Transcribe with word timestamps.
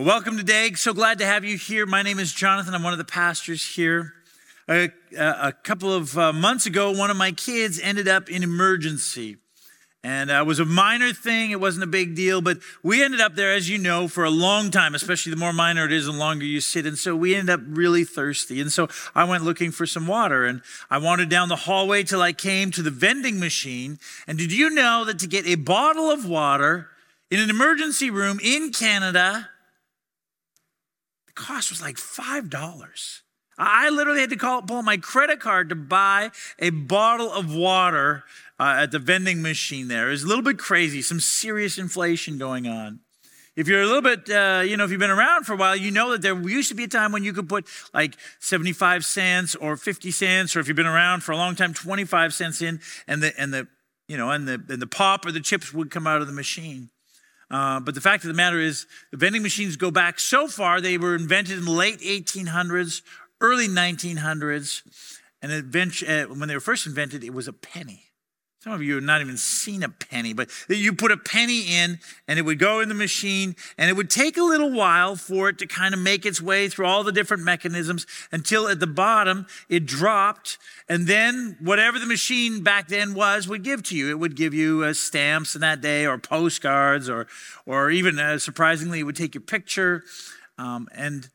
Well, 0.00 0.06
welcome 0.06 0.38
today. 0.38 0.72
So 0.76 0.94
glad 0.94 1.18
to 1.18 1.26
have 1.26 1.44
you 1.44 1.58
here. 1.58 1.84
My 1.84 2.00
name 2.00 2.18
is 2.18 2.32
Jonathan. 2.32 2.74
I'm 2.74 2.82
one 2.82 2.94
of 2.94 2.98
the 2.98 3.04
pastors 3.04 3.74
here. 3.74 4.14
A, 4.66 4.90
a 5.14 5.52
couple 5.52 5.92
of 5.92 6.16
uh, 6.16 6.32
months 6.32 6.64
ago, 6.64 6.90
one 6.90 7.10
of 7.10 7.18
my 7.18 7.32
kids 7.32 7.78
ended 7.78 8.08
up 8.08 8.30
in 8.30 8.42
emergency. 8.42 9.36
And 10.02 10.30
uh, 10.30 10.36
it 10.36 10.46
was 10.46 10.58
a 10.58 10.64
minor 10.64 11.12
thing. 11.12 11.50
It 11.50 11.60
wasn't 11.60 11.84
a 11.84 11.86
big 11.86 12.14
deal, 12.14 12.40
but 12.40 12.60
we 12.82 13.04
ended 13.04 13.20
up 13.20 13.34
there, 13.34 13.52
as 13.52 13.68
you 13.68 13.76
know, 13.76 14.08
for 14.08 14.24
a 14.24 14.30
long 14.30 14.70
time, 14.70 14.94
especially 14.94 15.32
the 15.32 15.38
more 15.38 15.52
minor 15.52 15.84
it 15.84 15.92
is, 15.92 16.06
the 16.06 16.12
longer 16.12 16.46
you 16.46 16.62
sit. 16.62 16.86
And 16.86 16.96
so 16.96 17.14
we 17.14 17.34
ended 17.34 17.50
up 17.50 17.60
really 17.66 18.04
thirsty. 18.04 18.58
And 18.58 18.72
so 18.72 18.88
I 19.14 19.24
went 19.24 19.44
looking 19.44 19.70
for 19.70 19.84
some 19.84 20.06
water 20.06 20.46
and 20.46 20.62
I 20.88 20.96
wandered 20.96 21.28
down 21.28 21.50
the 21.50 21.56
hallway 21.56 22.04
till 22.04 22.22
I 22.22 22.32
came 22.32 22.70
to 22.70 22.80
the 22.80 22.90
vending 22.90 23.38
machine. 23.38 23.98
And 24.26 24.38
did 24.38 24.50
you 24.50 24.70
know 24.70 25.04
that 25.04 25.18
to 25.18 25.26
get 25.26 25.46
a 25.46 25.56
bottle 25.56 26.10
of 26.10 26.26
water 26.26 26.88
in 27.30 27.38
an 27.38 27.50
emergency 27.50 28.08
room 28.08 28.40
in 28.42 28.72
Canada, 28.72 29.50
the 31.34 31.42
cost 31.42 31.70
was 31.70 31.80
like 31.80 31.96
$5. 31.96 33.20
I 33.58 33.90
literally 33.90 34.20
had 34.20 34.30
to 34.30 34.36
call, 34.36 34.62
pull 34.62 34.82
my 34.82 34.96
credit 34.96 35.38
card 35.38 35.68
to 35.68 35.74
buy 35.74 36.30
a 36.58 36.70
bottle 36.70 37.30
of 37.30 37.54
water 37.54 38.24
uh, 38.58 38.78
at 38.78 38.90
the 38.90 38.98
vending 38.98 39.42
machine 39.42 39.88
there. 39.88 40.08
It 40.08 40.12
was 40.12 40.22
a 40.22 40.26
little 40.26 40.42
bit 40.42 40.58
crazy, 40.58 41.02
some 41.02 41.20
serious 41.20 41.78
inflation 41.78 42.38
going 42.38 42.66
on. 42.66 43.00
If 43.54 43.68
you're 43.68 43.82
a 43.82 43.86
little 43.86 44.02
bit, 44.02 44.30
uh, 44.30 44.62
you 44.64 44.76
know, 44.76 44.84
if 44.84 44.90
you've 44.90 45.00
been 45.00 45.10
around 45.10 45.44
for 45.44 45.52
a 45.52 45.56
while, 45.56 45.76
you 45.76 45.90
know 45.90 46.12
that 46.12 46.22
there 46.22 46.40
used 46.48 46.70
to 46.70 46.74
be 46.74 46.84
a 46.84 46.88
time 46.88 47.12
when 47.12 47.22
you 47.22 47.32
could 47.32 47.48
put 47.48 47.66
like 47.92 48.16
75 48.38 49.04
cents 49.04 49.54
or 49.54 49.76
50 49.76 50.10
cents, 50.10 50.56
or 50.56 50.60
if 50.60 50.68
you've 50.68 50.76
been 50.76 50.86
around 50.86 51.22
for 51.22 51.32
a 51.32 51.36
long 51.36 51.54
time, 51.54 51.74
25 51.74 52.32
cents 52.32 52.62
in, 52.62 52.80
and 53.06 53.22
the, 53.22 53.38
and 53.38 53.52
the, 53.52 53.68
you 54.08 54.16
know, 54.16 54.30
and 54.30 54.48
the, 54.48 54.54
and 54.68 54.80
the 54.80 54.86
pop 54.86 55.26
or 55.26 55.32
the 55.32 55.40
chips 55.40 55.74
would 55.74 55.90
come 55.90 56.06
out 56.06 56.22
of 56.22 56.26
the 56.26 56.32
machine. 56.32 56.90
Uh, 57.50 57.80
but 57.80 57.94
the 57.94 58.00
fact 58.00 58.24
of 58.24 58.28
the 58.28 58.34
matter 58.34 58.60
is, 58.60 58.86
the 59.10 59.16
vending 59.16 59.42
machines 59.42 59.76
go 59.76 59.90
back 59.90 60.20
so 60.20 60.46
far. 60.46 60.80
They 60.80 60.98
were 60.98 61.16
invented 61.16 61.58
in 61.58 61.64
the 61.64 61.70
late 61.70 61.98
1800s, 62.00 63.02
early 63.40 63.66
1900s. 63.66 64.82
And 65.42 65.52
uh, 65.52 66.34
when 66.34 66.48
they 66.48 66.54
were 66.54 66.60
first 66.60 66.86
invented, 66.86 67.24
it 67.24 67.34
was 67.34 67.48
a 67.48 67.52
penny. 67.52 68.09
Some 68.62 68.74
of 68.74 68.82
you 68.82 68.96
have 68.96 69.04
not 69.04 69.22
even 69.22 69.38
seen 69.38 69.82
a 69.82 69.88
penny, 69.88 70.34
but 70.34 70.50
you 70.68 70.92
put 70.92 71.10
a 71.10 71.16
penny 71.16 71.78
in 71.78 71.98
and 72.28 72.38
it 72.38 72.42
would 72.42 72.58
go 72.58 72.80
in 72.80 72.90
the 72.90 72.94
machine 72.94 73.56
and 73.78 73.88
it 73.88 73.94
would 73.94 74.10
take 74.10 74.36
a 74.36 74.42
little 74.42 74.70
while 74.70 75.16
for 75.16 75.48
it 75.48 75.56
to 75.60 75.66
kind 75.66 75.94
of 75.94 76.00
make 76.00 76.26
its 76.26 76.42
way 76.42 76.68
through 76.68 76.84
all 76.84 77.02
the 77.02 77.10
different 77.10 77.42
mechanisms 77.42 78.06
until 78.30 78.68
at 78.68 78.78
the 78.78 78.86
bottom 78.86 79.46
it 79.70 79.86
dropped. 79.86 80.58
And 80.90 81.06
then 81.06 81.56
whatever 81.58 81.98
the 81.98 82.04
machine 82.04 82.62
back 82.62 82.88
then 82.88 83.14
was 83.14 83.48
would 83.48 83.62
give 83.62 83.82
to 83.84 83.96
you. 83.96 84.10
It 84.10 84.18
would 84.18 84.36
give 84.36 84.52
you 84.52 84.84
uh, 84.84 84.92
stamps 84.92 85.54
in 85.54 85.62
that 85.62 85.80
day 85.80 86.04
or 86.04 86.18
postcards 86.18 87.08
or, 87.08 87.28
or 87.64 87.90
even 87.90 88.18
uh, 88.18 88.38
surprisingly, 88.38 89.00
it 89.00 89.04
would 89.04 89.16
take 89.16 89.34
your 89.34 89.40
picture. 89.40 90.04
Um, 90.58 90.86
and 90.94 91.30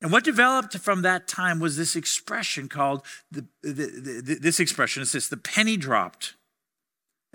and 0.00 0.12
what 0.12 0.22
developed 0.22 0.76
from 0.78 1.02
that 1.02 1.26
time 1.26 1.58
was 1.58 1.76
this 1.78 1.96
expression 1.96 2.68
called 2.68 3.06
the, 3.30 3.46
the, 3.62 4.22
the, 4.22 4.38
this 4.40 4.60
expression. 4.60 5.02
It's 5.02 5.12
this: 5.12 5.28
the 5.28 5.38
penny 5.38 5.78
dropped. 5.78 6.34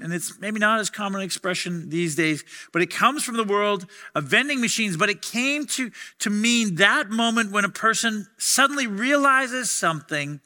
And 0.01 0.13
it's 0.13 0.39
maybe 0.39 0.59
not 0.59 0.79
as 0.79 0.89
common 0.89 1.21
an 1.21 1.25
expression 1.25 1.89
these 1.89 2.15
days, 2.15 2.43
but 2.71 2.81
it 2.81 2.89
comes 2.89 3.23
from 3.23 3.37
the 3.37 3.43
world 3.43 3.85
of 4.15 4.25
vending 4.25 4.61
machines. 4.61 4.97
But 4.97 5.09
it 5.09 5.21
came 5.21 5.65
to, 5.67 5.91
to 6.19 6.29
mean 6.29 6.75
that 6.75 7.09
moment 7.09 7.51
when 7.51 7.65
a 7.65 7.69
person 7.69 8.27
suddenly 8.37 8.87
realizes 8.87 9.69
something 9.69 10.39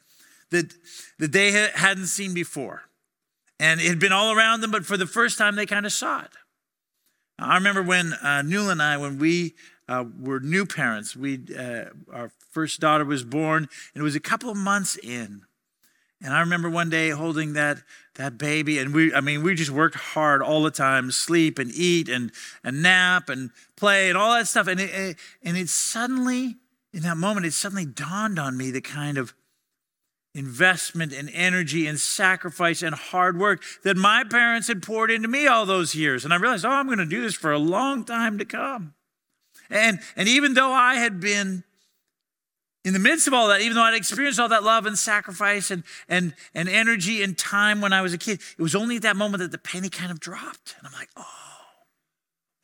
that, 0.50 0.74
that 1.18 1.32
they 1.32 1.50
hadn't 1.74 2.06
seen 2.06 2.34
before. 2.34 2.82
And 3.60 3.80
it 3.80 3.86
had 3.86 4.00
been 4.00 4.12
all 4.12 4.36
around 4.36 4.60
them, 4.60 4.70
but 4.70 4.84
for 4.84 4.96
the 4.96 5.06
first 5.06 5.38
time, 5.38 5.56
they 5.56 5.66
kind 5.66 5.86
of 5.86 5.92
saw 5.92 6.20
it. 6.20 6.30
I 7.38 7.54
remember 7.54 7.82
when 7.82 8.12
uh, 8.14 8.42
Newell 8.42 8.70
and 8.70 8.82
I, 8.82 8.96
when 8.96 9.18
we 9.18 9.54
uh, 9.88 10.04
were 10.20 10.40
new 10.40 10.66
parents, 10.66 11.16
we, 11.16 11.40
uh, 11.56 11.86
our 12.12 12.30
first 12.50 12.80
daughter 12.80 13.04
was 13.04 13.24
born, 13.24 13.68
and 13.94 14.00
it 14.00 14.04
was 14.04 14.16
a 14.16 14.20
couple 14.20 14.50
of 14.50 14.56
months 14.56 14.96
in. 14.96 15.42
And 16.22 16.32
I 16.32 16.40
remember 16.40 16.70
one 16.70 16.90
day 16.90 17.10
holding 17.10 17.52
that 17.54 17.78
that 18.16 18.38
baby, 18.38 18.78
and 18.78 18.94
we 18.94 19.14
I 19.14 19.20
mean 19.20 19.42
we 19.42 19.54
just 19.54 19.70
worked 19.70 19.96
hard 19.96 20.42
all 20.42 20.62
the 20.62 20.70
time, 20.70 21.10
sleep 21.10 21.58
and 21.58 21.70
eat 21.72 22.08
and 22.08 22.32
and 22.62 22.82
nap 22.82 23.28
and 23.28 23.50
play 23.76 24.08
and 24.08 24.18
all 24.18 24.32
that 24.34 24.48
stuff. 24.48 24.66
And 24.66 24.80
it, 24.80 25.16
and 25.42 25.56
it 25.56 25.68
suddenly 25.68 26.56
in 26.92 27.02
that 27.02 27.16
moment 27.16 27.46
it 27.46 27.52
suddenly 27.52 27.84
dawned 27.84 28.38
on 28.38 28.56
me 28.56 28.70
the 28.70 28.80
kind 28.80 29.18
of 29.18 29.34
investment 30.34 31.12
and 31.12 31.30
energy 31.32 31.86
and 31.86 31.98
sacrifice 31.98 32.82
and 32.82 32.94
hard 32.94 33.38
work 33.38 33.62
that 33.84 33.96
my 33.96 34.24
parents 34.24 34.66
had 34.66 34.82
poured 34.82 35.10
into 35.10 35.28
me 35.28 35.46
all 35.46 35.64
those 35.64 35.94
years. 35.94 36.24
And 36.24 36.34
I 36.34 36.36
realized, 36.36 36.64
oh, 36.64 36.70
I'm 36.70 36.86
going 36.86 36.98
to 36.98 37.06
do 37.06 37.22
this 37.22 37.34
for 37.34 37.52
a 37.52 37.58
long 37.58 38.04
time 38.04 38.38
to 38.38 38.44
come. 38.44 38.94
And 39.70 40.00
and 40.16 40.28
even 40.28 40.54
though 40.54 40.72
I 40.72 40.96
had 40.96 41.20
been 41.20 41.64
in 42.84 42.92
the 42.92 42.98
midst 42.98 43.26
of 43.26 43.32
all 43.32 43.48
that, 43.48 43.62
even 43.62 43.74
though 43.74 43.82
I'd 43.82 43.94
experienced 43.94 44.38
all 44.38 44.50
that 44.50 44.62
love 44.62 44.84
and 44.84 44.96
sacrifice 44.96 45.70
and, 45.70 45.82
and, 46.08 46.34
and 46.54 46.68
energy 46.68 47.22
and 47.22 47.36
time 47.36 47.80
when 47.80 47.94
I 47.94 48.02
was 48.02 48.12
a 48.12 48.18
kid, 48.18 48.40
it 48.58 48.62
was 48.62 48.74
only 48.74 48.96
at 48.96 49.02
that 49.02 49.16
moment 49.16 49.40
that 49.40 49.50
the 49.50 49.58
penny 49.58 49.88
kind 49.88 50.10
of 50.10 50.20
dropped. 50.20 50.74
And 50.78 50.86
I'm 50.86 50.92
like, 50.92 51.08
oh, 51.16 51.24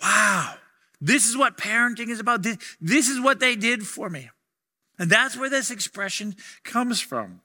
wow, 0.02 0.54
this 1.00 1.26
is 1.26 1.38
what 1.38 1.56
parenting 1.56 2.10
is 2.10 2.20
about. 2.20 2.42
This, 2.42 2.58
this 2.80 3.08
is 3.08 3.18
what 3.18 3.40
they 3.40 3.56
did 3.56 3.86
for 3.86 4.10
me. 4.10 4.28
And 4.98 5.08
that's 5.08 5.38
where 5.38 5.48
this 5.48 5.70
expression 5.70 6.36
comes 6.64 7.00
from. 7.00 7.40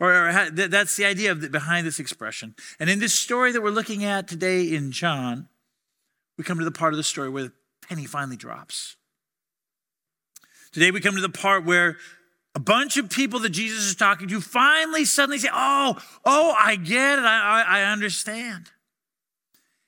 Or, 0.00 0.12
or 0.12 0.50
that's 0.50 0.96
the 0.96 1.04
idea 1.04 1.32
the, 1.34 1.48
behind 1.48 1.86
this 1.86 2.00
expression. 2.00 2.56
And 2.80 2.90
in 2.90 2.98
this 2.98 3.14
story 3.14 3.52
that 3.52 3.62
we're 3.62 3.70
looking 3.70 4.04
at 4.04 4.26
today 4.26 4.74
in 4.74 4.90
John, 4.90 5.48
we 6.36 6.42
come 6.42 6.58
to 6.58 6.64
the 6.64 6.72
part 6.72 6.92
of 6.92 6.96
the 6.96 7.04
story 7.04 7.30
where 7.30 7.44
the 7.44 7.52
penny 7.88 8.04
finally 8.04 8.36
drops. 8.36 8.96
Today 10.72 10.90
we 10.90 11.00
come 11.00 11.14
to 11.14 11.22
the 11.22 11.30
part 11.30 11.64
where 11.64 11.96
a 12.56 12.58
bunch 12.58 12.96
of 12.96 13.10
people 13.10 13.38
that 13.40 13.50
Jesus 13.50 13.84
is 13.84 13.94
talking 13.94 14.28
to 14.28 14.40
finally 14.40 15.04
suddenly 15.04 15.38
say, 15.38 15.50
Oh, 15.52 15.98
oh, 16.24 16.54
I 16.58 16.76
get 16.76 17.18
it. 17.18 17.22
I, 17.22 17.62
I, 17.62 17.80
I 17.80 17.92
understand. 17.92 18.70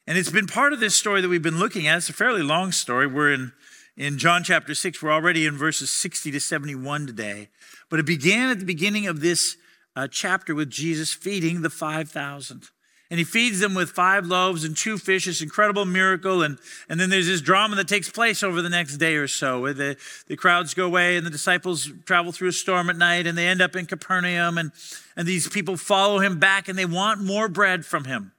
And 0.06 0.18
it's 0.18 0.30
been 0.30 0.46
part 0.46 0.74
of 0.74 0.78
this 0.78 0.94
story 0.94 1.22
that 1.22 1.30
we've 1.30 1.42
been 1.42 1.58
looking 1.58 1.86
at. 1.86 1.96
It's 1.96 2.10
a 2.10 2.12
fairly 2.12 2.42
long 2.42 2.72
story. 2.72 3.06
We're 3.06 3.32
in, 3.32 3.52
in 3.96 4.18
John 4.18 4.44
chapter 4.44 4.74
6. 4.74 5.02
We're 5.02 5.10
already 5.10 5.46
in 5.46 5.56
verses 5.56 5.88
60 5.88 6.30
to 6.30 6.40
71 6.40 7.06
today. 7.06 7.48
But 7.88 8.00
it 8.00 8.06
began 8.06 8.50
at 8.50 8.58
the 8.58 8.66
beginning 8.66 9.06
of 9.06 9.20
this 9.20 9.56
uh, 9.96 10.06
chapter 10.06 10.54
with 10.54 10.68
Jesus 10.68 11.14
feeding 11.14 11.62
the 11.62 11.70
5,000 11.70 12.68
and 13.10 13.18
he 13.18 13.24
feeds 13.24 13.60
them 13.60 13.74
with 13.74 13.90
five 13.90 14.26
loaves 14.26 14.64
and 14.64 14.76
two 14.76 14.98
fish, 14.98 15.24
this 15.24 15.40
incredible 15.40 15.86
miracle. 15.86 16.42
And, 16.42 16.58
and 16.90 17.00
then 17.00 17.08
there's 17.08 17.26
this 17.26 17.40
drama 17.40 17.76
that 17.76 17.88
takes 17.88 18.10
place 18.10 18.42
over 18.42 18.60
the 18.60 18.68
next 18.68 18.98
day 18.98 19.14
or 19.14 19.26
so 19.26 19.62
where 19.62 19.72
the, 19.72 19.96
the 20.26 20.36
crowds 20.36 20.74
go 20.74 20.84
away 20.84 21.16
and 21.16 21.24
the 21.24 21.30
disciples 21.30 21.90
travel 22.04 22.32
through 22.32 22.48
a 22.48 22.52
storm 22.52 22.90
at 22.90 22.96
night 22.96 23.26
and 23.26 23.38
they 23.38 23.46
end 23.46 23.62
up 23.62 23.74
in 23.76 23.86
Capernaum. 23.86 24.58
And, 24.58 24.72
and 25.16 25.26
these 25.26 25.48
people 25.48 25.78
follow 25.78 26.18
him 26.18 26.38
back 26.38 26.68
and 26.68 26.78
they 26.78 26.84
want 26.84 27.22
more 27.22 27.48
bread 27.48 27.86
from 27.86 28.04
him. 28.04 28.32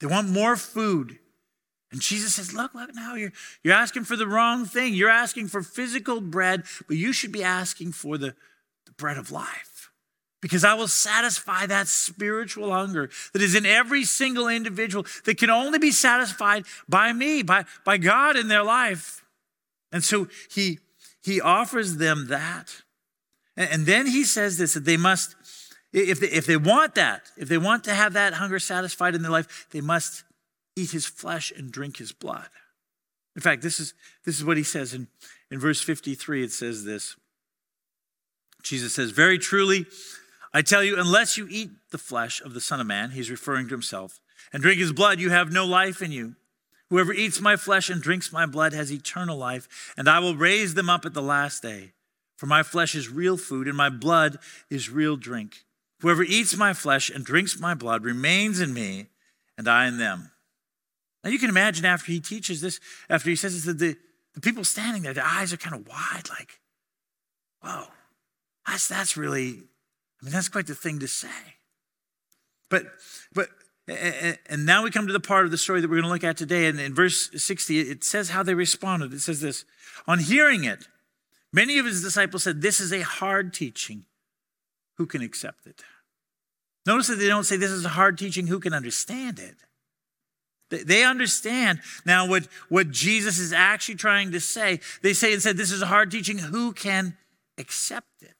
They 0.00 0.06
want 0.06 0.28
more 0.30 0.56
food. 0.56 1.18
And 1.92 2.00
Jesus 2.00 2.36
says, 2.36 2.54
Look, 2.54 2.74
look 2.74 2.94
now, 2.94 3.14
you're, 3.14 3.32
you're 3.62 3.74
asking 3.74 4.04
for 4.04 4.16
the 4.16 4.26
wrong 4.26 4.64
thing. 4.64 4.94
You're 4.94 5.10
asking 5.10 5.48
for 5.48 5.62
physical 5.62 6.20
bread, 6.20 6.64
but 6.86 6.96
you 6.96 7.12
should 7.12 7.32
be 7.32 7.42
asking 7.42 7.92
for 7.92 8.16
the, 8.16 8.34
the 8.86 8.92
bread 8.92 9.18
of 9.18 9.30
life 9.30 9.67
because 10.40 10.64
I 10.64 10.74
will 10.74 10.88
satisfy 10.88 11.66
that 11.66 11.88
spiritual 11.88 12.72
hunger 12.72 13.10
that 13.32 13.42
is 13.42 13.54
in 13.54 13.66
every 13.66 14.04
single 14.04 14.48
individual 14.48 15.04
that 15.24 15.38
can 15.38 15.50
only 15.50 15.78
be 15.78 15.90
satisfied 15.90 16.64
by 16.88 17.12
me, 17.12 17.42
by, 17.42 17.64
by 17.84 17.98
God 17.98 18.36
in 18.36 18.48
their 18.48 18.62
life. 18.62 19.24
And 19.90 20.04
so 20.04 20.28
he, 20.50 20.78
he 21.22 21.40
offers 21.40 21.96
them 21.96 22.28
that. 22.28 22.82
And, 23.56 23.86
then 23.86 24.06
he 24.06 24.22
says 24.22 24.56
this 24.56 24.74
that 24.74 24.84
they 24.84 24.96
must, 24.96 25.34
if 25.92 26.20
they, 26.20 26.28
if 26.28 26.46
they 26.46 26.56
want 26.56 26.94
that, 26.94 27.22
if 27.36 27.48
they 27.48 27.58
want 27.58 27.84
to 27.84 27.94
have 27.94 28.12
that 28.12 28.34
hunger 28.34 28.60
satisfied 28.60 29.16
in 29.16 29.22
their 29.22 29.32
life, 29.32 29.66
they 29.72 29.80
must 29.80 30.22
eat 30.76 30.92
his 30.92 31.06
flesh 31.06 31.52
and 31.56 31.72
drink 31.72 31.96
his 31.96 32.12
blood. 32.12 32.48
In 33.34 33.42
fact, 33.42 33.62
this 33.62 33.80
is, 33.80 33.94
this 34.24 34.38
is 34.38 34.44
what 34.44 34.56
he 34.56 34.62
says 34.62 34.94
in, 34.94 35.08
in 35.50 35.58
verse 35.58 35.82
53. 35.82 36.44
It 36.44 36.52
says 36.52 36.84
this 36.84 37.16
Jesus 38.62 38.94
says, 38.94 39.10
Very 39.10 39.38
truly, 39.38 39.86
I 40.52 40.62
tell 40.62 40.82
you, 40.82 40.98
unless 40.98 41.36
you 41.36 41.46
eat 41.50 41.70
the 41.90 41.98
flesh 41.98 42.40
of 42.40 42.54
the 42.54 42.60
Son 42.60 42.80
of 42.80 42.86
Man, 42.86 43.10
he's 43.10 43.30
referring 43.30 43.68
to 43.68 43.74
himself, 43.74 44.20
and 44.52 44.62
drink 44.62 44.78
his 44.78 44.92
blood, 44.92 45.20
you 45.20 45.30
have 45.30 45.52
no 45.52 45.66
life 45.66 46.00
in 46.00 46.12
you. 46.12 46.36
Whoever 46.90 47.12
eats 47.12 47.40
my 47.40 47.56
flesh 47.56 47.90
and 47.90 48.00
drinks 48.00 48.32
my 48.32 48.46
blood 48.46 48.72
has 48.72 48.90
eternal 48.90 49.36
life, 49.36 49.92
and 49.96 50.08
I 50.08 50.20
will 50.20 50.36
raise 50.36 50.74
them 50.74 50.88
up 50.88 51.04
at 51.04 51.12
the 51.12 51.22
last 51.22 51.62
day. 51.62 51.92
For 52.36 52.46
my 52.46 52.62
flesh 52.62 52.94
is 52.94 53.10
real 53.10 53.36
food, 53.36 53.68
and 53.68 53.76
my 53.76 53.90
blood 53.90 54.38
is 54.70 54.88
real 54.88 55.16
drink. 55.16 55.64
Whoever 56.00 56.22
eats 56.22 56.56
my 56.56 56.72
flesh 56.72 57.10
and 57.10 57.24
drinks 57.24 57.58
my 57.58 57.74
blood 57.74 58.04
remains 58.04 58.60
in 58.60 58.72
me, 58.72 59.08
and 59.58 59.68
I 59.68 59.86
in 59.86 59.98
them. 59.98 60.30
Now 61.24 61.30
you 61.30 61.38
can 61.38 61.50
imagine 61.50 61.84
after 61.84 62.10
he 62.10 62.20
teaches 62.20 62.60
this, 62.60 62.80
after 63.10 63.28
he 63.28 63.36
says 63.36 63.54
this, 63.54 63.64
that 63.64 63.78
the, 63.78 63.96
the 64.34 64.40
people 64.40 64.64
standing 64.64 65.02
there, 65.02 65.12
their 65.12 65.24
eyes 65.24 65.52
are 65.52 65.56
kind 65.56 65.74
of 65.74 65.86
wide, 65.86 66.28
like, 66.30 66.60
whoa, 67.60 67.88
that's, 68.66 68.88
that's 68.88 69.16
really 69.16 69.64
I 70.20 70.24
mean, 70.24 70.32
that's 70.32 70.48
quite 70.48 70.66
the 70.66 70.74
thing 70.74 70.98
to 71.00 71.08
say. 71.08 71.28
But, 72.70 72.84
but 73.32 73.48
And 73.88 74.66
now 74.66 74.82
we 74.82 74.90
come 74.90 75.06
to 75.06 75.12
the 75.12 75.20
part 75.20 75.44
of 75.44 75.50
the 75.50 75.58
story 75.58 75.80
that 75.80 75.88
we're 75.88 75.96
going 75.96 76.04
to 76.04 76.10
look 76.10 76.24
at 76.24 76.36
today. 76.36 76.66
And 76.66 76.78
in 76.78 76.94
verse 76.94 77.30
60, 77.34 77.80
it 77.80 78.04
says 78.04 78.30
how 78.30 78.42
they 78.42 78.54
responded. 78.54 79.12
It 79.14 79.20
says 79.20 79.40
this 79.40 79.64
On 80.06 80.18
hearing 80.18 80.64
it, 80.64 80.88
many 81.52 81.78
of 81.78 81.86
his 81.86 82.02
disciples 82.02 82.42
said, 82.42 82.60
This 82.60 82.80
is 82.80 82.92
a 82.92 83.00
hard 83.00 83.54
teaching. 83.54 84.04
Who 84.96 85.06
can 85.06 85.22
accept 85.22 85.66
it? 85.66 85.82
Notice 86.84 87.06
that 87.08 87.16
they 87.16 87.28
don't 87.28 87.44
say 87.44 87.56
this 87.56 87.70
is 87.70 87.84
a 87.84 87.90
hard 87.90 88.18
teaching. 88.18 88.46
Who 88.46 88.60
can 88.60 88.72
understand 88.72 89.38
it? 89.38 89.56
They 90.70 91.04
understand 91.04 91.80
now 92.04 92.26
what, 92.26 92.46
what 92.68 92.90
Jesus 92.90 93.38
is 93.38 93.52
actually 93.52 93.94
trying 93.94 94.32
to 94.32 94.40
say. 94.40 94.80
They 95.02 95.14
say 95.14 95.32
and 95.32 95.40
said, 95.40 95.56
This 95.56 95.70
is 95.70 95.82
a 95.82 95.86
hard 95.86 96.10
teaching. 96.10 96.38
Who 96.38 96.72
can 96.72 97.16
accept 97.56 98.22
it? 98.22 98.37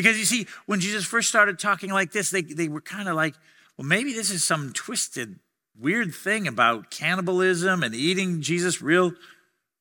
Because 0.00 0.18
you 0.18 0.24
see, 0.24 0.46
when 0.64 0.80
Jesus 0.80 1.04
first 1.04 1.28
started 1.28 1.58
talking 1.58 1.90
like 1.90 2.10
this, 2.10 2.30
they, 2.30 2.40
they 2.40 2.68
were 2.68 2.80
kind 2.80 3.06
of 3.06 3.16
like, 3.16 3.34
well, 3.76 3.86
maybe 3.86 4.14
this 4.14 4.30
is 4.30 4.42
some 4.42 4.72
twisted, 4.72 5.38
weird 5.78 6.14
thing 6.14 6.48
about 6.48 6.90
cannibalism 6.90 7.82
and 7.82 7.94
eating 7.94 8.40
Jesus' 8.40 8.80
real 8.80 9.12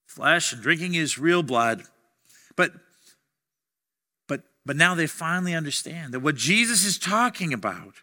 flesh 0.07 0.51
and 0.51 0.62
drinking 0.62 0.92
his 0.92 1.18
real 1.18 1.42
blood. 1.42 1.83
But 2.57 2.74
but 4.27 4.42
but 4.66 4.75
now 4.75 4.94
they 4.94 5.07
finally 5.07 5.54
understand 5.54 6.13
that 6.13 6.19
what 6.19 6.36
Jesus 6.36 6.83
is 6.83 7.00
talking 7.00 7.54
about 7.54 7.94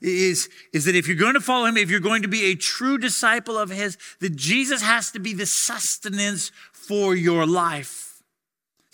is, 0.00 0.48
is 0.72 0.86
that 0.86 0.96
if 0.96 1.06
you're 1.06 1.14
going 1.14 1.34
to 1.34 1.40
follow 1.40 1.66
him, 1.66 1.76
if 1.76 1.90
you're 1.90 2.00
going 2.00 2.22
to 2.22 2.28
be 2.28 2.44
a 2.46 2.54
true 2.54 2.96
disciple 2.96 3.58
of 3.58 3.68
his, 3.68 3.98
that 4.20 4.34
Jesus 4.34 4.80
has 4.80 5.10
to 5.10 5.18
be 5.18 5.34
the 5.34 5.44
sustenance 5.44 6.50
for 6.72 7.14
your 7.14 7.44
life. 7.44 8.05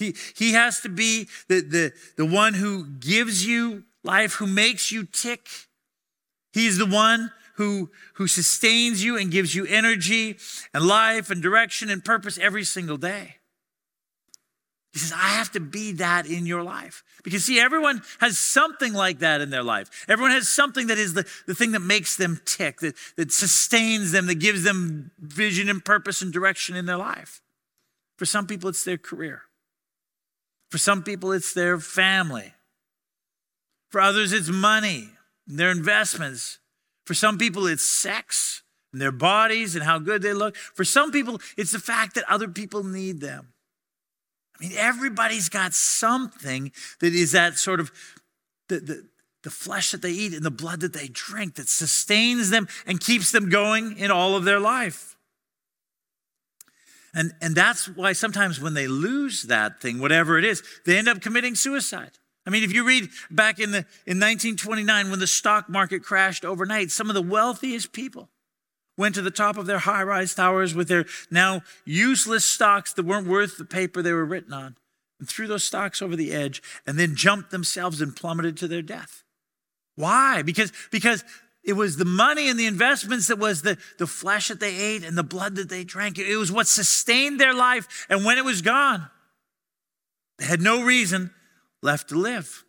He, 0.03 0.15
he 0.37 0.53
has 0.53 0.81
to 0.81 0.89
be 0.89 1.29
the, 1.49 1.61
the, 1.61 1.93
the 2.17 2.27
one 2.27 2.55
who 2.55 2.87
gives 2.87 3.47
you 3.47 3.85
life, 4.03 4.35
who 4.35 4.47
makes 4.47 4.91
you 4.91 5.05
tick, 5.05 5.49
He's 6.53 6.79
the 6.79 6.87
one 6.87 7.33
who, 7.57 7.91
who 8.15 8.27
sustains 8.27 9.03
you 9.03 9.17
and 9.17 9.31
gives 9.31 9.55
you 9.55 9.67
energy 9.67 10.37
and 10.73 10.85
life 10.85 11.31
and 11.31 11.43
direction 11.43 11.91
and 11.91 12.05
purpose 12.05 12.39
every 12.39 12.65
single 12.65 12.97
day. 12.97 13.37
He 14.93 14.99
says, 14.99 15.13
I 15.13 15.29
have 15.31 15.51
to 15.53 15.61
be 15.61 15.93
that 15.93 16.27
in 16.27 16.45
your 16.45 16.63
life. 16.63 17.03
Because, 17.25 17.47
see, 17.47 17.59
everyone 17.59 18.03
has 18.21 18.39
something 18.39 18.93
like 18.93 19.21
that 19.21 19.41
in 19.41 19.49
their 19.49 19.63
life. 19.63 20.05
Everyone 20.07 20.33
has 20.33 20.51
something 20.51 20.89
that 20.89 20.99
is 20.99 21.15
the, 21.15 21.27
the 21.47 21.55
thing 21.55 21.73
that 21.73 21.81
makes 21.81 22.17
them 22.17 22.43
tick, 22.45 22.81
that, 22.81 22.95
that 23.17 23.33
sustains 23.33 24.13
them, 24.13 24.27
that 24.27 24.35
gives 24.35 24.65
them 24.65 25.11
vision 25.19 25.71
and 25.71 25.83
purpose 25.83 26.21
and 26.21 26.31
direction 26.31 26.77
in 26.77 26.85
their 26.85 26.99
life. 26.99 27.41
For 28.19 28.27
some 28.27 28.47
people, 28.47 28.69
it's 28.69 28.85
their 28.85 28.99
career. 28.99 29.43
For 30.73 30.79
some 30.79 31.03
people, 31.03 31.33
it's 31.33 31.53
their 31.53 31.79
family. 31.79 32.55
For 33.91 34.01
others, 34.01 34.33
it's 34.33 34.49
money 34.49 35.11
their 35.47 35.71
investments. 35.71 36.61
For 37.05 37.13
some 37.13 37.37
people, 37.37 37.67
it's 37.67 37.85
sex 37.85 38.63
and 38.91 39.03
their 39.03 39.13
bodies 39.13 39.75
and 39.75 39.85
how 39.85 39.99
good 39.99 40.23
they 40.23 40.33
look. 40.33 40.57
For 40.57 40.83
some 40.83 41.13
people, 41.13 41.43
it's 41.59 41.73
the 41.73 41.79
fact 41.79 42.15
that 42.15 42.25
other 42.27 42.49
people 42.49 42.85
need 42.85 43.21
them. 43.21 43.53
I 44.59 44.65
mean, 44.65 44.73
everybody's 44.79 45.51
got 45.51 45.75
something 45.75 46.73
that 47.01 47.13
is 47.13 47.33
that 47.33 47.59
sort 47.59 47.79
of 47.79 47.93
the, 48.71 48.81
the, 48.81 49.09
the 49.43 49.51
flesh 49.51 49.91
that 49.91 50.01
they 50.01 50.13
eat 50.13 50.33
and 50.33 50.43
the 50.43 50.51
blood 50.51 50.81
that 50.81 50.95
they 50.95 51.09
drink 51.09 51.57
that 51.57 51.69
sustains 51.69 52.49
them 52.49 52.67
and 52.87 52.99
keeps 52.99 53.31
them 53.31 53.51
going 53.51 53.99
in 53.99 54.11
all 54.11 54.37
of 54.37 54.45
their 54.45 54.61
life. 54.61 55.12
And, 57.15 57.33
and 57.41 57.55
that's 57.55 57.89
why 57.89 58.13
sometimes 58.13 58.61
when 58.61 58.75
they 58.75 58.87
lose 58.87 59.43
that 59.45 59.81
thing, 59.81 60.01
whatever 60.01 60.39
it 60.39 60.45
is, 60.45 60.63
they 60.87 60.97
end 60.97 61.09
up 61.09 61.21
committing 61.21 61.55
suicide. 61.55 62.13
I 62.47 62.51
mean, 62.51 62.65
if 62.65 62.73
you 62.73 62.85
read 62.85 63.09
back 63.31 63.61
in, 63.61 63.71
the, 63.71 63.79
in 64.07 64.19
1929 64.19 65.11
when 65.11 65.21
the 65.21 65.27
stock 65.27 65.69
market 65.69 66.03
crashed 66.03 66.45
overnight, 66.45 66.91
some 66.91 67.09
of 67.09 67.15
the 67.15 67.23
wealthiest 67.23 67.93
people 67.93 68.31
went 68.97 69.15
to 69.15 69.23
the 69.23 69.31
top 69.31 69.57
of 69.57 69.67
their 69.67 69.79
high 69.79 70.03
rise 70.03 70.35
towers 70.35 70.75
with 70.75 70.89
their 70.89 71.05
now 71.31 71.63
useless 71.85 72.45
stocks 72.45 72.93
that 72.95 73.07
weren't 73.07 73.29
worth 73.29 73.59
the 73.59 73.65
paper 73.65 74.03
they 74.03 74.13
were 74.13 74.25
written 74.25 74.53
on 74.53 74.77
and 75.19 75.29
threw 75.29 75.47
those 75.47 75.65
stocks 75.65 76.03
over 76.03 76.17
the 76.17 76.33
edge 76.33 76.63
and 76.87 76.99
then 76.99 77.15
jumped 77.15 77.51
themselves 77.51 78.01
and 78.01 78.17
plummeted 78.17 78.57
to 78.57 78.69
their 78.69 78.83
death. 78.83 79.23
Why? 79.95 80.43
Because, 80.43 80.73
because 80.91 81.25
it 81.65 81.75
was 81.75 81.97
the 81.97 82.05
money 82.05 82.49
and 82.49 82.59
the 82.59 82.67
investments 82.67 83.29
that 83.29 83.39
was 83.39 83.63
the, 83.63 83.79
the 83.99 84.07
flesh 84.07 84.49
that 84.49 84.59
they 84.59 84.77
ate 84.77 85.05
and 85.05 85.17
the 85.17 85.23
blood 85.23 85.57
that 85.57 85.69
they 85.69 85.85
drank. 85.85 86.19
It 86.19 86.37
was 86.37 86.51
what 86.51 86.67
sustained 86.67 87.39
their 87.41 87.55
life. 87.55 88.07
And 88.09 88.25
when 88.25 88.37
it 88.37 88.45
was 88.45 88.63
gone, 88.63 89.09
they 90.39 90.47
had 90.47 90.61
no 90.61 90.83
reason 90.83 91.31
left 91.81 92.09
to 92.09 92.17
live. 92.17 92.65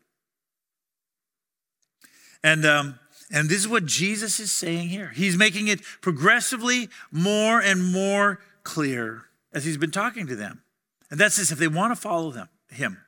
And, 2.43 2.65
um, 2.65 2.99
and 3.31 3.49
this 3.49 3.59
is 3.59 3.67
what 3.67 3.85
Jesus 3.85 4.39
is 4.39 4.51
saying 4.51 4.89
here. 4.89 5.11
He's 5.15 5.37
making 5.37 5.69
it 5.69 5.81
progressively 6.01 6.89
more 7.11 7.59
and 7.59 7.91
more 7.91 8.39
clear 8.63 9.23
as 9.53 9.65
he's 9.65 9.77
been 9.77 9.91
talking 9.91 10.27
to 10.27 10.35
them. 10.35 10.61
And 11.09 11.19
that's 11.19 11.37
this 11.37 11.51
if 11.51 11.57
they 11.57 11.67
want 11.67 11.95
to 11.95 11.99
follow 11.99 12.31
them, 12.31 12.49
him, 12.69 12.99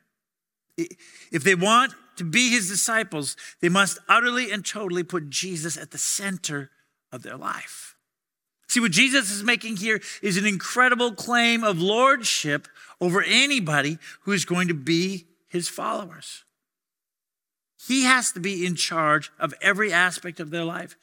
if 0.76 1.44
they 1.44 1.54
want 1.54 1.94
to 2.16 2.24
be 2.24 2.50
his 2.50 2.68
disciples, 2.68 3.36
they 3.60 3.68
must 3.68 3.98
utterly 4.08 4.50
and 4.50 4.64
totally 4.64 5.02
put 5.02 5.30
Jesus 5.30 5.76
at 5.76 5.90
the 5.90 5.98
center 5.98 6.70
of 7.12 7.22
their 7.22 7.36
life. 7.36 7.96
See, 8.68 8.80
what 8.80 8.92
Jesus 8.92 9.30
is 9.30 9.44
making 9.44 9.76
here 9.76 10.00
is 10.22 10.36
an 10.36 10.46
incredible 10.46 11.12
claim 11.12 11.62
of 11.62 11.80
lordship 11.80 12.66
over 13.00 13.22
anybody 13.22 13.98
who 14.22 14.32
is 14.32 14.44
going 14.44 14.68
to 14.68 14.74
be 14.74 15.26
his 15.48 15.68
followers. 15.68 16.44
He 17.86 18.02
has 18.04 18.32
to 18.32 18.40
be 18.40 18.66
in 18.66 18.74
charge 18.74 19.30
of 19.38 19.54
every 19.62 19.92
aspect 19.92 20.40
of 20.40 20.50
their 20.50 20.64
life. 20.64 20.96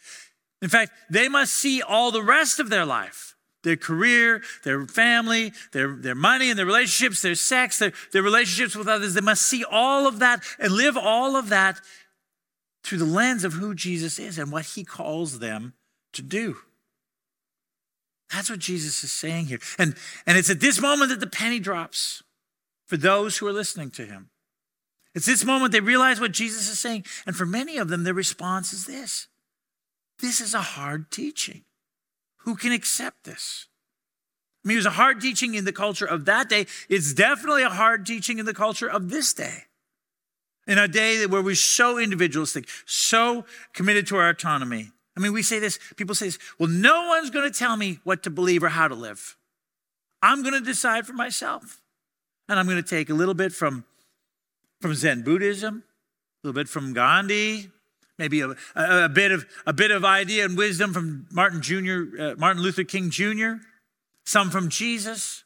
In 0.61 0.69
fact, 0.69 0.91
they 1.09 1.29
must 1.29 1.53
see 1.53 1.81
all 1.81 2.11
the 2.11 2.23
rest 2.23 2.59
of 2.59 2.69
their 2.69 2.85
life 2.85 3.32
their 3.63 3.77
career, 3.77 4.41
their 4.63 4.85
family, 4.85 5.51
their, 5.71 5.95
their 5.95 6.15
money 6.15 6.49
and 6.49 6.59
their 6.59 6.65
relationships, 6.65 7.21
their 7.21 7.35
sex, 7.35 7.79
their, 7.79 7.93
their 8.11 8.21
relationships 8.21 8.75
with 8.75 8.87
others. 8.87 9.13
They 9.13 9.21
must 9.21 9.43
see 9.43 9.63
all 9.63 10.07
of 10.07 10.19
that 10.19 10.43
and 10.59 10.73
live 10.73 10.97
all 10.97 11.35
of 11.35 11.49
that 11.49 11.79
through 12.83 12.99
the 12.99 13.05
lens 13.05 13.43
of 13.43 13.53
who 13.53 13.73
Jesus 13.73 14.19
is 14.19 14.37
and 14.37 14.51
what 14.51 14.65
he 14.65 14.83
calls 14.83 15.39
them 15.39 15.73
to 16.13 16.21
do. 16.21 16.57
That's 18.31 18.49
what 18.49 18.59
Jesus 18.59 19.03
is 19.03 19.11
saying 19.11 19.45
here. 19.45 19.59
And, 19.77 19.95
and 20.25 20.37
it's 20.37 20.49
at 20.49 20.59
this 20.59 20.81
moment 20.81 21.09
that 21.09 21.19
the 21.19 21.27
penny 21.27 21.59
drops 21.59 22.23
for 22.87 22.97
those 22.97 23.37
who 23.37 23.47
are 23.47 23.53
listening 23.53 23.91
to 23.91 24.05
him. 24.05 24.29
It's 25.15 25.27
this 25.27 25.45
moment 25.45 25.71
they 25.71 25.79
realize 25.79 26.19
what 26.19 26.31
Jesus 26.31 26.67
is 26.67 26.79
saying. 26.79 27.05
And 27.25 27.35
for 27.35 27.45
many 27.45 27.77
of 27.77 27.87
them, 27.87 28.03
their 28.03 28.13
response 28.13 28.73
is 28.73 28.85
this 28.85 29.27
This 30.19 30.41
is 30.41 30.53
a 30.53 30.61
hard 30.61 31.11
teaching. 31.11 31.63
Who 32.43 32.55
can 32.55 32.71
accept 32.71 33.23
this? 33.23 33.67
I 34.63 34.67
mean, 34.67 34.75
it 34.75 34.79
was 34.79 34.85
a 34.85 34.91
hard 34.91 35.19
teaching 35.19 35.55
in 35.55 35.65
the 35.65 35.73
culture 35.73 36.05
of 36.05 36.25
that 36.25 36.49
day. 36.49 36.67
It's 36.89 37.13
definitely 37.13 37.63
a 37.63 37.69
hard 37.69 38.05
teaching 38.05 38.39
in 38.39 38.45
the 38.45 38.53
culture 38.53 38.89
of 38.89 39.09
this 39.09 39.33
day. 39.33 39.65
In 40.65 40.77
a 40.77 40.87
day 40.87 41.25
where 41.25 41.41
we're 41.41 41.55
so 41.55 41.97
individualistic, 41.97 42.69
so 42.85 43.45
committed 43.73 44.07
to 44.07 44.15
our 44.15 44.29
autonomy. 44.29 44.91
I 45.17 45.19
mean, 45.19 45.33
we 45.33 45.43
say 45.43 45.59
this, 45.59 45.77
people 45.97 46.15
say 46.15 46.27
this, 46.27 46.39
well, 46.57 46.69
no 46.69 47.07
one's 47.09 47.29
going 47.29 47.51
to 47.51 47.57
tell 47.57 47.75
me 47.75 47.99
what 48.03 48.23
to 48.23 48.29
believe 48.29 48.63
or 48.63 48.69
how 48.69 48.87
to 48.87 48.95
live. 48.95 49.35
I'm 50.21 50.41
going 50.41 50.53
to 50.53 50.61
decide 50.61 51.05
for 51.05 51.13
myself. 51.13 51.81
And 52.47 52.57
I'm 52.57 52.65
going 52.65 52.81
to 52.81 52.89
take 52.89 53.09
a 53.09 53.13
little 53.13 53.33
bit 53.33 53.51
from 53.51 53.85
from 54.81 54.93
Zen 54.93 55.21
Buddhism, 55.21 55.83
a 56.43 56.47
little 56.47 56.53
bit 56.53 56.67
from 56.67 56.91
Gandhi, 56.91 57.69
maybe 58.23 58.39
a, 58.39 58.55
a, 58.75 59.05
a 59.05 59.09
bit 59.09 59.33
of 59.33 59.45
a 59.65 59.73
bit 59.73 59.91
of 59.91 60.05
idea 60.05 60.45
and 60.45 60.57
wisdom 60.57 60.93
from 60.93 61.27
Martin 61.29 61.61
Jr., 61.61 62.03
uh, 62.17 62.35
Martin 62.37 62.63
Luther 62.63 62.85
King 62.85 63.09
Jr., 63.09 63.55
some 64.25 64.49
from 64.49 64.69
Jesus, 64.69 65.43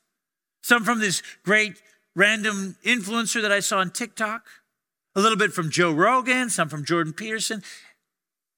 some 0.61 0.83
from 0.83 0.99
this 0.99 1.23
great 1.43 1.81
random 2.15 2.75
influencer 2.85 3.41
that 3.41 3.51
I 3.51 3.61
saw 3.61 3.79
on 3.79 3.89
TikTok, 3.89 4.45
a 5.15 5.21
little 5.21 5.37
bit 5.37 5.53
from 5.53 5.71
Joe 5.71 5.91
Rogan, 5.91 6.51
some 6.51 6.69
from 6.69 6.85
Jordan 6.85 7.13
Peterson, 7.13 7.63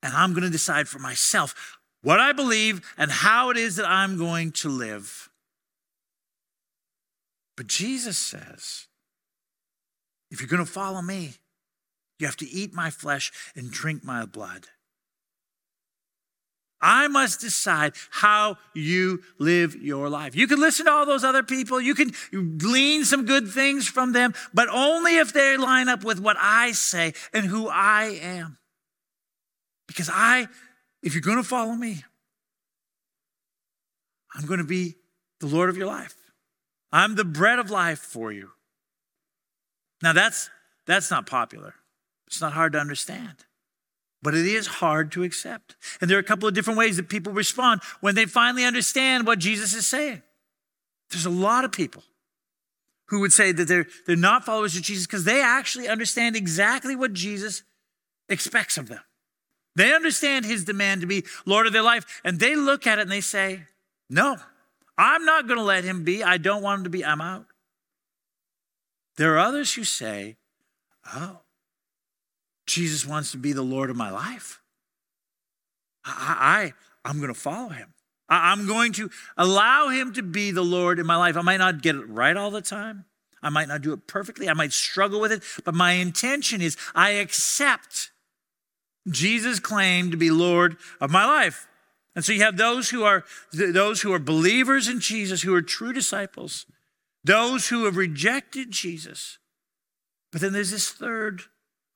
and 0.03 0.13
I'm 0.13 0.33
going 0.33 0.43
to 0.43 0.49
decide 0.49 0.89
for 0.89 0.99
myself 0.99 1.77
what 2.01 2.19
I 2.19 2.33
believe 2.33 2.81
and 2.97 3.09
how 3.09 3.51
it 3.51 3.57
is 3.57 3.77
that 3.77 3.85
I'm 3.85 4.17
going 4.17 4.51
to 4.51 4.67
live. 4.69 5.29
But 7.55 7.67
Jesus 7.67 8.17
says, 8.17 8.87
if 10.29 10.41
you're 10.41 10.49
going 10.49 10.65
to 10.65 10.71
follow 10.71 11.01
me, 11.01 11.35
you 12.19 12.27
have 12.27 12.37
to 12.37 12.49
eat 12.49 12.73
my 12.73 12.89
flesh 12.89 13.31
and 13.55 13.71
drink 13.71 14.03
my 14.03 14.25
blood. 14.25 14.67
I 16.81 17.07
must 17.09 17.41
decide 17.41 17.93
how 18.09 18.57
you 18.73 19.21
live 19.37 19.75
your 19.75 20.09
life. 20.09 20.35
You 20.35 20.47
can 20.47 20.59
listen 20.61 20.85
to 20.85 20.91
all 20.91 21.05
those 21.05 21.23
other 21.23 21.43
people, 21.43 21.81
you 21.81 21.95
can 21.95 22.11
glean 22.57 23.03
some 23.03 23.25
good 23.25 23.49
things 23.49 23.87
from 23.87 24.13
them, 24.13 24.33
but 24.53 24.69
only 24.69 25.17
if 25.17 25.33
they 25.33 25.57
line 25.57 25.89
up 25.89 26.03
with 26.03 26.19
what 26.19 26.37
I 26.39 26.71
say 26.71 27.13
and 27.33 27.45
who 27.45 27.67
I 27.67 28.19
am. 28.21 28.57
Because 29.87 30.09
I, 30.11 30.47
if 31.03 31.13
you're 31.13 31.21
going 31.21 31.37
to 31.37 31.43
follow 31.43 31.73
me, 31.73 32.03
I'm 34.35 34.45
going 34.45 34.59
to 34.59 34.65
be 34.65 34.95
the 35.39 35.47
Lord 35.47 35.69
of 35.69 35.77
your 35.77 35.87
life. 35.87 36.15
I'm 36.91 37.15
the 37.15 37.25
bread 37.25 37.59
of 37.59 37.69
life 37.69 37.99
for 37.99 38.31
you. 38.31 38.51
Now 40.01 40.13
that's 40.13 40.49
that's 40.85 41.11
not 41.11 41.25
popular. 41.25 41.75
It's 42.29 42.41
not 42.41 42.53
hard 42.53 42.73
to 42.73 42.79
understand. 42.79 43.45
but 44.21 44.35
it 44.35 44.45
is 44.45 44.67
hard 44.67 45.13
to 45.13 45.23
accept. 45.23 45.77
And 46.01 46.09
there 46.09 46.17
are 46.17 46.19
a 46.19 46.23
couple 46.23 46.47
of 46.47 46.53
different 46.53 46.77
ways 46.77 46.97
that 46.97 47.07
people 47.07 47.31
respond 47.31 47.81
when 48.01 48.15
they 48.15 48.25
finally 48.25 48.65
understand 48.65 49.25
what 49.25 49.39
Jesus 49.39 49.73
is 49.73 49.87
saying. 49.87 50.21
There's 51.09 51.25
a 51.25 51.29
lot 51.29 51.63
of 51.63 51.71
people 51.71 52.03
who 53.07 53.21
would 53.21 53.31
say 53.31 53.53
that 53.53 53.67
they're, 53.69 53.87
they're 54.05 54.17
not 54.17 54.43
followers 54.45 54.75
of 54.75 54.83
Jesus 54.83 55.07
because 55.07 55.23
they 55.23 55.41
actually 55.41 55.87
understand 55.87 56.35
exactly 56.35 56.95
what 56.97 57.13
Jesus 57.13 57.63
expects 58.27 58.77
of 58.77 58.89
them. 58.89 58.99
They 59.75 59.93
understand 59.93 60.45
his 60.45 60.65
demand 60.65 60.99
to 61.01 61.07
be 61.07 61.23
Lord 61.45 61.65
of 61.65 61.71
their 61.71 61.81
life, 61.81 62.21
and 62.25 62.39
they 62.39 62.55
look 62.57 62.85
at 62.85 62.99
it 62.99 63.03
and 63.03 63.11
they 63.11 63.21
say, 63.21 63.63
No, 64.09 64.35
I'm 64.97 65.23
not 65.23 65.47
going 65.47 65.59
to 65.59 65.63
let 65.63 65.85
him 65.85 66.03
be. 66.03 66.23
I 66.23 66.37
don't 66.37 66.61
want 66.61 66.79
him 66.79 66.83
to 66.83 66.89
be. 66.89 67.05
I'm 67.05 67.21
out. 67.21 67.45
There 69.15 69.35
are 69.35 69.39
others 69.39 69.73
who 69.75 69.85
say, 69.85 70.35
Oh, 71.15 71.39
Jesus 72.69 73.05
wants 73.05 73.31
to 73.31 73.37
be 73.37 73.51
the 73.51 73.63
Lord 73.63 73.89
of 73.89 73.97
my 73.97 74.11
life. 74.11 74.61
I, 76.05 76.71
I, 77.03 77.09
am 77.09 77.17
going 77.17 77.33
to 77.33 77.39
follow 77.39 77.69
him. 77.69 77.93
I, 78.29 78.51
I'm 78.51 78.67
going 78.67 78.93
to 78.93 79.09
allow 79.37 79.89
him 79.89 80.13
to 80.13 80.23
be 80.23 80.51
the 80.51 80.63
Lord 80.63 80.99
in 80.99 81.05
my 81.05 81.15
life. 81.15 81.35
I 81.35 81.41
might 81.41 81.57
not 81.57 81.81
get 81.81 81.95
it 81.95 82.07
right 82.07 82.37
all 82.37 82.51
the 82.51 82.61
time. 82.61 83.05
I 83.41 83.49
might 83.49 83.67
not 83.67 83.81
do 83.81 83.93
it 83.93 84.07
perfectly. 84.07 84.49
I 84.49 84.53
might 84.53 84.71
struggle 84.71 85.19
with 85.19 85.31
it, 85.31 85.43
but 85.65 85.73
my 85.73 85.93
intention 85.93 86.61
is 86.61 86.77
I 86.93 87.11
accept 87.11 88.11
Jesus' 89.09 89.59
claim 89.59 90.11
to 90.11 90.17
be 90.17 90.29
Lord 90.29 90.77
of 91.01 91.09
my 91.09 91.25
life. 91.25 91.67
And 92.15 92.23
so 92.23 92.33
you 92.33 92.41
have 92.41 92.57
those 92.57 92.89
who 92.89 93.03
are 93.03 93.23
those 93.53 94.01
who 94.01 94.13
are 94.13 94.19
believers 94.19 94.87
in 94.87 94.99
Jesus, 94.99 95.41
who 95.41 95.55
are 95.55 95.61
true 95.61 95.93
disciples, 95.93 96.65
those 97.23 97.69
who 97.69 97.85
have 97.85 97.95
rejected 97.95 98.71
Jesus. 98.71 99.37
But 100.31 100.41
then 100.41 100.53
there's 100.53 100.71
this 100.71 100.89
third 100.89 101.43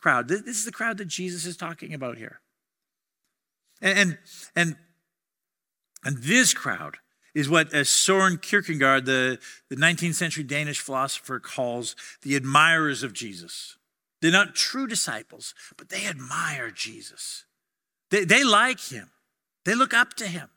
crowd. 0.03 0.27
This 0.27 0.57
is 0.57 0.65
the 0.65 0.71
crowd 0.71 0.97
that 0.97 1.07
Jesus 1.07 1.45
is 1.45 1.55
talking 1.55 1.93
about 1.93 2.17
here. 2.17 2.41
And, 3.81 4.17
and, 4.53 4.75
and 6.03 6.17
this 6.17 6.53
crowd 6.53 6.97
is 7.33 7.49
what 7.49 7.73
Soren 7.87 8.37
Kierkegaard, 8.37 9.05
the, 9.05 9.39
the 9.69 9.77
19th 9.77 10.15
century 10.15 10.43
Danish 10.43 10.81
philosopher, 10.81 11.39
calls 11.39 11.95
the 12.21 12.35
admirers 12.35 13.01
of 13.01 13.13
Jesus. 13.13 13.77
They're 14.21 14.29
not 14.29 14.55
true 14.55 14.87
disciples, 14.87 15.55
but 15.77 15.87
they 15.87 16.05
admire 16.05 16.69
Jesus. 16.69 17.45
They, 18.11 18.25
they 18.25 18.43
like 18.43 18.81
him, 18.81 19.09
they 19.63 19.73
look 19.73 19.93
up 19.93 20.15
to 20.15 20.27
him, 20.27 20.49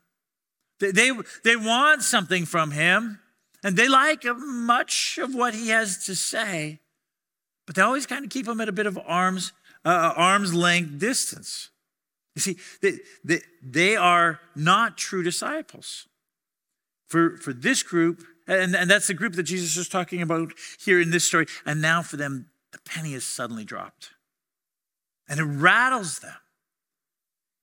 they, 0.81 0.91
they, 0.91 1.11
they 1.45 1.55
want 1.55 2.03
something 2.03 2.45
from 2.45 2.71
him, 2.71 3.19
and 3.63 3.77
they 3.77 3.87
like 3.87 4.25
much 4.25 5.17
of 5.17 5.33
what 5.33 5.55
he 5.55 5.69
has 5.69 6.05
to 6.05 6.15
say 6.15 6.81
but 7.67 7.75
they 7.75 7.81
always 7.83 8.07
kind 8.07 8.25
of 8.25 8.31
keep 8.31 8.47
them 8.47 8.59
at 8.59 8.69
a 8.69 8.71
bit 8.71 8.87
of 8.87 8.97
arm's, 9.05 9.51
uh, 9.85 9.89
uh, 9.89 10.13
arm's 10.15 10.55
length 10.55 10.97
distance. 10.97 11.69
You 12.33 12.41
see, 12.41 12.57
they, 12.81 12.93
they, 13.23 13.41
they 13.61 13.95
are 13.95 14.39
not 14.55 14.97
true 14.97 15.21
disciples. 15.21 16.07
For, 17.07 17.37
for 17.37 17.53
this 17.53 17.83
group, 17.83 18.23
and, 18.47 18.75
and 18.75 18.89
that's 18.89 19.07
the 19.07 19.13
group 19.13 19.33
that 19.33 19.43
Jesus 19.43 19.77
is 19.77 19.87
talking 19.87 20.21
about 20.21 20.53
here 20.79 20.99
in 20.99 21.09
this 21.09 21.25
story, 21.25 21.45
and 21.65 21.81
now 21.81 22.01
for 22.01 22.17
them, 22.17 22.47
the 22.71 22.79
penny 22.79 23.13
is 23.13 23.25
suddenly 23.25 23.63
dropped. 23.63 24.11
And 25.29 25.39
it 25.39 25.43
rattles 25.43 26.19
them. 26.19 26.35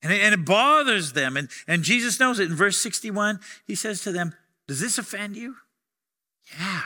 And 0.03 0.13
it, 0.13 0.21
and 0.21 0.35
it 0.35 0.45
bothers 0.45 1.13
them. 1.13 1.37
And, 1.37 1.49
and 1.67 1.83
Jesus 1.83 2.21
knows 2.21 2.39
it. 2.39 2.51
In 2.51 2.57
verse 2.57 2.79
61, 2.79 3.41
he 3.67 3.75
says 3.75 4.03
to 4.03 4.13
them, 4.13 4.35
Does 4.67 4.81
this 4.81 4.99
offend 4.99 5.37
you? 5.37 5.57
Yeah. 6.59 6.83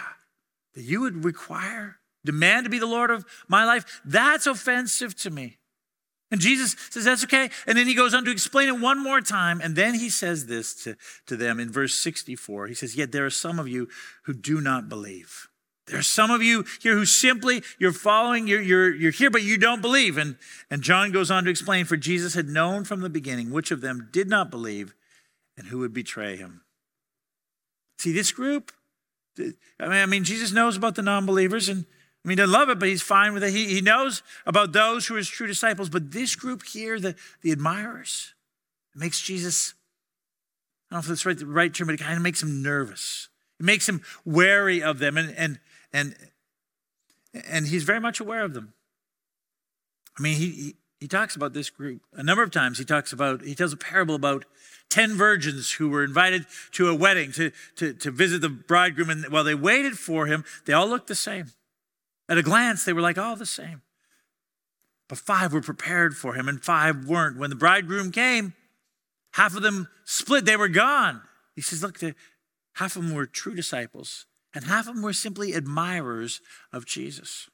That 0.75 0.83
you 0.83 1.01
would 1.01 1.25
require 1.25 1.99
demand 2.29 2.65
to 2.65 2.71
be 2.71 2.79
the 2.79 2.87
Lord 2.87 3.11
of 3.11 3.25
my 3.49 3.65
life, 3.65 4.03
that's 4.05 4.47
offensive 4.47 5.17
to 5.17 5.31
me. 5.31 5.57
And 6.31 6.43
Jesus 6.43 6.77
says, 6.91 7.05
That's 7.05 7.25
okay. 7.25 7.49
And 7.67 7.79
then 7.79 7.87
he 7.87 7.95
goes 7.95 8.13
on 8.13 8.25
to 8.27 8.31
explain 8.31 8.69
it 8.69 8.79
one 8.79 9.03
more 9.03 9.23
time. 9.23 9.63
And 9.63 9.75
then 9.75 9.95
he 9.95 10.11
says 10.11 10.47
this 10.47 10.75
to, 10.85 10.97
to 11.27 11.37
them 11.37 11.59
in 11.59 11.73
verse 11.73 11.95
64. 11.95 12.67
He 12.67 12.75
says, 12.75 12.97
Yet 12.97 13.13
there 13.13 13.25
are 13.25 13.31
some 13.31 13.59
of 13.59 13.67
you 13.67 13.89
who 14.25 14.35
do 14.35 14.61
not 14.61 14.91
believe. 14.91 15.49
There 15.87 15.99
are 15.99 16.03
some 16.03 16.31
of 16.31 16.43
you 16.43 16.67
here 16.83 16.93
who 16.95 17.07
simply, 17.07 17.63
you're 17.79 17.93
following, 17.93 18.47
you're, 18.47 18.61
you're, 18.61 18.95
you're 18.95 19.11
here, 19.11 19.31
but 19.31 19.43
you 19.43 19.57
don't 19.57 19.81
believe. 19.81 20.19
And, 20.19 20.37
and 20.71 20.83
John 20.83 21.13
goes 21.13 21.31
on 21.31 21.45
to 21.45 21.51
explain, 21.51 21.87
For 21.87 21.97
Jesus 21.97 22.35
had 22.35 22.47
known 22.47 22.85
from 22.85 23.01
the 23.01 23.09
beginning 23.09 23.51
which 23.51 23.71
of 23.71 23.81
them 23.81 24.11
did 24.13 24.29
not 24.29 24.51
believe 24.51 24.95
and 25.57 25.69
who 25.69 25.79
would 25.79 25.95
betray 25.95 26.37
him. 26.37 26.61
See, 27.99 28.13
this 28.13 28.33
group, 28.33 28.71
I 29.39 29.43
mean, 29.81 29.93
I 29.93 30.07
mean 30.07 30.25
Jesus 30.25 30.53
knows 30.53 30.77
about 30.77 30.95
the 30.95 31.03
non 31.03 31.25
believers, 31.25 31.71
and 31.71 31.87
I 32.25 32.29
mean, 32.29 32.37
he 32.39 32.43
doesn't 32.43 32.53
love 32.53 32.69
it, 32.69 32.79
but 32.79 32.89
he's 32.89 33.03
fine 33.03 33.33
with 33.33 33.45
it. 33.45 33.53
He, 33.53 33.67
he 33.67 33.81
knows 33.81 34.23
about 34.45 34.73
those 34.73 35.07
who 35.07 35.15
are 35.15 35.19
his 35.19 35.29
true 35.29 35.47
disciples. 35.47 35.89
But 35.89 36.11
this 36.11 36.35
group 36.35 36.65
here, 36.65 36.99
the, 36.99 37.15
the 37.43 37.53
admirers, 37.53 38.35
makes 38.95 39.21
Jesus, 39.21 39.75
I 40.91 40.95
don't 40.95 40.97
know 40.97 41.01
if 41.01 41.07
that's 41.07 41.27
right, 41.27 41.39
the 41.39 41.47
right 41.47 41.73
term, 41.73 41.87
but 41.87 41.95
it 41.95 42.01
kind 42.01 42.17
of 42.17 42.23
makes 42.23 42.43
him 42.43 42.63
nervous. 42.63 43.29
It 43.61 43.67
makes 43.67 43.89
him 43.89 44.03
wary 44.25 44.83
of 44.83 44.99
them, 44.99 45.17
and, 45.17 45.35
and, 45.37 45.61
and, 45.93 46.17
and 47.49 47.67
he's 47.69 47.85
very 47.85 48.01
much 48.01 48.21
aware 48.21 48.45
of 48.45 48.55
them. 48.55 48.75
I 50.19 50.23
mean, 50.23 50.37
he, 50.37 50.51
he, 50.51 50.77
he 51.01 51.09
talks 51.09 51.37
about 51.37 51.53
this 51.53 51.71
group 51.71 52.03
a 52.13 52.23
number 52.23 52.43
of 52.43 52.51
times. 52.51 52.79
He 52.79 52.85
talks 52.85 53.13
about, 53.13 53.43
he 53.43 53.55
tells 53.55 53.73
a 53.73 53.77
parable 53.77 54.17
about 54.17 54.45
10 54.91 55.17
virgins 55.17 55.73
who 55.73 55.89
were 55.89 56.03
invited 56.03 56.47
to 56.73 56.89
a 56.89 56.95
wedding 56.95 57.31
to, 57.33 57.53
to, 57.77 57.93
to 57.93 58.11
visit 58.11 58.41
the 58.41 58.49
bridegroom. 58.49 59.11
And 59.11 59.25
while 59.27 59.45
they 59.45 59.55
waited 59.55 59.99
for 59.99 60.27
him, 60.27 60.45
they 60.67 60.73
all 60.73 60.89
looked 60.89 61.07
the 61.07 61.15
same. 61.15 61.53
At 62.29 62.39
a 62.39 62.43
glance, 62.43 62.85
they 62.85 62.93
were 62.93 63.01
like 63.01 63.19
all 63.19 63.37
the 63.37 63.47
same. 63.47 63.83
But 65.09 65.19
five 65.19 65.53
were 65.53 65.63
prepared 65.63 66.17
for 66.17 66.35
him, 66.35 66.49
and 66.49 66.63
five 66.63 67.07
weren't. 67.07 67.39
When 67.39 67.51
the 67.51 67.57
bridegroom 67.57 68.13
came, 68.13 68.55
half 69.33 69.57
of 69.57 69.63
them 69.63 69.89
split, 70.05 70.45
they 70.45 70.57
were 70.57 70.69
gone. 70.69 71.23
He 71.57 71.63
says, 71.63 71.83
Look, 71.83 72.01
half 72.75 72.97
of 72.97 73.03
them 73.03 73.15
were 73.15 73.27
true 73.27 73.55
disciples, 73.55 74.27
and 74.55 74.65
half 74.65 74.87
of 74.87 74.95
them 74.95 75.03
were 75.03 75.15
simply 75.15 75.55
admirers 75.55 76.41
of 76.73 76.85
Jesus. 76.85 77.49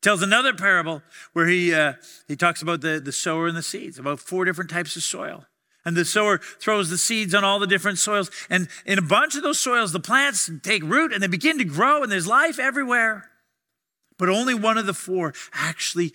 Tells 0.00 0.22
another 0.22 0.52
parable 0.52 1.02
where 1.32 1.46
he, 1.46 1.74
uh, 1.74 1.94
he 2.28 2.36
talks 2.36 2.62
about 2.62 2.82
the, 2.82 3.00
the 3.00 3.10
sower 3.10 3.48
and 3.48 3.56
the 3.56 3.62
seeds, 3.62 3.98
about 3.98 4.20
four 4.20 4.44
different 4.44 4.70
types 4.70 4.94
of 4.96 5.02
soil. 5.02 5.46
And 5.84 5.96
the 5.96 6.04
sower 6.04 6.38
throws 6.38 6.88
the 6.88 6.98
seeds 6.98 7.34
on 7.34 7.44
all 7.44 7.58
the 7.58 7.66
different 7.66 7.98
soils. 7.98 8.30
And 8.48 8.68
in 8.86 8.98
a 8.98 9.02
bunch 9.02 9.34
of 9.34 9.42
those 9.42 9.58
soils, 9.58 9.92
the 9.92 10.00
plants 10.00 10.50
take 10.62 10.82
root 10.82 11.12
and 11.12 11.22
they 11.22 11.26
begin 11.26 11.58
to 11.58 11.64
grow, 11.64 12.02
and 12.02 12.12
there's 12.12 12.26
life 12.26 12.58
everywhere. 12.58 13.30
But 14.18 14.28
only 14.28 14.54
one 14.54 14.78
of 14.78 14.86
the 14.86 14.94
four 14.94 15.34
actually 15.52 16.12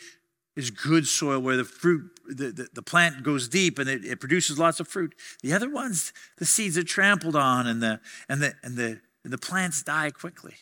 is 0.56 0.72
good 0.72 1.08
soil 1.08 1.40
where 1.40 1.58
the 1.58 1.64
fruit, 1.64 2.12
the, 2.28 2.52
the, 2.52 2.68
the 2.74 2.82
plant 2.82 3.24
goes 3.24 3.48
deep 3.48 3.80
and 3.80 3.90
it, 3.90 4.04
it, 4.06 4.20
produces 4.20 4.60
lots 4.60 4.80
of 4.80 4.88
fruit. 4.88 5.16
The 5.42 5.54
other 5.54 5.70
ones, 5.70 6.14
the 6.38 6.46
seeds 6.46 6.78
are 6.78 6.84
trampled 6.84 7.36
on 7.36 7.66
and 7.66 7.82
the, 7.82 8.00
and 8.28 8.42
the, 8.42 8.54
and 8.64 8.76
the, 8.76 9.00
and 9.24 9.34
the 9.34 9.38
plants 9.38 9.84
die 9.84 10.12
quickly. 10.12 10.54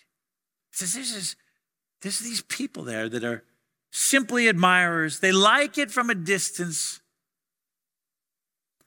He 0.72 0.78
says, 0.78 0.94
there's, 0.94 1.14
this, 1.14 1.36
there's 2.02 2.20
these 2.20 2.42
people 2.42 2.84
there 2.84 3.10
that 3.10 3.24
are 3.24 3.44
simply 3.92 4.48
admirers. 4.48 5.20
They 5.20 5.32
like 5.32 5.78
it 5.78 5.90
from 5.90 6.10
a 6.10 6.16
distance. 6.16 7.02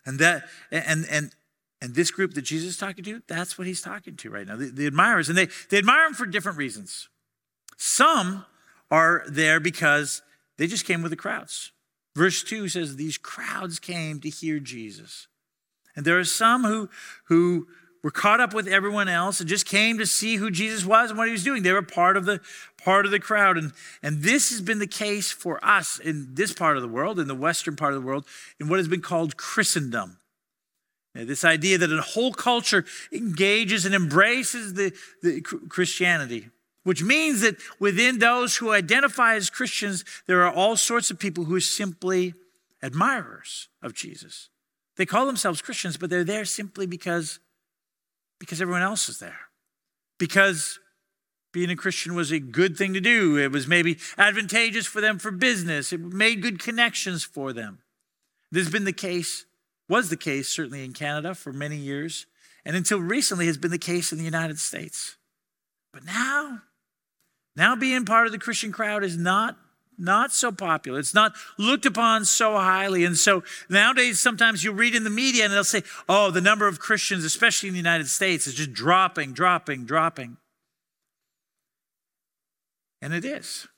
And 0.07 0.19
that, 0.19 0.45
and, 0.71 1.07
and, 1.11 1.35
and 1.83 1.95
this 1.95 2.11
group 2.11 2.35
that 2.35 2.43
Jesus 2.43 2.71
is 2.71 2.77
talking 2.77 3.05
to, 3.05 3.23
that's 3.27 3.59
what 3.59 3.67
he's 3.67 3.83
talking 3.83 4.17
to 4.17 4.31
right 4.31 4.47
now, 4.47 4.57
the, 4.57 4.67
the 4.67 4.87
admirers. 4.87 5.29
And 5.29 5.37
they, 5.37 5.49
they 5.71 5.79
admire 5.79 6.07
him 6.07 6.15
for 6.15 6.27
different 6.27 6.59
reasons. 6.59 7.09
Some 7.83 8.45
are 8.91 9.25
there 9.27 9.59
because 9.59 10.21
they 10.59 10.67
just 10.67 10.85
came 10.85 11.01
with 11.01 11.13
the 11.13 11.17
crowds. 11.17 11.73
Verse 12.15 12.43
2 12.43 12.69
says, 12.69 12.97
These 12.97 13.17
crowds 13.17 13.79
came 13.79 14.21
to 14.21 14.29
hear 14.29 14.61
Jesus. 14.61 15.29
And 15.97 16.05
there 16.05 16.19
are 16.19 16.25
some 16.25 16.65
who, 16.65 16.91
who 17.29 17.69
were 18.05 18.11
caught 18.11 18.39
up 18.39 18.53
with 18.53 18.69
everyone 18.69 19.09
else 19.09 19.41
and 19.41 19.49
just 19.49 19.65
came 19.65 19.97
to 19.97 20.05
see 20.05 20.37
who 20.37 20.51
Jesus 20.51 20.85
was 20.85 21.09
and 21.09 21.17
what 21.17 21.29
he 21.29 21.33
was 21.33 21.43
doing. 21.43 21.63
They 21.63 21.73
were 21.73 21.81
part 21.81 22.19
of 22.19 22.27
the 22.27 22.43
part 22.85 23.07
of 23.07 23.13
the 23.13 23.19
crowd. 23.19 23.57
And, 23.57 23.73
and 24.03 24.23
this 24.23 24.51
has 24.51 24.61
been 24.61 24.79
the 24.79 24.87
case 24.87 25.33
for 25.33 25.59
us 25.65 25.99
in 25.99 26.35
this 26.35 26.53
part 26.53 26.77
of 26.77 26.83
the 26.83 26.89
world, 26.89 27.19
in 27.19 27.29
the 27.29 27.35
western 27.35 27.77
part 27.77 27.95
of 27.95 28.03
the 28.03 28.07
world, 28.07 28.27
in 28.61 28.69
what 28.69 28.79
has 28.79 28.89
been 28.89 29.01
called 29.01 29.39
Christendom. 29.39 30.19
This 31.15 31.47
idea 31.47 31.79
that 31.79 31.91
a 31.91 32.03
whole 32.03 32.35
culture 32.35 32.85
engages 33.11 33.87
and 33.87 33.95
embraces 33.95 34.75
the, 34.75 34.93
the 35.23 35.41
Christianity 35.41 36.51
which 36.83 37.03
means 37.03 37.41
that 37.43 37.57
within 37.79 38.19
those 38.19 38.57
who 38.57 38.73
identify 38.73 39.35
as 39.35 39.51
Christians, 39.51 40.05
there 40.27 40.43
are 40.45 40.53
all 40.53 40.77
sorts 40.77 41.11
of 41.11 41.19
people 41.19 41.45
who 41.45 41.55
are 41.55 41.61
simply 41.61 42.35
admirers 42.83 43.69
of 43.83 43.95
Jesus. 43.95 44.49
They 44.97 45.07
call 45.07 45.27
themselves 45.27 45.63
Christians, 45.63 45.97
but 45.97 46.11
they're 46.11 46.25
there 46.25 46.45
simply 46.45 46.87
because, 46.87 47.39
because 48.39 48.61
everyone 48.61 48.83
else 48.83 49.09
is 49.09 49.19
there. 49.19 49.39
Because 50.19 50.79
being 51.53 51.71
a 51.71 51.77
Christian 51.77 52.15
was 52.15 52.31
a 52.31 52.39
good 52.39 52.77
thing 52.77 52.95
to 52.95 53.01
do. 53.01 53.37
It 53.37 53.51
was 53.51 53.67
maybe 53.67 53.99
advantageous 54.17 54.87
for 54.87 55.01
them 55.01 55.19
for 55.19 55.31
business. 55.31 55.93
It 55.93 56.01
made 56.01 56.43
good 56.43 56.59
connections 56.59 57.25
for 57.25 57.53
them. 57.53 57.81
This 58.53 58.65
has 58.65 58.73
been 58.73 58.85
the 58.85 58.93
case, 58.93 59.47
was 59.89 60.11
the 60.11 60.17
case 60.17 60.49
certainly 60.49 60.85
in 60.85 60.93
Canada 60.93 61.35
for 61.35 61.53
many 61.53 61.77
years, 61.77 62.27
and 62.65 62.77
until 62.77 63.01
recently 63.01 63.47
has 63.47 63.59
been 63.59 63.71
the 63.71 63.79
case 63.79 64.13
in 64.13 64.19
the 64.19 64.25
United 64.25 64.59
States. 64.59 65.17
But 65.93 66.05
now, 66.05 66.63
now, 67.57 67.77
being 67.77 68.05
part 68.05 68.27
of 68.27 68.33
the 68.33 68.39
Christian 68.39 68.73
crowd 68.73 69.05
is 69.05 69.17
not 69.17 69.57
not 69.99 70.33
so 70.33 70.51
popular. 70.51 70.99
It's 70.99 71.13
not 71.13 71.35
looked 71.59 71.85
upon 71.85 72.25
so 72.25 72.55
highly. 72.55 73.05
And 73.05 73.19
so 73.19 73.45
nowadays, 73.69 74.19
sometimes 74.19 74.65
you 74.65 74.73
read 74.73 74.95
in 74.95 75.05
the 75.05 75.11
media 75.11 75.45
and 75.45 75.53
they'll 75.53 75.63
say, 75.63 75.83
oh, 76.09 76.31
the 76.31 76.41
number 76.41 76.67
of 76.67 76.81
Christians, 76.81 77.23
especially 77.23 77.69
in 77.69 77.75
the 77.75 77.81
United 77.81 78.09
States, 78.09 78.47
is 78.47 78.55
just 78.55 78.73
dropping, 78.73 79.35
dropping, 79.35 79.85
dropping. 79.85 80.39
And 83.03 83.13
it 83.13 83.27
is. 83.27 83.69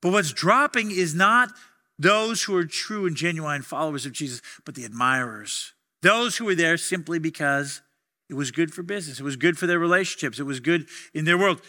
But 0.00 0.12
what's 0.12 0.32
dropping 0.32 0.92
is 0.92 1.14
not 1.14 1.50
those 1.98 2.44
who 2.44 2.56
are 2.56 2.64
true 2.64 3.06
and 3.06 3.16
genuine 3.16 3.62
followers 3.62 4.06
of 4.06 4.12
Jesus, 4.12 4.40
but 4.64 4.76
the 4.76 4.84
admirers. 4.84 5.72
Those 6.02 6.36
who 6.36 6.44
were 6.44 6.54
there 6.54 6.76
simply 6.76 7.18
because 7.18 7.82
it 8.30 8.34
was 8.34 8.50
good 8.50 8.72
for 8.72 8.82
business, 8.82 9.18
it 9.18 9.24
was 9.24 9.36
good 9.36 9.58
for 9.58 9.66
their 9.66 9.78
relationships, 9.78 10.38
it 10.38 10.44
was 10.44 10.60
good 10.60 10.86
in 11.14 11.24
their 11.24 11.38
world. 11.38 11.62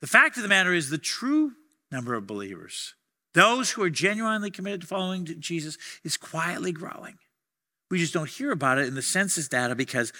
The 0.00 0.06
fact 0.06 0.36
of 0.36 0.42
the 0.42 0.48
matter 0.48 0.74
is, 0.74 0.90
the 0.90 0.98
true 0.98 1.52
number 1.90 2.14
of 2.14 2.26
believers, 2.26 2.94
those 3.34 3.70
who 3.70 3.82
are 3.82 3.90
genuinely 3.90 4.50
committed 4.50 4.82
to 4.82 4.86
following 4.86 5.24
Jesus, 5.40 5.78
is 6.04 6.16
quietly 6.16 6.72
growing. 6.72 7.18
We 7.90 7.98
just 7.98 8.14
don't 8.14 8.28
hear 8.28 8.50
about 8.50 8.78
it 8.78 8.88
in 8.88 8.94
the 8.94 9.02
census 9.02 9.48
data 9.48 9.74
because 9.74 10.12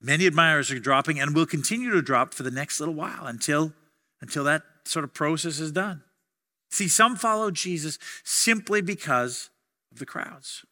many 0.00 0.26
admirers 0.26 0.70
are 0.70 0.78
dropping 0.78 1.20
and 1.20 1.34
will 1.34 1.46
continue 1.46 1.90
to 1.90 2.02
drop 2.02 2.32
for 2.32 2.42
the 2.42 2.50
next 2.50 2.80
little 2.80 2.94
while 2.94 3.26
until, 3.26 3.72
until 4.20 4.44
that 4.44 4.62
sort 4.84 5.04
of 5.04 5.12
process 5.12 5.60
is 5.60 5.72
done. 5.72 6.02
See, 6.70 6.88
some 6.88 7.16
follow 7.16 7.50
Jesus 7.50 7.98
simply 8.24 8.80
because 8.80 9.50
of 9.92 9.98
the 9.98 10.06
crowds. 10.06 10.64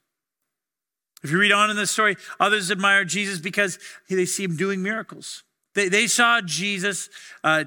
If 1.22 1.30
you 1.30 1.38
read 1.38 1.52
on 1.52 1.70
in 1.70 1.76
the 1.76 1.86
story, 1.86 2.16
others 2.38 2.70
admire 2.70 3.04
Jesus 3.04 3.40
because 3.40 3.78
they 4.08 4.24
see 4.24 4.44
him 4.44 4.56
doing 4.56 4.82
miracles. 4.82 5.42
They, 5.74 5.88
they 5.88 6.06
saw 6.06 6.40
Jesus, 6.40 7.10
uh, 7.42 7.64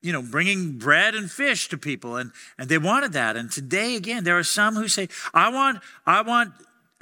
you 0.00 0.12
know, 0.12 0.22
bringing 0.22 0.78
bread 0.78 1.14
and 1.14 1.30
fish 1.30 1.68
to 1.68 1.78
people, 1.78 2.16
and, 2.16 2.30
and 2.56 2.68
they 2.68 2.78
wanted 2.78 3.12
that. 3.14 3.36
And 3.36 3.50
today, 3.50 3.96
again, 3.96 4.24
there 4.24 4.38
are 4.38 4.44
some 4.44 4.74
who 4.76 4.88
say, 4.88 5.08
I 5.34 5.50
want, 5.50 5.80
I 6.06 6.22
want, 6.22 6.52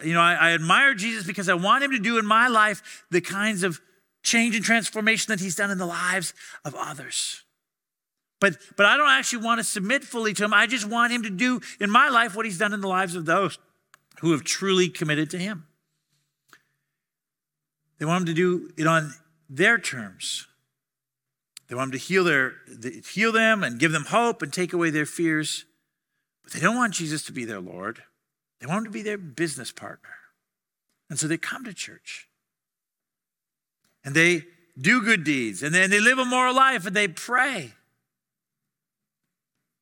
you 0.02 0.14
know, 0.14 0.20
I, 0.20 0.34
I 0.34 0.50
admire 0.52 0.94
Jesus 0.94 1.26
because 1.26 1.48
I 1.48 1.54
want 1.54 1.84
him 1.84 1.90
to 1.92 1.98
do 1.98 2.18
in 2.18 2.26
my 2.26 2.48
life 2.48 3.04
the 3.10 3.20
kinds 3.20 3.62
of 3.62 3.80
change 4.22 4.56
and 4.56 4.64
transformation 4.64 5.30
that 5.30 5.40
he's 5.40 5.56
done 5.56 5.70
in 5.70 5.78
the 5.78 5.86
lives 5.86 6.34
of 6.64 6.74
others. 6.74 7.42
But, 8.40 8.56
but 8.76 8.86
I 8.86 8.96
don't 8.96 9.08
actually 9.08 9.44
want 9.44 9.60
to 9.60 9.64
submit 9.64 10.04
fully 10.04 10.34
to 10.34 10.44
him. 10.44 10.52
I 10.52 10.66
just 10.66 10.86
want 10.86 11.12
him 11.12 11.22
to 11.22 11.30
do 11.30 11.60
in 11.80 11.90
my 11.90 12.08
life 12.08 12.34
what 12.34 12.44
he's 12.44 12.58
done 12.58 12.72
in 12.72 12.80
the 12.80 12.88
lives 12.88 13.14
of 13.14 13.24
those 13.24 13.58
who 14.20 14.32
have 14.32 14.44
truly 14.44 14.88
committed 14.88 15.30
to 15.30 15.38
him. 15.38 15.66
They 17.98 18.04
want 18.04 18.22
him 18.22 18.26
to 18.26 18.34
do 18.34 18.70
it 18.76 18.86
on 18.86 19.14
their 19.48 19.78
terms. 19.78 20.46
They 21.68 21.74
want 21.74 21.88
him 21.88 21.98
to 21.98 22.04
heal, 22.04 22.24
their, 22.24 22.54
heal 23.12 23.32
them 23.32 23.64
and 23.64 23.78
give 23.78 23.92
them 23.92 24.06
hope 24.06 24.42
and 24.42 24.52
take 24.52 24.72
away 24.72 24.90
their 24.90 25.06
fears. 25.06 25.64
But 26.44 26.52
they 26.52 26.60
don't 26.60 26.76
want 26.76 26.94
Jesus 26.94 27.24
to 27.24 27.32
be 27.32 27.44
their 27.44 27.60
Lord. 27.60 28.02
They 28.60 28.66
want 28.66 28.78
him 28.78 28.84
to 28.84 28.90
be 28.90 29.02
their 29.02 29.18
business 29.18 29.72
partner. 29.72 30.10
And 31.10 31.18
so 31.18 31.26
they 31.26 31.36
come 31.36 31.64
to 31.64 31.74
church. 31.74 32.28
And 34.04 34.14
they 34.14 34.44
do 34.80 35.02
good 35.02 35.24
deeds. 35.24 35.62
And 35.62 35.74
then 35.74 35.90
they 35.90 36.00
live 36.00 36.18
a 36.18 36.24
moral 36.24 36.54
life 36.54 36.86
and 36.86 36.94
they 36.94 37.08
pray. 37.08 37.72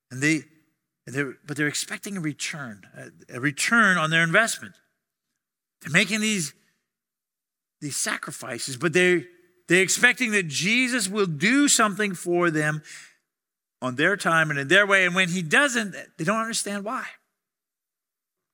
And 0.09 0.21
they, 0.21 0.43
and 1.05 1.15
they're, 1.15 1.33
but 1.45 1.55
they're 1.55 1.67
expecting 1.67 2.17
a 2.17 2.21
return, 2.21 2.87
a, 2.97 3.37
a 3.37 3.39
return 3.39 3.97
on 3.97 4.09
their 4.09 4.23
investment. 4.23 4.75
They're 5.81 5.91
making 5.91 6.21
these 6.21 6.53
these 7.81 7.97
sacrifices, 7.97 8.77
but 8.77 8.93
they're, 8.93 9.23
they're 9.67 9.81
expecting 9.81 10.31
that 10.31 10.47
Jesus 10.47 11.09
will 11.09 11.25
do 11.25 11.67
something 11.67 12.13
for 12.13 12.51
them 12.51 12.83
on 13.81 13.95
their 13.95 14.15
time 14.15 14.49
and 14.49 14.59
in 14.59 14.67
their 14.67 14.85
way. 14.85 15.05
And 15.05 15.15
when 15.15 15.29
he 15.29 15.41
doesn't, 15.41 15.95
they 16.17 16.23
don't 16.23 16.39
understand 16.39 16.83
why. 16.83 17.05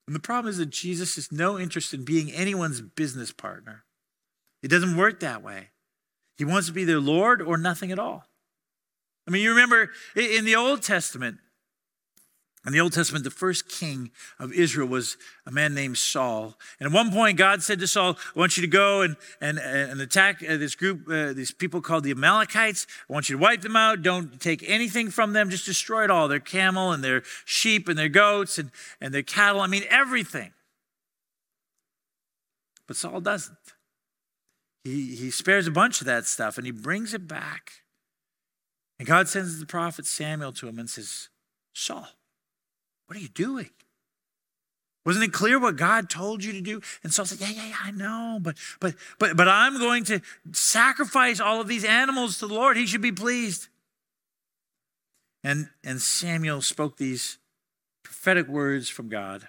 And 0.08 0.15
the 0.15 0.20
problem 0.20 0.50
is 0.50 0.58
that 0.58 0.70
Jesus 0.70 1.15
has 1.15 1.32
no 1.32 1.60
interest 1.60 1.94
in 1.94 2.03
being 2.03 2.32
anyone's 2.32 2.82
business 2.82 3.32
partner. 3.32 3.84
It 4.63 4.70
doesn't 4.70 4.98
work 4.98 5.20
that 5.20 5.44
way. 5.44 5.70
He 6.38 6.46
wants 6.46 6.68
to 6.68 6.74
be 6.74 6.86
their 6.86 7.00
Lord 7.00 7.41
or 7.41 7.58
nothing 7.58 7.91
at 7.91 8.00
all. 8.00 8.25
I 9.27 9.32
mean, 9.32 9.44
you 9.44 9.51
remember 9.51 9.91
in 10.15 10.46
the 10.46 10.56
Old 10.56 10.82
Testament, 10.82 11.38
in 12.63 12.74
the 12.74 12.80
Old 12.80 12.93
Testament, 12.93 13.24
the 13.24 13.32
first 13.32 13.67
king 13.67 14.12
of 14.38 14.54
Israel 14.54 14.88
was 14.88 15.17
a 15.47 15.52
man 15.52 15.74
named 15.74 15.97
Saul. 15.97 16.56
And 16.80 16.86
at 16.86 16.93
one 16.93 17.12
point, 17.12 17.38
God 17.38 17.63
said 17.63 17.80
to 17.80 17.88
Saul, 17.88 18.17
I 18.36 18.39
want 18.39 18.56
you 18.56 18.62
to 18.62 18.67
go 18.67 19.02
and, 19.02 19.15
and, 19.41 19.58
and 19.58 20.00
attack 20.00 20.43
uh, 20.47 20.58
this 20.58 20.76
group, 20.76 21.08
uh, 21.10 21.34
these 21.34 21.52
people 21.52 21.82
called 21.82 22.04
the 22.04 22.12
Amalekites. 22.12 22.86
I 23.10 23.13
want 23.13 23.30
you 23.30 23.38
to 23.38 23.41
wipe 23.41 23.62
them 23.62 23.76
out. 23.76 24.04
Don't 24.04 24.39
take 24.39 24.63
anything 24.67 25.10
from 25.10 25.34
them. 25.34 25.50
Just 25.50 25.65
destroy 25.65 26.04
it 26.04 26.12
all 26.12 26.28
their 26.28 26.39
camel 26.39 26.91
and 26.91 27.04
their 27.04 27.24
sheep 27.45 27.89
and 27.89 27.97
their 27.97 28.10
goats 28.10 28.60
and, 28.60 28.69
and 29.00 29.12
their 29.12 29.24
cattle. 29.24 29.62
I 29.62 29.67
mean, 29.67 29.84
everything. 29.89 30.54
But 32.86 32.95
Saul 32.95 33.21
doesn't. 33.21 33.58
He, 34.84 35.15
he 35.15 35.32
spares 35.32 35.65
a 35.65 35.71
bunch 35.71 36.02
of 36.02 36.06
that 36.08 36.26
stuff 36.26 36.58
and 36.58 36.65
he 36.65 36.71
brings 36.71 37.15
it 37.15 37.28
back. 37.28 37.71
And 39.00 39.08
God 39.08 39.28
sends 39.28 39.60
the 39.60 39.65
prophet 39.65 40.06
Samuel 40.06 40.52
to 40.54 40.67
him 40.67 40.78
and 40.78 40.88
says, 40.88 41.30
Saul, 41.74 42.08
what 43.12 43.17
are 43.17 43.24
you 43.24 43.28
doing? 43.28 43.69
Wasn't 45.06 45.26
it 45.26 45.34
clear 45.34 45.60
what 45.60 45.76
God 45.76 46.10
told 46.10 46.45
you 46.45 46.54
to 46.54 46.62
do? 46.62 46.80
And 47.04 47.13
Saul 47.13 47.26
said, 47.26 47.41
Yeah, 47.41 47.50
yeah, 47.50 47.67
yeah, 47.67 47.76
I 47.84 47.91
know, 47.91 48.39
but 48.41 48.56
but 48.80 48.95
but 49.19 49.36
but 49.36 49.50
I'm 49.50 49.80
going 49.80 50.06
to 50.06 50.21
sacrifice 50.54 51.41
all 51.41 51.60
of 51.60 51.67
these 51.67 51.84
animals 51.84 52.39
to 52.39 52.47
the 52.47 52.54
Lord. 52.54 52.78
He 52.78 52.86
should 52.86 53.02
be 53.02 53.12
pleased. 53.12 53.67
And 55.43 55.67
and 55.84 56.02
Samuel 56.02 56.62
spoke 56.62 56.95
these 56.95 57.38
prophetic 58.02 58.47
words 58.47 58.88
from 58.88 59.10
God. 59.10 59.45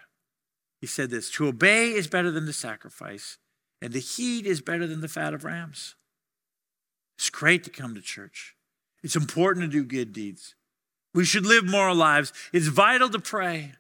He 0.81 0.89
said 0.89 1.11
this 1.11 1.31
to 1.31 1.47
obey 1.47 1.93
is 1.93 2.09
better 2.09 2.33
than 2.33 2.47
to 2.47 2.53
sacrifice, 2.53 3.39
and 3.81 3.93
to 3.93 4.01
heed 4.01 4.45
is 4.45 4.61
better 4.61 4.89
than 4.89 5.03
the 5.03 5.07
fat 5.07 5.35
of 5.35 5.45
rams. 5.45 5.95
It's 7.17 7.31
great 7.31 7.63
to 7.63 7.71
come 7.71 7.95
to 7.95 8.03
church. 8.03 8.57
It's 9.05 9.15
important 9.15 9.67
to 9.67 9.71
do 9.71 9.85
good 9.85 10.13
deeds. 10.13 10.57
We 11.15 11.25
should 11.25 11.47
live 11.47 11.65
moral 11.65 11.97
lives. 11.97 12.33
It's 12.53 12.69
vital 12.69 13.11
to 13.11 13.19
pray. 13.19 13.73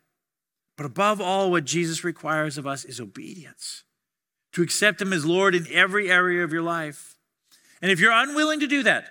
But 0.76 0.86
above 0.86 1.20
all, 1.20 1.50
what 1.50 1.64
Jesus 1.64 2.04
requires 2.04 2.58
of 2.58 2.66
us 2.66 2.84
is 2.84 3.00
obedience 3.00 3.84
to 4.52 4.62
accept 4.62 5.00
Him 5.00 5.12
as 5.12 5.24
Lord 5.24 5.54
in 5.54 5.66
every 5.70 6.10
area 6.10 6.44
of 6.44 6.52
your 6.52 6.62
life. 6.62 7.16
And 7.80 7.90
if 7.90 8.00
you're 8.00 8.12
unwilling 8.12 8.60
to 8.60 8.66
do 8.66 8.82
that, 8.82 9.08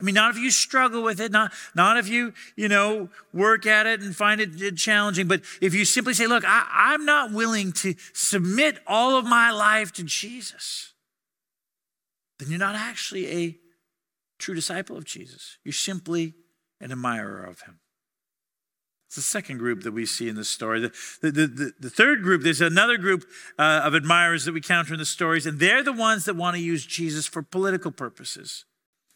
I 0.00 0.04
mean, 0.04 0.14
not 0.14 0.30
if 0.30 0.38
you 0.38 0.50
struggle 0.50 1.02
with 1.02 1.20
it, 1.20 1.32
not, 1.32 1.52
not 1.74 1.96
if 1.96 2.06
you, 2.06 2.34
you 2.54 2.68
know, 2.68 3.08
work 3.32 3.64
at 3.64 3.86
it 3.86 4.02
and 4.02 4.14
find 4.14 4.40
it 4.42 4.76
challenging, 4.76 5.26
but 5.26 5.40
if 5.62 5.74
you 5.74 5.86
simply 5.86 6.12
say, 6.12 6.26
look, 6.26 6.44
I, 6.46 6.66
I'm 6.70 7.06
not 7.06 7.32
willing 7.32 7.72
to 7.72 7.94
submit 8.12 8.78
all 8.86 9.16
of 9.16 9.24
my 9.24 9.50
life 9.50 9.92
to 9.92 10.02
Jesus, 10.02 10.92
then 12.38 12.50
you're 12.50 12.58
not 12.58 12.74
actually 12.74 13.26
a 13.30 13.56
true 14.38 14.54
disciple 14.54 14.98
of 14.98 15.06
Jesus. 15.06 15.56
You're 15.64 15.72
simply 15.72 16.34
an 16.80 16.92
admirer 16.92 17.42
of 17.44 17.62
him. 17.62 17.80
It's 19.08 19.16
the 19.16 19.22
second 19.22 19.58
group 19.58 19.82
that 19.84 19.92
we 19.92 20.04
see 20.04 20.28
in 20.28 20.34
this 20.34 20.48
story. 20.48 20.80
The, 20.80 20.92
the, 21.20 21.30
the, 21.30 21.72
the 21.78 21.90
third 21.90 22.22
group, 22.22 22.42
there's 22.42 22.60
another 22.60 22.98
group 22.98 23.24
uh, 23.58 23.82
of 23.84 23.94
admirers 23.94 24.44
that 24.44 24.52
we 24.52 24.60
counter 24.60 24.94
in 24.94 24.98
the 24.98 25.06
stories, 25.06 25.46
and 25.46 25.60
they're 25.60 25.84
the 25.84 25.92
ones 25.92 26.24
that 26.24 26.34
want 26.34 26.56
to 26.56 26.62
use 26.62 26.84
Jesus 26.84 27.26
for 27.26 27.40
political 27.42 27.92
purposes. 27.92 28.64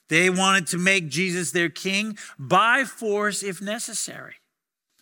They 0.08 0.30
wanted 0.30 0.68
to 0.68 0.78
make 0.78 1.08
Jesus 1.08 1.50
their 1.50 1.68
king 1.68 2.16
by 2.38 2.84
force 2.84 3.42
if 3.42 3.60
necessary. 3.60 4.34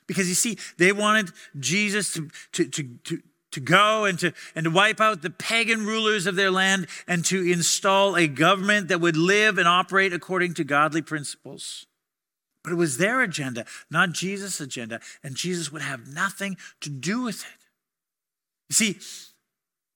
Because 0.06 0.28
you 0.28 0.34
see, 0.34 0.56
they 0.78 0.92
wanted 0.92 1.30
Jesus 1.58 2.12
to, 2.14 2.30
to, 2.52 2.68
to, 2.68 2.98
to, 3.04 3.22
to 3.52 3.60
go 3.60 4.06
and 4.06 4.18
to, 4.20 4.32
and 4.54 4.64
to 4.64 4.70
wipe 4.70 5.00
out 5.00 5.20
the 5.20 5.30
pagan 5.30 5.84
rulers 5.84 6.26
of 6.26 6.34
their 6.34 6.50
land 6.50 6.86
and 7.06 7.24
to 7.26 7.42
install 7.50 8.16
a 8.16 8.26
government 8.26 8.88
that 8.88 9.00
would 9.00 9.16
live 9.16 9.58
and 9.58 9.68
operate 9.68 10.14
according 10.14 10.54
to 10.54 10.64
godly 10.64 11.02
principles. 11.02 11.86
But 12.68 12.74
it 12.74 12.76
was 12.76 12.98
their 12.98 13.22
agenda, 13.22 13.64
not 13.90 14.12
Jesus' 14.12 14.61
agenda, 14.61 15.00
and 15.24 15.35
Jesus 15.35 15.72
would 15.72 15.81
have 15.81 16.07
nothing 16.07 16.59
to 16.83 16.90
do 16.90 17.22
with 17.22 17.40
it. 17.40 17.64
You 18.68 18.74
see, 18.74 18.98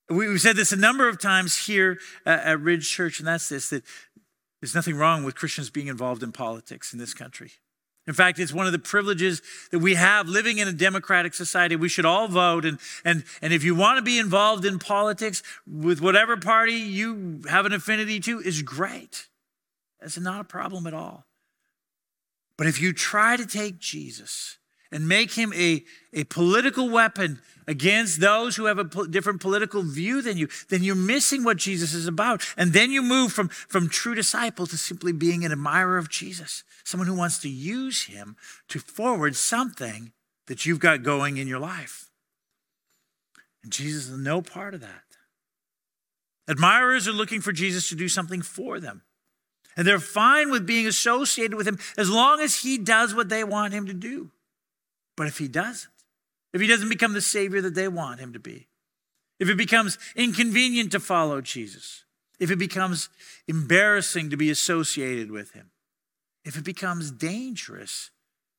we've 0.08 0.40
said 0.40 0.56
this 0.56 0.72
a 0.72 0.76
number 0.76 1.06
of 1.06 1.20
times 1.20 1.66
here 1.66 1.98
at 2.24 2.58
Ridge 2.60 2.88
Church, 2.88 3.18
and 3.18 3.28
that's 3.28 3.50
this 3.50 3.68
that 3.68 3.82
there's 4.62 4.74
nothing 4.74 4.96
wrong 4.96 5.22
with 5.22 5.34
Christians 5.34 5.68
being 5.68 5.88
involved 5.88 6.22
in 6.22 6.32
politics 6.32 6.94
in 6.94 6.98
this 6.98 7.12
country. 7.12 7.50
In 8.06 8.14
fact, 8.14 8.38
it's 8.38 8.54
one 8.54 8.64
of 8.64 8.72
the 8.72 8.78
privileges 8.78 9.42
that 9.70 9.80
we 9.80 9.92
have 9.92 10.26
living 10.26 10.56
in 10.56 10.66
a 10.66 10.72
democratic 10.72 11.34
society. 11.34 11.76
We 11.76 11.90
should 11.90 12.06
all 12.06 12.26
vote. 12.26 12.64
And, 12.64 12.78
and, 13.04 13.24
and 13.42 13.52
if 13.52 13.64
you 13.64 13.74
want 13.74 13.98
to 13.98 14.02
be 14.02 14.18
involved 14.18 14.64
in 14.64 14.78
politics 14.78 15.42
with 15.70 16.00
whatever 16.00 16.38
party 16.38 16.72
you 16.72 17.42
have 17.50 17.66
an 17.66 17.74
affinity 17.74 18.18
to, 18.20 18.40
is 18.40 18.62
great. 18.62 19.28
That's 20.00 20.18
not 20.18 20.40
a 20.40 20.44
problem 20.44 20.86
at 20.86 20.94
all. 20.94 21.26
But 22.56 22.66
if 22.66 22.80
you 22.80 22.92
try 22.92 23.36
to 23.36 23.46
take 23.46 23.78
Jesus 23.78 24.58
and 24.90 25.08
make 25.08 25.32
him 25.32 25.52
a, 25.54 25.84
a 26.12 26.24
political 26.24 26.90
weapon 26.90 27.40
against 27.66 28.20
those 28.20 28.56
who 28.56 28.66
have 28.66 28.78
a 28.78 28.84
po- 28.84 29.06
different 29.06 29.40
political 29.40 29.82
view 29.82 30.20
than 30.20 30.36
you, 30.36 30.48
then 30.68 30.82
you're 30.82 30.94
missing 30.94 31.44
what 31.44 31.56
Jesus 31.56 31.94
is 31.94 32.06
about. 32.06 32.44
And 32.56 32.72
then 32.72 32.90
you 32.90 33.02
move 33.02 33.32
from, 33.32 33.48
from 33.48 33.88
true 33.88 34.14
disciple 34.14 34.66
to 34.66 34.76
simply 34.76 35.12
being 35.12 35.44
an 35.44 35.52
admirer 35.52 35.96
of 35.96 36.10
Jesus, 36.10 36.62
someone 36.84 37.08
who 37.08 37.16
wants 37.16 37.38
to 37.38 37.48
use 37.48 38.04
him 38.04 38.36
to 38.68 38.78
forward 38.78 39.34
something 39.34 40.12
that 40.46 40.66
you've 40.66 40.80
got 40.80 41.02
going 41.02 41.38
in 41.38 41.48
your 41.48 41.60
life. 41.60 42.10
And 43.62 43.72
Jesus 43.72 44.08
is 44.08 44.18
no 44.18 44.42
part 44.42 44.74
of 44.74 44.80
that. 44.80 45.02
Admirers 46.48 47.06
are 47.06 47.12
looking 47.12 47.40
for 47.40 47.52
Jesus 47.52 47.88
to 47.88 47.94
do 47.94 48.08
something 48.08 48.42
for 48.42 48.80
them. 48.80 49.02
And 49.76 49.86
they're 49.86 49.98
fine 49.98 50.50
with 50.50 50.66
being 50.66 50.86
associated 50.86 51.54
with 51.54 51.66
him 51.66 51.78
as 51.96 52.10
long 52.10 52.40
as 52.40 52.60
he 52.60 52.78
does 52.78 53.14
what 53.14 53.28
they 53.28 53.44
want 53.44 53.72
him 53.72 53.86
to 53.86 53.94
do. 53.94 54.30
But 55.16 55.26
if 55.26 55.38
he 55.38 55.48
doesn't, 55.48 55.90
if 56.52 56.60
he 56.60 56.66
doesn't 56.66 56.88
become 56.88 57.12
the 57.12 57.20
Savior 57.20 57.60
that 57.62 57.74
they 57.74 57.88
want 57.88 58.20
him 58.20 58.32
to 58.32 58.38
be, 58.38 58.66
if 59.38 59.48
it 59.48 59.56
becomes 59.56 59.98
inconvenient 60.14 60.92
to 60.92 61.00
follow 61.00 61.40
Jesus, 61.40 62.04
if 62.38 62.50
it 62.50 62.58
becomes 62.58 63.08
embarrassing 63.48 64.30
to 64.30 64.36
be 64.36 64.50
associated 64.50 65.30
with 65.30 65.52
him, 65.52 65.70
if 66.44 66.56
it 66.56 66.64
becomes 66.64 67.10
dangerous 67.10 68.10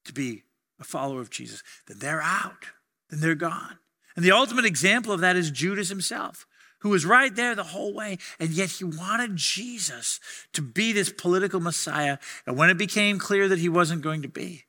to 0.05 0.13
be 0.13 0.43
a 0.79 0.83
follower 0.83 1.21
of 1.21 1.29
Jesus, 1.29 1.63
then 1.87 1.99
they're 1.99 2.21
out, 2.21 2.65
then 3.09 3.19
they're 3.19 3.35
gone. 3.35 3.77
And 4.15 4.23
the 4.23 4.31
ultimate 4.31 4.65
example 4.65 5.11
of 5.11 5.21
that 5.21 5.35
is 5.35 5.51
Judas 5.51 5.89
himself, 5.89 6.45
who 6.83 6.89
was 6.89 7.05
right 7.05 7.33
there 7.33 7.55
the 7.55 7.63
whole 7.63 7.93
way, 7.93 8.17
and 8.39 8.49
yet 8.49 8.69
he 8.69 8.83
wanted 8.83 9.37
Jesus 9.37 10.19
to 10.51 10.61
be 10.61 10.91
this 10.91 11.09
political 11.09 11.61
Messiah. 11.61 12.17
And 12.45 12.57
when 12.57 12.69
it 12.69 12.77
became 12.77 13.19
clear 13.19 13.47
that 13.47 13.59
he 13.59 13.69
wasn't 13.69 14.01
going 14.01 14.21
to 14.21 14.27
be, 14.27 14.65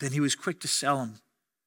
then 0.00 0.12
he 0.12 0.20
was 0.20 0.34
quick 0.34 0.60
to 0.60 0.68
sell 0.68 1.00
him 1.00 1.20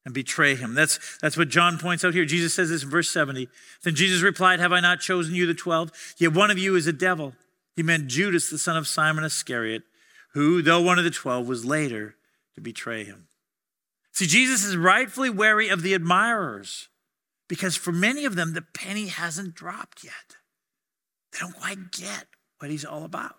and 0.04 0.12
betray 0.12 0.56
him. 0.56 0.74
That's, 0.74 1.00
that's 1.22 1.38
what 1.38 1.50
John 1.50 1.78
points 1.78 2.04
out 2.04 2.16
here. 2.16 2.26
Jesus 2.26 2.56
says 2.56 2.70
this 2.70 2.84
in 2.84 2.90
verse 2.90 3.12
70. 3.12 3.48
Then 3.84 3.94
Jesus 3.94 4.24
replied, 4.24 4.60
Have 4.60 4.74
I 4.74 4.80
not 4.80 5.02
chosen 5.02 5.36
you, 5.36 5.46
the 5.46 5.54
twelve? 5.54 5.92
Yet 6.18 6.34
one 6.34 6.50
of 6.50 6.58
you 6.58 6.76
is 6.76 6.88
a 6.88 6.94
devil. 6.94 7.34
He 7.76 7.84
meant 7.84 8.08
Judas, 8.08 8.50
the 8.50 8.58
son 8.58 8.78
of 8.78 8.88
Simon 8.88 9.24
Iscariot, 9.24 9.84
who, 10.34 10.64
though 10.64 10.82
one 10.82 10.98
of 10.98 11.04
the 11.04 11.12
twelve, 11.12 11.48
was 11.48 11.64
later 11.64 12.16
to 12.56 12.62
betray 12.62 13.04
him. 13.04 13.28
See, 14.14 14.26
Jesus 14.26 14.66
is 14.66 14.76
rightfully 14.76 15.30
wary 15.30 15.70
of 15.70 15.84
the 15.84 15.94
admirers 15.94 16.90
because 17.48 17.76
for 17.76 17.92
many 17.92 18.26
of 18.26 18.36
them, 18.36 18.54
the 18.54 18.62
penny 18.62 19.08
hasn't 19.08 19.56
dropped 19.56 20.04
yet. 20.04 20.38
They 21.32 21.40
don't 21.40 21.56
quite 21.56 21.92
get 21.92 22.28
what 22.60 22.72
he's 22.72 22.86
all 22.86 23.04
about. 23.04 23.36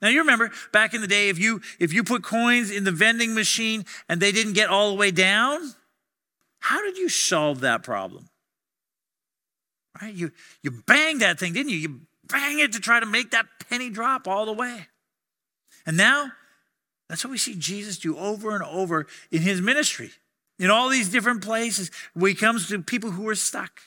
Now 0.00 0.08
you 0.08 0.18
remember 0.18 0.50
back 0.72 0.94
in 0.94 1.00
the 1.00 1.06
day, 1.06 1.28
if 1.28 1.38
you 1.38 1.60
if 1.78 1.92
you 1.92 2.02
put 2.02 2.24
coins 2.24 2.70
in 2.70 2.82
the 2.84 2.90
vending 2.90 3.34
machine 3.34 3.84
and 4.08 4.20
they 4.20 4.32
didn't 4.32 4.54
get 4.54 4.68
all 4.68 4.90
the 4.90 4.96
way 4.96 5.12
down, 5.12 5.60
how 6.58 6.82
did 6.82 6.98
you 6.98 7.08
solve 7.08 7.60
that 7.60 7.84
problem? 7.84 8.28
Right? 10.00 10.12
You 10.12 10.32
you 10.62 10.72
banged 10.72 11.20
that 11.20 11.38
thing, 11.38 11.52
didn't 11.52 11.70
you? 11.70 11.78
You 11.78 12.00
bang 12.26 12.58
it 12.58 12.72
to 12.72 12.80
try 12.80 12.98
to 12.98 13.06
make 13.06 13.30
that 13.30 13.46
penny 13.68 13.90
drop 13.90 14.26
all 14.26 14.46
the 14.46 14.52
way. 14.52 14.88
And 15.86 15.96
now 15.96 16.32
that's 17.08 17.24
what 17.24 17.30
we 17.30 17.38
see 17.38 17.54
Jesus 17.54 17.98
do 17.98 18.16
over 18.16 18.54
and 18.54 18.64
over 18.64 19.06
in 19.30 19.42
his 19.42 19.60
ministry. 19.60 20.10
In 20.58 20.70
all 20.70 20.88
these 20.88 21.08
different 21.08 21.42
places, 21.42 21.90
when 22.14 22.30
he 22.30 22.34
comes 22.34 22.68
to 22.68 22.80
people 22.82 23.10
who 23.10 23.28
are 23.28 23.34
stuck, 23.34 23.80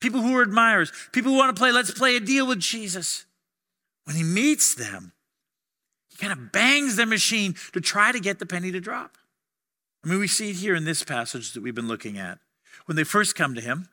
people 0.00 0.20
who 0.20 0.36
are 0.36 0.42
admirers, 0.42 0.92
people 1.12 1.32
who 1.32 1.38
want 1.38 1.54
to 1.54 1.60
play, 1.60 1.72
let's 1.72 1.90
play 1.90 2.16
a 2.16 2.20
deal 2.20 2.46
with 2.46 2.60
Jesus. 2.60 3.26
When 4.04 4.16
he 4.16 4.22
meets 4.22 4.74
them, 4.74 5.12
he 6.08 6.16
kind 6.16 6.32
of 6.32 6.52
bangs 6.52 6.96
their 6.96 7.06
machine 7.06 7.54
to 7.72 7.80
try 7.80 8.12
to 8.12 8.20
get 8.20 8.38
the 8.38 8.46
penny 8.46 8.70
to 8.72 8.80
drop. 8.80 9.18
I 10.04 10.08
mean, 10.08 10.20
we 10.20 10.28
see 10.28 10.50
it 10.50 10.56
here 10.56 10.74
in 10.76 10.84
this 10.84 11.02
passage 11.02 11.52
that 11.52 11.62
we've 11.62 11.74
been 11.74 11.88
looking 11.88 12.16
at. 12.16 12.38
When 12.84 12.96
they 12.96 13.04
first 13.04 13.34
come 13.34 13.54
to 13.54 13.60
him 13.60 13.88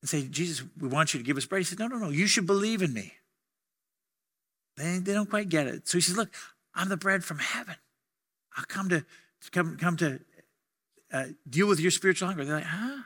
and 0.00 0.10
say, 0.10 0.26
Jesus, 0.26 0.66
we 0.78 0.88
want 0.88 1.14
you 1.14 1.20
to 1.20 1.24
give 1.24 1.36
us 1.36 1.46
bread. 1.46 1.60
He 1.60 1.64
says, 1.64 1.78
No, 1.78 1.86
no, 1.86 1.98
no, 1.98 2.10
you 2.10 2.26
should 2.26 2.46
believe 2.46 2.82
in 2.82 2.92
me. 2.92 3.12
They, 4.76 4.98
they 4.98 5.12
don't 5.12 5.30
quite 5.30 5.48
get 5.48 5.66
it. 5.68 5.86
So 5.86 5.98
he 5.98 6.02
says, 6.02 6.16
Look, 6.16 6.30
I'm 6.74 6.88
the 6.88 6.96
bread 6.96 7.22
from 7.22 7.38
heaven. 7.38 7.76
I'll 8.56 8.64
come 8.64 8.88
to 8.88 9.04
come, 9.52 9.76
come 9.76 9.96
to 9.98 10.20
uh, 11.12 11.26
deal 11.48 11.66
with 11.66 11.80
your 11.80 11.90
spiritual 11.90 12.28
hunger. 12.28 12.44
They're 12.44 12.56
like, 12.56 12.64
huh? 12.64 13.02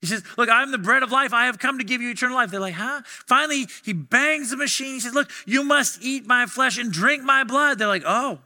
He 0.00 0.06
says, 0.06 0.22
Look, 0.36 0.48
I'm 0.48 0.70
the 0.70 0.78
bread 0.78 1.02
of 1.02 1.12
life. 1.12 1.32
I 1.32 1.46
have 1.46 1.58
come 1.58 1.78
to 1.78 1.84
give 1.84 2.00
you 2.00 2.10
eternal 2.10 2.36
life. 2.36 2.50
They're 2.50 2.60
like, 2.60 2.74
huh? 2.74 3.02
Finally, 3.04 3.66
he 3.84 3.92
bangs 3.92 4.50
the 4.50 4.56
machine. 4.56 4.94
He 4.94 5.00
says, 5.00 5.14
Look, 5.14 5.30
you 5.46 5.62
must 5.62 6.02
eat 6.02 6.26
my 6.26 6.46
flesh 6.46 6.78
and 6.78 6.90
drink 6.90 7.22
my 7.22 7.44
blood. 7.44 7.78
They're 7.78 7.88
like, 7.88 8.04
Oh, 8.06 8.38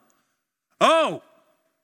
oh, 0.80 1.22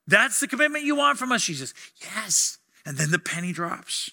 that's 0.07 0.41
the 0.41 0.49
commitment 0.49 0.85
you 0.85 0.97
want 0.97 1.19
from 1.19 1.31
us, 1.33 1.45
Jesus. 1.45 1.73
Yes. 2.01 2.59
And 2.85 2.97
then 2.97 3.11
the 3.11 3.19
penny 3.19 3.53
drops. 3.53 4.11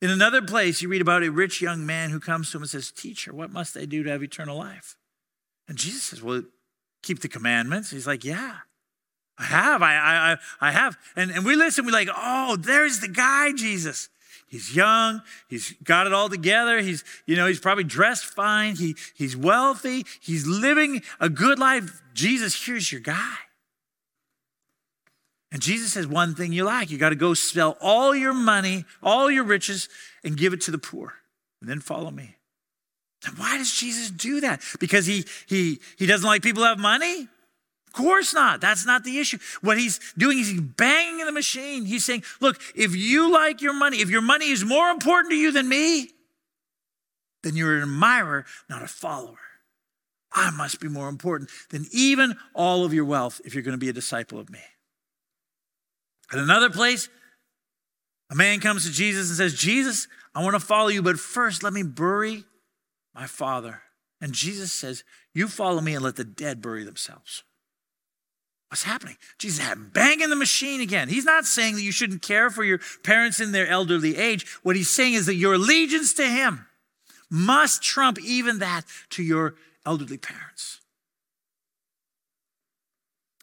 In 0.00 0.10
another 0.10 0.42
place, 0.42 0.80
you 0.80 0.88
read 0.88 1.02
about 1.02 1.24
a 1.24 1.30
rich 1.30 1.60
young 1.60 1.84
man 1.84 2.10
who 2.10 2.20
comes 2.20 2.52
to 2.52 2.58
him 2.58 2.62
and 2.62 2.70
says, 2.70 2.92
Teacher, 2.92 3.34
what 3.34 3.50
must 3.50 3.76
I 3.76 3.84
do 3.84 4.04
to 4.04 4.10
have 4.10 4.22
eternal 4.22 4.56
life? 4.56 4.96
And 5.66 5.76
Jesus 5.76 6.04
says, 6.04 6.22
Well, 6.22 6.42
keep 7.02 7.20
the 7.20 7.28
commandments. 7.28 7.90
He's 7.90 8.06
like, 8.06 8.24
Yeah. 8.24 8.58
I 9.38 9.44
have, 9.44 9.82
I, 9.82 9.94
I, 9.94 10.36
I 10.60 10.70
have. 10.72 10.96
And, 11.14 11.30
and 11.30 11.44
we 11.44 11.54
listen, 11.54 11.86
we're 11.86 11.92
like, 11.92 12.08
oh, 12.14 12.56
there's 12.56 13.00
the 13.00 13.08
guy, 13.08 13.52
Jesus. 13.52 14.08
He's 14.48 14.74
young. 14.74 15.22
He's 15.48 15.74
got 15.84 16.06
it 16.06 16.12
all 16.12 16.28
together. 16.28 16.80
He's, 16.80 17.04
you 17.26 17.36
know, 17.36 17.46
he's 17.46 17.60
probably 17.60 17.84
dressed 17.84 18.24
fine. 18.24 18.76
He, 18.76 18.96
he's 19.14 19.36
wealthy. 19.36 20.06
He's 20.20 20.46
living 20.46 21.02
a 21.20 21.28
good 21.28 21.58
life. 21.58 22.02
Jesus, 22.14 22.64
here's 22.64 22.90
your 22.90 23.02
guy. 23.02 23.34
And 25.52 25.62
Jesus 25.62 25.92
says 25.92 26.06
one 26.06 26.34
thing 26.34 26.52
you 26.52 26.64
like. 26.64 26.90
You 26.90 26.98
got 26.98 27.10
to 27.10 27.14
go 27.14 27.34
sell 27.34 27.76
all 27.80 28.14
your 28.14 28.34
money, 28.34 28.84
all 29.02 29.30
your 29.30 29.44
riches, 29.44 29.88
and 30.24 30.36
give 30.36 30.52
it 30.52 30.62
to 30.62 30.70
the 30.70 30.78
poor. 30.78 31.14
And 31.60 31.68
then 31.68 31.80
follow 31.80 32.10
me. 32.10 32.36
Why 33.36 33.58
does 33.58 33.72
Jesus 33.74 34.10
do 34.10 34.40
that? 34.40 34.62
Because 34.80 35.06
he, 35.06 35.24
he, 35.46 35.80
he 35.98 36.06
doesn't 36.06 36.26
like 36.26 36.42
people 36.42 36.62
who 36.62 36.68
have 36.68 36.78
money? 36.78 37.28
Of 37.88 37.94
course 37.94 38.34
not. 38.34 38.60
That's 38.60 38.84
not 38.84 39.02
the 39.02 39.18
issue. 39.18 39.38
What 39.62 39.78
he's 39.78 39.98
doing 40.18 40.38
is 40.38 40.48
he's 40.48 40.60
banging 40.60 41.24
the 41.24 41.32
machine. 41.32 41.86
He's 41.86 42.04
saying, 42.04 42.22
look, 42.38 42.60
if 42.74 42.94
you 42.94 43.32
like 43.32 43.62
your 43.62 43.72
money, 43.72 44.00
if 44.00 44.10
your 44.10 44.20
money 44.20 44.50
is 44.50 44.62
more 44.62 44.90
important 44.90 45.32
to 45.32 45.36
you 45.36 45.50
than 45.50 45.68
me, 45.68 46.10
then 47.42 47.56
you're 47.56 47.76
an 47.76 47.82
admirer, 47.82 48.44
not 48.68 48.82
a 48.82 48.86
follower. 48.86 49.38
I 50.32 50.50
must 50.50 50.80
be 50.80 50.88
more 50.88 51.08
important 51.08 51.50
than 51.70 51.86
even 51.90 52.36
all 52.54 52.84
of 52.84 52.92
your 52.92 53.06
wealth 53.06 53.40
if 53.46 53.54
you're 53.54 53.62
going 53.62 53.72
to 53.72 53.78
be 53.78 53.88
a 53.88 53.94
disciple 53.94 54.38
of 54.38 54.50
me. 54.50 54.60
At 56.30 56.38
another 56.38 56.68
place, 56.68 57.08
a 58.30 58.34
man 58.34 58.60
comes 58.60 58.84
to 58.84 58.92
Jesus 58.92 59.28
and 59.28 59.38
says, 59.38 59.54
Jesus, 59.54 60.08
I 60.34 60.42
want 60.42 60.54
to 60.56 60.60
follow 60.60 60.88
you, 60.88 61.00
but 61.00 61.18
first 61.18 61.62
let 61.62 61.72
me 61.72 61.82
bury 61.82 62.44
my 63.14 63.26
father. 63.26 63.80
And 64.20 64.34
Jesus 64.34 64.72
says, 64.72 65.04
You 65.32 65.48
follow 65.48 65.80
me 65.80 65.94
and 65.94 66.04
let 66.04 66.16
the 66.16 66.24
dead 66.24 66.60
bury 66.60 66.84
themselves. 66.84 67.44
What's 68.68 68.82
happening? 68.82 69.16
Jesus 69.38 69.64
had 69.64 69.94
banging 69.94 70.28
the 70.28 70.36
machine 70.36 70.80
again. 70.80 71.08
He's 71.08 71.24
not 71.24 71.46
saying 71.46 71.76
that 71.76 71.82
you 71.82 71.92
shouldn't 71.92 72.20
care 72.20 72.50
for 72.50 72.64
your 72.64 72.80
parents 73.02 73.40
in 73.40 73.52
their 73.52 73.66
elderly 73.66 74.16
age. 74.16 74.46
What 74.62 74.76
he's 74.76 74.90
saying 74.90 75.14
is 75.14 75.26
that 75.26 75.36
your 75.36 75.54
allegiance 75.54 76.12
to 76.14 76.26
him 76.26 76.66
must 77.30 77.82
trump 77.82 78.18
even 78.20 78.58
that 78.58 78.82
to 79.10 79.22
your 79.22 79.54
elderly 79.86 80.18
parents. 80.18 80.80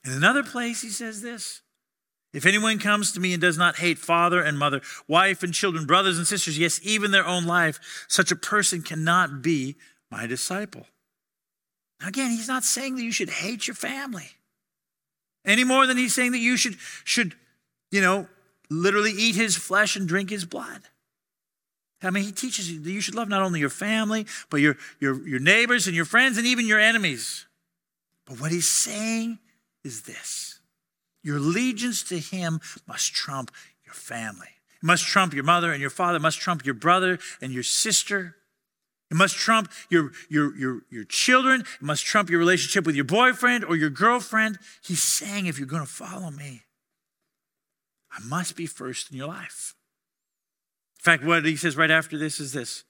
In 0.05 0.11
another 0.11 0.43
place, 0.43 0.81
he 0.81 0.89
says 0.89 1.23
this 1.23 1.61
If 2.31 2.45
anyone 2.45 2.77
comes 2.77 3.11
to 3.13 3.19
me 3.19 3.33
and 3.33 3.41
does 3.41 3.57
not 3.57 3.77
hate 3.77 3.97
father 3.97 4.43
and 4.43 4.59
mother, 4.59 4.81
wife 5.07 5.41
and 5.41 5.55
children, 5.55 5.88
brothers 5.88 6.19
and 6.19 6.27
sisters, 6.27 6.59
yes, 6.59 6.79
even 6.83 7.09
their 7.09 7.25
own 7.25 7.45
life, 7.45 8.05
such 8.07 8.31
a 8.31 8.35
person 8.35 8.83
cannot 8.83 9.41
be 9.41 9.75
my 10.11 10.27
disciple. 10.27 10.85
Now, 11.99 12.09
again, 12.09 12.29
he's 12.29 12.47
not 12.47 12.63
saying 12.63 12.95
that 12.97 13.03
you 13.03 13.11
should 13.11 13.29
hate 13.29 13.67
your 13.67 13.75
family 13.75 14.29
any 15.45 15.63
more 15.63 15.88
than 15.88 15.97
he's 15.97 16.13
saying 16.13 16.31
that 16.31 16.39
you 16.39 16.58
should, 16.58 16.77
should, 17.03 17.36
you 17.91 18.01
know, 18.01 18.27
literally 18.69 19.12
eat 19.12 19.36
his 19.36 19.55
flesh 19.55 19.95
and 19.95 20.08
drink 20.08 20.29
his 20.29 20.45
blood. 20.45 20.81
I 22.01 22.12
mean, 22.12 22.23
he 22.23 22.31
teaches 22.31 22.71
you 22.71 22.79
that 22.81 22.91
you 22.91 23.01
should 23.01 23.15
love 23.15 23.29
not 23.29 23.41
only 23.41 23.60
your 23.60 23.69
family, 23.69 24.25
but 24.49 24.58
your, 24.58 24.77
your, 24.99 25.27
your 25.27 25.39
neighbors 25.39 25.88
and 25.88 25.95
your 25.95 26.05
friends 26.05 26.38
and 26.38 26.45
even 26.45 26.67
your 26.67 26.79
enemies. 26.79 27.45
But 28.25 28.39
what 28.39 28.51
he's 28.51 28.67
saying 28.67 29.39
is 29.84 30.03
this 30.03 30.60
your 31.23 31.38
allegiance 31.38 32.03
to 32.03 32.19
him 32.19 32.60
must 32.88 33.13
trump 33.13 33.51
your 33.84 33.95
family. 33.95 34.47
It 34.81 34.86
must 34.86 35.05
trump 35.05 35.34
your 35.34 35.43
mother 35.43 35.71
and 35.71 35.81
your 35.81 35.89
father. 35.89 36.17
It 36.17 36.21
must 36.21 36.39
trump 36.39 36.65
your 36.65 36.75
brother 36.75 37.17
and 37.41 37.51
your 37.51 37.63
sister. 37.63 38.36
It 39.11 39.15
must 39.15 39.35
trump 39.35 39.71
your, 39.89 40.11
your, 40.29 40.55
your, 40.57 40.81
your 40.89 41.03
children. 41.03 41.61
It 41.61 41.81
must 41.81 42.05
trump 42.05 42.29
your 42.29 42.39
relationship 42.39 42.85
with 42.85 42.95
your 42.95 43.05
boyfriend 43.05 43.63
or 43.63 43.75
your 43.75 43.91
girlfriend. 43.91 44.57
He's 44.83 45.01
saying, 45.01 45.45
if 45.45 45.59
you're 45.59 45.67
going 45.67 45.85
to 45.85 45.91
follow 45.91 46.31
me, 46.31 46.63
I 48.11 48.19
must 48.25 48.55
be 48.55 48.65
first 48.65 49.11
in 49.11 49.17
your 49.17 49.27
life. 49.27 49.75
In 50.99 51.03
fact, 51.03 51.23
what 51.23 51.45
he 51.45 51.55
says 51.55 51.77
right 51.77 51.91
after 51.91 52.17
this 52.17 52.39
is 52.39 52.53
this 52.53 52.83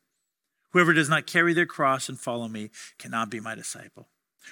Whoever 0.72 0.94
does 0.94 1.10
not 1.10 1.26
carry 1.26 1.54
their 1.54 1.66
cross 1.66 2.10
and 2.10 2.20
follow 2.20 2.48
me 2.48 2.70
cannot 2.98 3.30
be 3.30 3.40
my 3.40 3.56
disciple. 3.56 4.08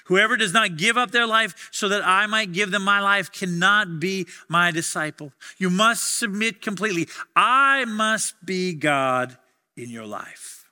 Whoever 0.06 0.36
does 0.36 0.52
not 0.52 0.76
give 0.76 0.96
up 0.96 1.10
their 1.10 1.26
life 1.26 1.68
so 1.70 1.88
that 1.88 2.04
I 2.04 2.26
might 2.26 2.52
give 2.52 2.70
them 2.70 2.82
my 2.82 3.00
life 3.00 3.30
cannot 3.30 4.00
be 4.00 4.26
my 4.48 4.70
disciple. 4.70 5.32
You 5.58 5.70
must 5.70 6.18
submit 6.18 6.60
completely. 6.60 7.08
I 7.36 7.84
must 7.84 8.34
be 8.44 8.74
God 8.74 9.36
in 9.76 9.90
your 9.90 10.06
life. 10.06 10.63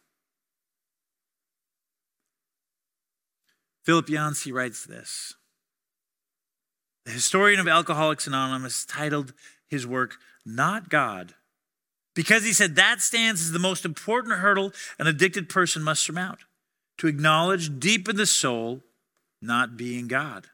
Philip 3.85 4.09
Yancey 4.09 4.53
writes 4.53 4.85
this. 4.85 5.35
The 7.05 7.13
historian 7.13 7.59
of 7.59 7.67
Alcoholics 7.67 8.27
Anonymous 8.27 8.85
titled 8.85 9.33
his 9.67 9.87
work, 9.87 10.17
not 10.47 10.89
God. 10.89 11.35
Because 12.15 12.45
he 12.45 12.53
said 12.53 12.77
that 12.77 13.01
stands 13.01 13.41
as 13.41 13.53
the 13.53 13.59
most 13.59 13.85
important 13.85 14.39
hurdle 14.39 14.73
an 14.99 15.07
addicted 15.07 15.49
person 15.49 15.83
must 15.83 16.03
surmount 16.03 16.41
to 16.99 17.07
acknowledge 17.07 17.81
deep 17.81 18.09
in 18.09 18.17
the 18.17 18.27
soul 18.27 18.83
not 19.41 19.77
being 19.77 20.07
God. 20.07 20.47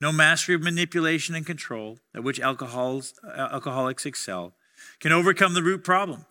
No 0.00 0.12
mastery 0.12 0.54
of 0.54 0.62
manipulation 0.62 1.34
and 1.34 1.44
control, 1.44 1.98
at 2.14 2.24
which 2.24 2.40
alcohols, 2.40 3.14
uh, 3.22 3.48
alcoholics 3.52 4.06
excel, 4.06 4.54
can 5.00 5.12
overcome 5.12 5.54
the 5.54 5.62
root 5.62 5.84
problem. 5.84 6.24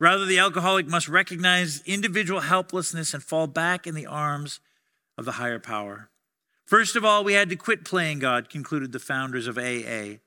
Rather, 0.00 0.26
the 0.26 0.38
alcoholic 0.38 0.88
must 0.88 1.08
recognize 1.08 1.82
individual 1.86 2.40
helplessness 2.40 3.14
and 3.14 3.22
fall 3.22 3.46
back 3.46 3.86
in 3.86 3.94
the 3.94 4.06
arms 4.06 4.60
of 5.16 5.24
the 5.24 5.32
higher 5.32 5.58
power. 5.58 6.10
First 6.64 6.96
of 6.96 7.04
all, 7.04 7.24
we 7.24 7.34
had 7.34 7.50
to 7.50 7.56
quit 7.56 7.84
playing 7.84 8.18
God, 8.18 8.48
concluded 8.48 8.92
the 8.92 8.98
founders 8.98 9.46
of 9.46 9.58
AA 9.58 10.18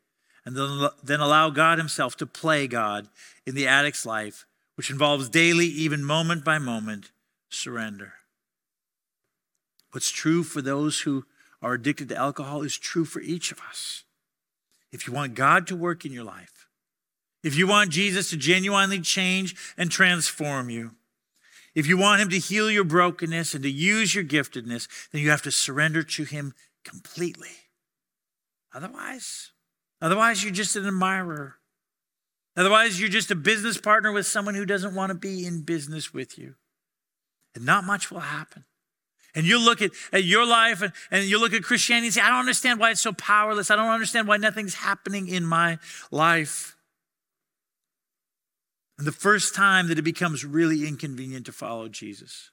and 0.46 0.56
then 0.56 0.90
then 1.04 1.20
allow 1.20 1.50
God 1.50 1.78
Himself 1.78 2.16
to 2.18 2.26
play 2.26 2.68
God 2.68 3.08
in 3.46 3.56
the 3.56 3.68
addict's 3.68 4.06
life, 4.06 4.46
which 4.76 4.92
involves 4.92 5.28
daily, 5.28 5.66
even 5.66 6.04
moment 6.04 6.46
by 6.46 6.60
moment, 6.60 7.12
surrender. 7.50 8.14
What's 9.92 10.12
true 10.12 10.44
for 10.44 10.62
those 10.62 11.02
who 11.02 11.26
are 11.62 11.74
addicted 11.74 12.10
to 12.10 12.18
alcohol 12.18 12.62
is 12.62 12.78
true 12.78 13.06
for 13.06 13.22
each 13.22 13.52
of 13.52 13.60
us. 13.62 14.04
If 14.92 15.08
you 15.08 15.14
want 15.14 15.34
God 15.34 15.66
to 15.68 15.76
work 15.76 16.06
in 16.06 16.12
your 16.12 16.24
life, 16.24 16.68
if 17.44 17.56
you 17.56 17.68
want 17.68 17.92
Jesus 17.92 18.30
to 18.30 18.38
genuinely 18.38 19.00
change 19.02 19.56
and 19.78 19.90
transform 19.90 20.70
you, 20.70 20.92
if 21.76 21.88
you 21.88 21.98
want 21.98 22.22
Him 22.22 22.30
to 22.30 22.40
heal 22.40 22.72
your 22.72 22.84
brokenness 22.84 23.54
and 23.54 23.64
to 23.64 23.70
use 23.70 24.16
your 24.16 24.24
giftedness, 24.24 24.88
then 25.12 25.22
you 25.22 25.30
have 25.30 25.42
to 25.44 25.52
surrender 25.52 26.02
to 26.02 26.24
Him 26.24 26.54
completely. 26.84 27.50
Otherwise, 28.74 29.52
Otherwise, 30.02 30.44
you're 30.44 30.54
just 30.54 30.76
an 30.76 30.86
admirer. 30.86 31.56
Otherwise, 32.58 33.00
you're 33.00 33.10
just 33.10 33.32
a 33.32 33.36
business 33.36 33.78
partner 33.78 34.12
with 34.12 34.26
someone 34.26 34.56
who 34.56 34.66
doesn't 34.66 34.96
want 34.96 35.10
to 35.10 35.16
be 35.16 35.46
in 35.46 35.62
business 35.62 36.14
with 36.14 36.38
you. 36.38 36.56
And 37.54 37.66
not 37.66 37.86
much 37.86 38.12
will 38.12 38.20
happen. 38.20 38.66
And 39.34 39.46
you 39.46 39.60
look 39.60 39.82
at, 39.82 39.92
at 40.14 40.24
your 40.24 40.46
life 40.46 40.82
and, 40.82 40.94
and 41.12 41.26
you 41.26 41.40
look 41.40 41.54
at 41.54 41.64
Christianity 41.64 42.08
and 42.08 42.14
say, 42.14 42.22
I 42.22 42.30
don't 42.30 42.40
understand 42.40 42.80
why 42.80 42.92
it's 42.92 43.02
so 43.02 43.14
powerless. 43.14 43.70
I 43.70 43.76
don't 43.76 43.90
understand 43.90 44.28
why 44.28 44.38
nothing's 44.38 44.76
happening 44.76 45.28
in 45.28 45.46
my 45.46 45.80
life. 46.12 46.78
And 48.98 49.06
the 49.06 49.12
first 49.12 49.54
time 49.54 49.88
that 49.88 50.00
it 50.00 50.04
becomes 50.04 50.46
really 50.46 50.88
inconvenient 50.88 51.46
to 51.48 51.52
follow 51.52 51.90
Jesus, 51.90 52.52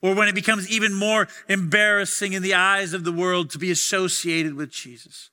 or 0.00 0.14
when 0.14 0.28
it 0.28 0.34
becomes 0.34 0.70
even 0.70 0.92
more 0.92 1.28
embarrassing 1.48 2.32
in 2.32 2.42
the 2.42 2.54
eyes 2.54 2.92
of 2.92 3.04
the 3.04 3.12
world 3.12 3.50
to 3.50 3.58
be 3.58 3.70
associated 3.70 4.54
with 4.54 4.70
Jesus, 4.70 5.30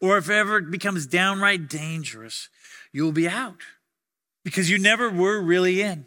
or 0.00 0.18
if 0.18 0.28
ever 0.28 0.58
it 0.58 0.70
becomes 0.70 1.06
downright 1.06 1.68
dangerous, 1.68 2.48
you'll 2.92 3.12
be 3.12 3.28
out 3.28 3.60
because 4.44 4.70
you 4.70 4.78
never 4.78 5.10
were 5.10 5.40
really 5.40 5.80
in. 5.80 6.06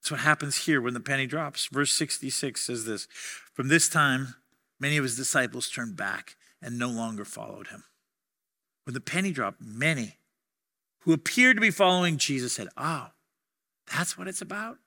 That's 0.00 0.10
what 0.10 0.20
happens 0.20 0.66
here 0.66 0.80
when 0.80 0.94
the 0.94 1.00
penny 1.00 1.26
drops. 1.26 1.66
Verse 1.66 1.92
66 1.92 2.60
says 2.60 2.84
this 2.84 3.06
From 3.52 3.68
this 3.68 3.88
time, 3.88 4.34
many 4.80 4.96
of 4.96 5.04
his 5.04 5.16
disciples 5.16 5.68
turned 5.68 5.96
back 5.96 6.36
and 6.62 6.78
no 6.78 6.88
longer 6.88 7.24
followed 7.24 7.68
him. 7.68 7.84
When 8.84 8.94
the 8.94 9.00
penny 9.00 9.32
dropped, 9.32 9.60
many 9.60 10.17
who 11.00 11.12
appeared 11.12 11.56
to 11.56 11.60
be 11.60 11.70
following 11.70 12.16
Jesus 12.16 12.52
said, 12.52 12.68
Oh, 12.76 13.08
that's 13.94 14.18
what 14.18 14.28
it's 14.28 14.42
about? 14.42 14.78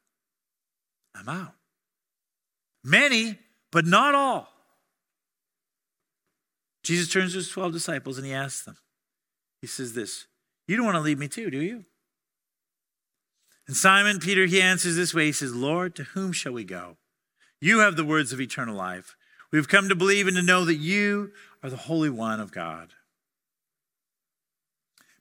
I'm 1.16 1.28
out. 1.28 1.54
Many, 2.84 3.38
but 3.72 3.86
not 3.86 4.16
all. 4.16 4.48
Jesus 6.84 7.12
turns 7.12 7.32
to 7.34 7.38
his 7.38 7.50
12 7.50 7.74
disciples 7.74 8.18
and 8.18 8.26
he 8.26 8.34
asks 8.34 8.64
them, 8.64 8.78
He 9.62 9.68
says 9.68 9.94
this, 9.94 10.28
You 10.68 10.78
don't 10.78 10.86
want 10.86 10.96
to 10.96 11.02
leave 11.02 11.20
me 11.20 11.28
too, 11.28 11.50
do 11.50 11.60
you? 11.60 11.86
And 13.68 13.78
Simon 13.78 14.20
Peter, 14.20 14.48
he 14.48 14.62
answers 14.62 14.96
this 14.96 15.14
way 15.14 15.28
He 15.28 15.32
says, 15.32 15.56
Lord, 15.56 15.96
to 15.96 16.04
whom 16.04 16.32
shall 16.32 16.54
we 16.54 16.64
go? 16.64 16.98
You 17.60 17.80
have 17.80 17.96
the 17.96 18.06
words 18.06 18.34
of 18.34 18.42
eternal 18.42 18.76
life. 18.76 19.16
We've 19.52 19.68
come 19.68 19.90
to 19.90 19.96
believe 19.96 20.28
and 20.28 20.36
to 20.38 20.42
know 20.42 20.66
that 20.66 20.76
you 20.76 21.32
are 21.62 21.70
the 21.70 21.78
Holy 21.78 22.10
One 22.10 22.40
of 22.40 22.52
God. 22.52 22.94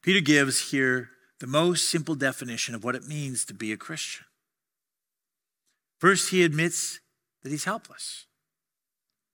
Peter 0.03 0.21
gives 0.21 0.71
here 0.71 1.11
the 1.41 1.47
most 1.47 1.89
simple 1.89 2.15
definition 2.15 2.75
of 2.75 2.85
what 2.85 2.95
it 2.95 3.07
means 3.07 3.45
to 3.47 3.55
be 3.55 3.73
a 3.73 3.77
Christian. 3.77 4.25
First, 5.99 6.31
he 6.31 6.43
admits 6.43 7.01
that 7.43 7.51
he's 7.51 7.65
helpless. 7.65 8.27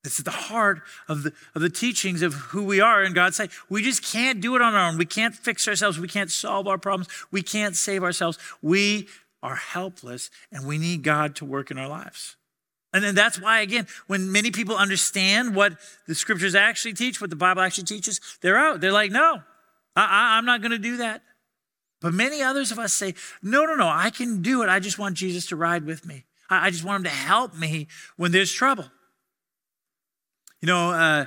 It's 0.05 0.21
at 0.21 0.25
the 0.25 0.31
heart 0.31 0.83
of 1.09 1.25
the, 1.25 1.33
of 1.55 1.63
the 1.63 1.71
teachings 1.71 2.23
of 2.23 2.35
who 2.35 2.65
we 2.65 2.81
are 2.81 3.03
in 3.03 3.13
God's 3.13 3.37
sight. 3.37 3.51
We 3.69 3.83
just 3.83 4.05
can't 4.05 4.41
do 4.41 4.55
it 4.55 4.63
on 4.63 4.75
our 4.75 4.89
own. 4.89 4.99
We 4.99 5.05
can't 5.05 5.35
fix 5.35 5.67
ourselves. 5.67 5.99
We 5.99 6.09
can't 6.09 6.31
solve 6.31 6.69
our 6.69 6.79
problems. 6.79 7.09
We 7.33 7.43
can't 7.43 7.75
save 7.75 8.05
ourselves. 8.05 8.39
We 8.63 9.09
are 9.43 9.57
helpless 9.57 10.31
and 10.53 10.67
we 10.67 10.79
need 10.79 11.03
God 11.03 11.35
to 11.37 11.45
work 11.45 11.71
in 11.71 11.79
our 11.79 11.89
lives. 11.89 12.37
And 12.93 13.03
then 13.03 13.15
that's 13.15 13.41
why, 13.41 13.61
again, 13.61 13.87
when 14.07 14.31
many 14.31 14.51
people 14.51 14.77
understand 14.77 15.55
what 15.55 15.75
the 16.07 16.15
scriptures 16.15 16.55
actually 16.55 16.95
teach, 16.95 17.21
what 17.21 17.31
the 17.31 17.37
Bible 17.37 17.63
actually 17.63 17.85
teaches, 17.85 18.21
they're 18.41 18.57
out. 18.57 18.81
They're 18.81 18.93
like, 18.93 19.11
no, 19.11 19.43
I, 19.97 20.39
am 20.39 20.45
not 20.45 20.61
going 20.61 20.73
to 20.73 20.79
do 20.79 20.99
that. 20.99 21.23
But 22.01 22.13
many 22.13 22.43
others 22.43 22.71
of 22.71 22.79
us 22.79 22.93
say, 22.93 23.15
no, 23.43 23.65
no, 23.65 23.75
no, 23.75 23.89
I 23.89 24.11
can 24.11 24.43
do 24.43 24.63
it. 24.63 24.69
I 24.69 24.79
just 24.81 24.99
want 24.99 25.17
Jesus 25.17 25.47
to 25.47 25.57
ride 25.57 25.85
with 25.85 26.05
me. 26.05 26.25
I, 26.51 26.67
I 26.67 26.71
just 26.71 26.85
want 26.85 26.99
him 26.99 27.05
to 27.05 27.17
help 27.17 27.57
me 27.57 27.89
when 28.17 28.33
there's 28.33 28.53
trouble. 28.53 28.85
You 30.61 30.67
know, 30.67 30.93
uh, 30.93 31.27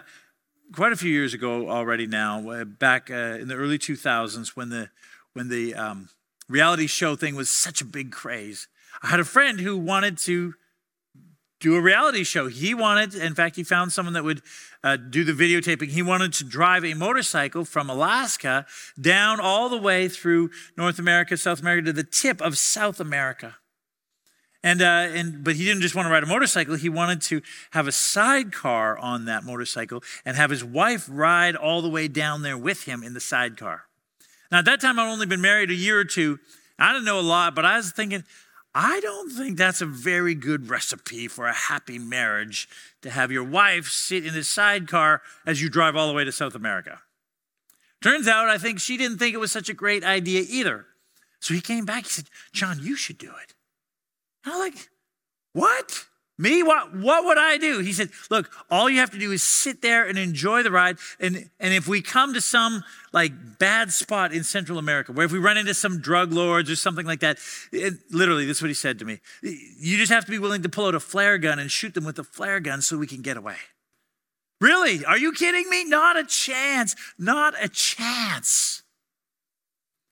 quite 0.74 0.94
a 0.94 0.96
few 0.96 1.12
years 1.12 1.34
ago 1.34 1.70
already 1.70 2.06
now, 2.06 2.50
uh, 2.50 2.66
back 2.66 3.10
uh, 3.10 3.38
in 3.40 3.48
the 3.48 3.56
early 3.56 3.80
2000s 3.80 4.50
when 4.50 4.70
the, 4.70 4.90
when 5.34 5.50
the 5.50 5.74
um, 5.74 6.10
reality 6.48 6.88
show 6.88 7.16
thing 7.16 7.36
was 7.36 7.50
such 7.50 7.82
a 7.82 7.86
big 7.86 8.12
craze, 8.12 8.68
I 9.02 9.08
had 9.08 9.20
a 9.20 9.26
friend 9.26 9.60
who 9.60 9.78
wanted 9.78 10.18
to 10.20 10.54
do 11.60 11.76
a 11.76 11.82
reality 11.82 12.24
show. 12.24 12.48
He 12.48 12.74
wanted, 12.74 13.16
in 13.16 13.36
fact, 13.36 13.56
he 13.56 13.64
found 13.64 13.92
someone 13.92 14.14
that 14.14 14.24
would 14.24 14.42
uh, 14.84 14.96
do 14.96 15.24
the 15.24 15.34
videotaping. 15.34 15.90
He 15.90 16.02
wanted 16.02 16.34
to 16.34 16.44
drive 16.44 16.86
a 16.86 16.94
motorcycle 16.94 17.66
from 17.66 17.90
Alaska 17.90 18.66
down 19.00 19.40
all 19.40 19.70
the 19.70 19.78
way 19.78 20.08
through 20.08 20.52
North 20.78 21.00
America, 21.00 21.36
South 21.36 21.60
America, 21.60 21.88
to 21.88 21.94
the 21.94 22.04
tip 22.04 22.42
of 22.42 22.58
South 22.58 23.00
America. 23.00 23.58
And, 24.64 24.82
uh, 24.82 25.08
and, 25.14 25.44
but 25.44 25.56
he 25.56 25.64
didn't 25.64 25.82
just 25.82 25.96
want 25.96 26.08
to 26.08 26.12
ride 26.12 26.24
a 26.24 26.28
motorcycle. 26.28 26.76
He 26.76 26.90
wanted 26.90 27.22
to 27.24 27.42
have 27.72 27.88
a 27.88 27.94
sidecar 27.94 28.98
on 28.98 29.26
that 29.26 29.44
motorcycle 29.44 30.04
and 30.26 30.36
have 30.36 30.50
his 30.50 30.64
wife 30.64 31.08
ride 31.10 31.56
all 31.56 31.82
the 31.82 31.90
way 31.90 32.08
down 32.08 32.42
there 32.42 32.58
with 32.58 32.84
him 32.84 33.04
in 33.04 33.14
the 33.14 33.22
sidecar. 33.22 33.84
Now, 34.52 34.60
at 34.60 34.66
that 34.66 34.82
time, 34.82 35.00
I'd 35.00 35.10
only 35.10 35.26
been 35.26 35.42
married 35.42 35.72
a 35.72 35.76
year 35.76 36.00
or 36.00 36.06
two. 36.06 36.40
I 36.78 36.92
didn't 36.92 37.06
know 37.06 37.20
a 37.20 37.22
lot, 37.22 37.56
but 37.56 37.66
I 37.66 37.78
was 37.78 37.92
thinking, 37.92 38.24
I 38.74 39.00
don't 39.00 39.32
think 39.32 39.58
that's 39.58 39.82
a 39.82 39.86
very 39.86 40.36
good 40.36 40.70
recipe 40.70 41.28
for 41.28 41.48
a 41.48 41.54
happy 41.54 41.98
marriage 41.98 42.70
to 43.02 43.10
have 43.10 43.32
your 43.32 43.44
wife 43.44 43.90
sit 43.90 44.26
in 44.26 44.34
the 44.34 44.44
sidecar 44.44 45.22
as 45.46 45.62
you 45.62 45.70
drive 45.70 45.96
all 45.96 46.08
the 46.08 46.14
way 46.14 46.24
to 46.24 46.32
South 46.32 46.54
America. 46.54 47.02
Turns 48.02 48.28
out, 48.28 48.48
I 48.48 48.58
think 48.58 48.80
she 48.80 48.96
didn't 48.96 49.18
think 49.18 49.34
it 49.34 49.40
was 49.40 49.52
such 49.52 49.70
a 49.70 49.74
great 49.74 50.04
idea 50.04 50.46
either. 50.48 50.86
So 51.40 51.54
he 51.54 51.62
came 51.62 51.86
back. 51.86 52.04
He 52.04 52.10
said, 52.10 52.30
John, 52.54 52.80
you 52.82 52.96
should 52.96 53.18
do 53.18 53.32
it. 53.44 53.56
And 54.46 54.54
I'm 54.54 54.60
like, 54.60 54.90
what? 55.54 56.06
Me? 56.40 56.64
What, 56.64 56.96
what 56.96 57.26
would 57.26 57.38
I 57.38 57.58
do? 57.58 57.80
He 57.80 57.92
said, 57.92 58.12
look, 58.30 58.50
all 58.72 58.90
you 58.90 59.00
have 59.00 59.12
to 59.12 59.20
do 59.20 59.34
is 59.34 59.44
sit 59.44 59.82
there 59.82 60.08
and 60.08 60.18
enjoy 60.18 60.64
the 60.64 60.72
ride. 60.72 60.98
And, 61.20 61.50
and 61.60 61.74
if 61.74 61.86
we 61.86 62.02
come 62.02 62.34
to 62.34 62.40
some 62.40 62.86
like 63.12 63.34
bad 63.60 63.92
spot 63.92 64.32
in 64.32 64.46
Central 64.46 64.80
America, 64.80 65.12
where 65.12 65.26
if 65.26 65.34
we 65.34 65.38
run 65.38 65.58
into 65.58 65.74
some 65.74 66.00
drug 66.00 66.32
lords 66.32 66.72
or 66.72 66.78
something 66.78 67.06
like 67.06 67.20
that, 67.20 67.40
it, 67.74 67.96
literally, 68.10 68.46
this 68.46 68.58
is 68.58 68.64
what 68.64 68.70
he 68.70 68.74
said 68.74 69.00
to 69.00 69.06
me. 69.06 69.20
You 69.44 69.98
just 69.98 70.14
have 70.14 70.24
to 70.26 70.32
be 70.32 70.40
willing 70.40 70.62
to 70.62 70.70
pull 70.70 70.86
out 70.86 70.96
a 70.96 71.02
flare 71.02 71.38
gun 71.38 71.60
and 71.60 71.70
shoot 71.70 71.94
them 71.94 72.06
with 72.06 72.18
a 72.18 72.24
flare 72.24 72.62
gun 72.62 72.82
so 72.82 72.98
we 72.98 73.06
can 73.06 73.22
get 73.22 73.36
away. 73.36 73.58
Really? 74.62 75.04
Are 75.04 75.18
you 75.18 75.34
kidding 75.34 75.70
me? 75.70 75.84
Not 75.84 76.18
a 76.18 76.24
chance. 76.24 76.96
Not 77.18 77.54
a 77.62 77.68
chance. 77.68 78.84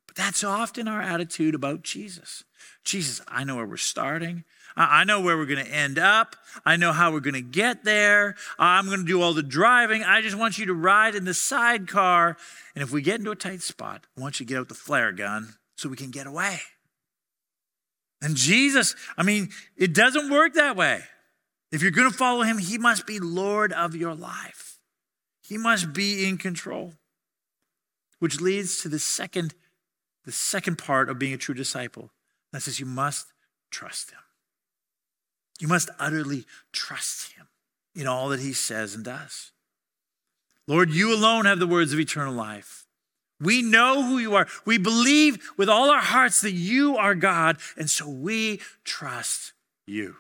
But 0.08 0.18
that's 0.18 0.44
often 0.44 0.90
our 0.90 1.02
attitude 1.02 1.56
about 1.56 1.84
Jesus. 1.84 2.44
Jesus, 2.84 3.22
I 3.30 3.46
know 3.46 3.56
where 3.56 3.66
we're 3.66 3.78
starting. 3.78 4.44
I 4.78 5.06
know 5.06 5.22
where 5.22 5.36
we're 5.36 5.48
going 5.48 5.66
to 5.66 5.72
end 5.72 5.98
up. 5.98 6.36
I 6.63 6.76
know 6.76 6.92
how 6.92 7.12
we're 7.12 7.20
going 7.20 7.34
to 7.34 7.42
get 7.42 7.84
there. 7.84 8.36
I'm 8.60 8.86
going 8.86 9.00
to 9.00 9.06
do 9.06 9.22
all 9.24 9.34
the 9.34 9.42
driving. 9.42 10.04
I 10.04 10.22
just 10.22 10.38
want 10.38 10.60
you 10.60 10.68
to 10.68 10.74
ride 10.74 11.16
in 11.16 11.26
the 11.26 11.34
sidecar. 11.34 12.38
And 12.76 12.84
if 12.84 12.92
we 12.92 13.02
get 13.02 13.20
into 13.20 13.32
a 13.32 13.36
tight 13.36 13.63
spot, 13.63 14.06
I 14.16 14.22
want 14.22 14.40
you 14.40 14.46
to 14.46 14.54
get 14.54 14.60
out 14.60 14.70
the 14.70 14.76
flare 14.76 15.12
gun 15.12 15.56
so 15.78 15.90
we 15.90 15.98
can 15.98 16.12
get 16.12 16.28
away. 16.28 16.60
And 18.22 18.36
Jesus, 18.36 18.96
I 19.18 19.24
mean, 19.24 19.50
it 19.76 19.94
doesn't 19.96 20.30
work 20.30 20.54
that 20.54 20.76
way. 20.76 21.02
If 21.72 21.82
you're 21.82 21.92
going 21.92 22.10
to 22.10 22.18
follow 22.18 22.44
him, 22.44 22.60
he 22.60 22.78
must 22.78 23.08
be 23.08 23.20
Lord 23.20 23.74
of 23.74 23.96
your 23.96 24.13
life. 24.13 24.78
He 25.42 25.58
must 25.58 25.92
be 25.92 26.28
in 26.28 26.38
control. 26.38 26.94
Which 28.20 28.42
leads 28.42 28.82
to 28.82 28.90
the 28.90 29.00
second, 29.00 29.56
the 30.24 30.32
second 30.32 30.78
part 30.78 31.10
of 31.10 31.20
being 31.20 31.34
a 31.34 31.38
true 31.38 31.56
disciple. 31.56 32.12
That 32.54 32.62
says 32.62 32.80
you 32.80 32.86
must 32.86 33.28
trust 33.72 34.12
him. 34.12 34.20
You 35.60 35.67
must 35.67 35.89
utterly 36.00 36.46
trust 36.72 37.34
him 37.34 37.48
in 37.96 38.08
all 38.08 38.30
that 38.30 38.39
he 38.39 38.54
says 38.54 38.93
and 38.93 39.04
does. 39.04 39.52
Lord, 40.67 40.91
you 40.91 41.13
alone 41.13 41.46
have 41.46 41.60
the 41.60 41.67
words 41.67 41.93
of 41.93 42.00
eternal 42.00 42.34
life. 42.34 42.86
We 43.39 43.62
know 43.62 44.04
who 44.04 44.17
you 44.17 44.36
are. 44.36 44.48
We 44.65 44.78
believe 44.78 45.52
with 45.58 45.70
all 45.70 45.89
our 45.89 46.02
hearts 46.02 46.41
that 46.41 46.52
you 46.52 46.98
are 46.98 47.15
God, 47.15 47.58
and 47.78 47.89
so 47.89 48.10
we 48.10 48.62
trust 48.84 49.54
you. 49.86 50.15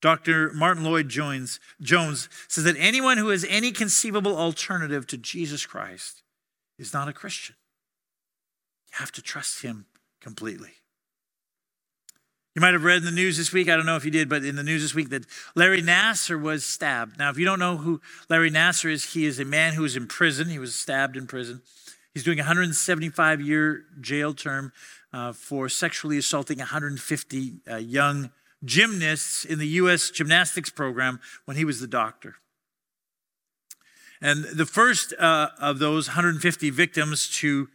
Dr. 0.00 0.52
Martyn 0.54 0.84
Lloyd-Jones 0.84 1.60
Jones 1.80 2.28
says 2.48 2.64
that 2.64 2.76
anyone 2.78 3.18
who 3.18 3.28
has 3.28 3.44
any 3.48 3.70
conceivable 3.70 4.36
alternative 4.36 5.06
to 5.08 5.18
Jesus 5.18 5.66
Christ 5.66 6.22
is 6.78 6.94
not 6.94 7.08
a 7.08 7.12
Christian. 7.12 7.56
You 8.92 8.96
have 8.98 9.12
to 9.12 9.22
trust 9.22 9.62
him 9.62 9.86
completely. 10.20 10.79
You 12.54 12.60
might 12.60 12.72
have 12.72 12.82
read 12.82 12.98
in 12.98 13.04
the 13.04 13.12
news 13.12 13.36
this 13.36 13.52
week, 13.52 13.68
I 13.68 13.76
don't 13.76 13.86
know 13.86 13.94
if 13.94 14.04
you 14.04 14.10
did, 14.10 14.28
but 14.28 14.44
in 14.44 14.56
the 14.56 14.64
news 14.64 14.82
this 14.82 14.94
week 14.94 15.10
that 15.10 15.24
Larry 15.54 15.82
Nassar 15.82 16.40
was 16.40 16.64
stabbed. 16.64 17.16
Now, 17.16 17.30
if 17.30 17.38
you 17.38 17.44
don't 17.44 17.60
know 17.60 17.76
who 17.76 18.00
Larry 18.28 18.50
Nassar 18.50 18.90
is, 18.90 19.12
he 19.12 19.24
is 19.24 19.38
a 19.38 19.44
man 19.44 19.74
who 19.74 19.82
was 19.82 19.94
in 19.94 20.08
prison. 20.08 20.48
He 20.48 20.58
was 20.58 20.74
stabbed 20.74 21.16
in 21.16 21.28
prison. 21.28 21.62
He's 22.12 22.24
doing 22.24 22.40
a 22.40 22.42
175 22.42 23.40
year 23.40 23.84
jail 24.00 24.34
term 24.34 24.72
uh, 25.12 25.32
for 25.32 25.68
sexually 25.68 26.18
assaulting 26.18 26.58
150 26.58 27.52
uh, 27.70 27.76
young 27.76 28.30
gymnasts 28.64 29.44
in 29.44 29.60
the 29.60 29.68
U.S. 29.68 30.10
gymnastics 30.10 30.70
program 30.70 31.20
when 31.44 31.56
he 31.56 31.64
was 31.64 31.80
the 31.80 31.86
doctor. 31.86 32.36
And 34.20 34.44
the 34.44 34.66
first 34.66 35.14
uh, 35.18 35.50
of 35.58 35.78
those 35.78 36.08
150 36.08 36.70
victims 36.70 37.28
to 37.38 37.68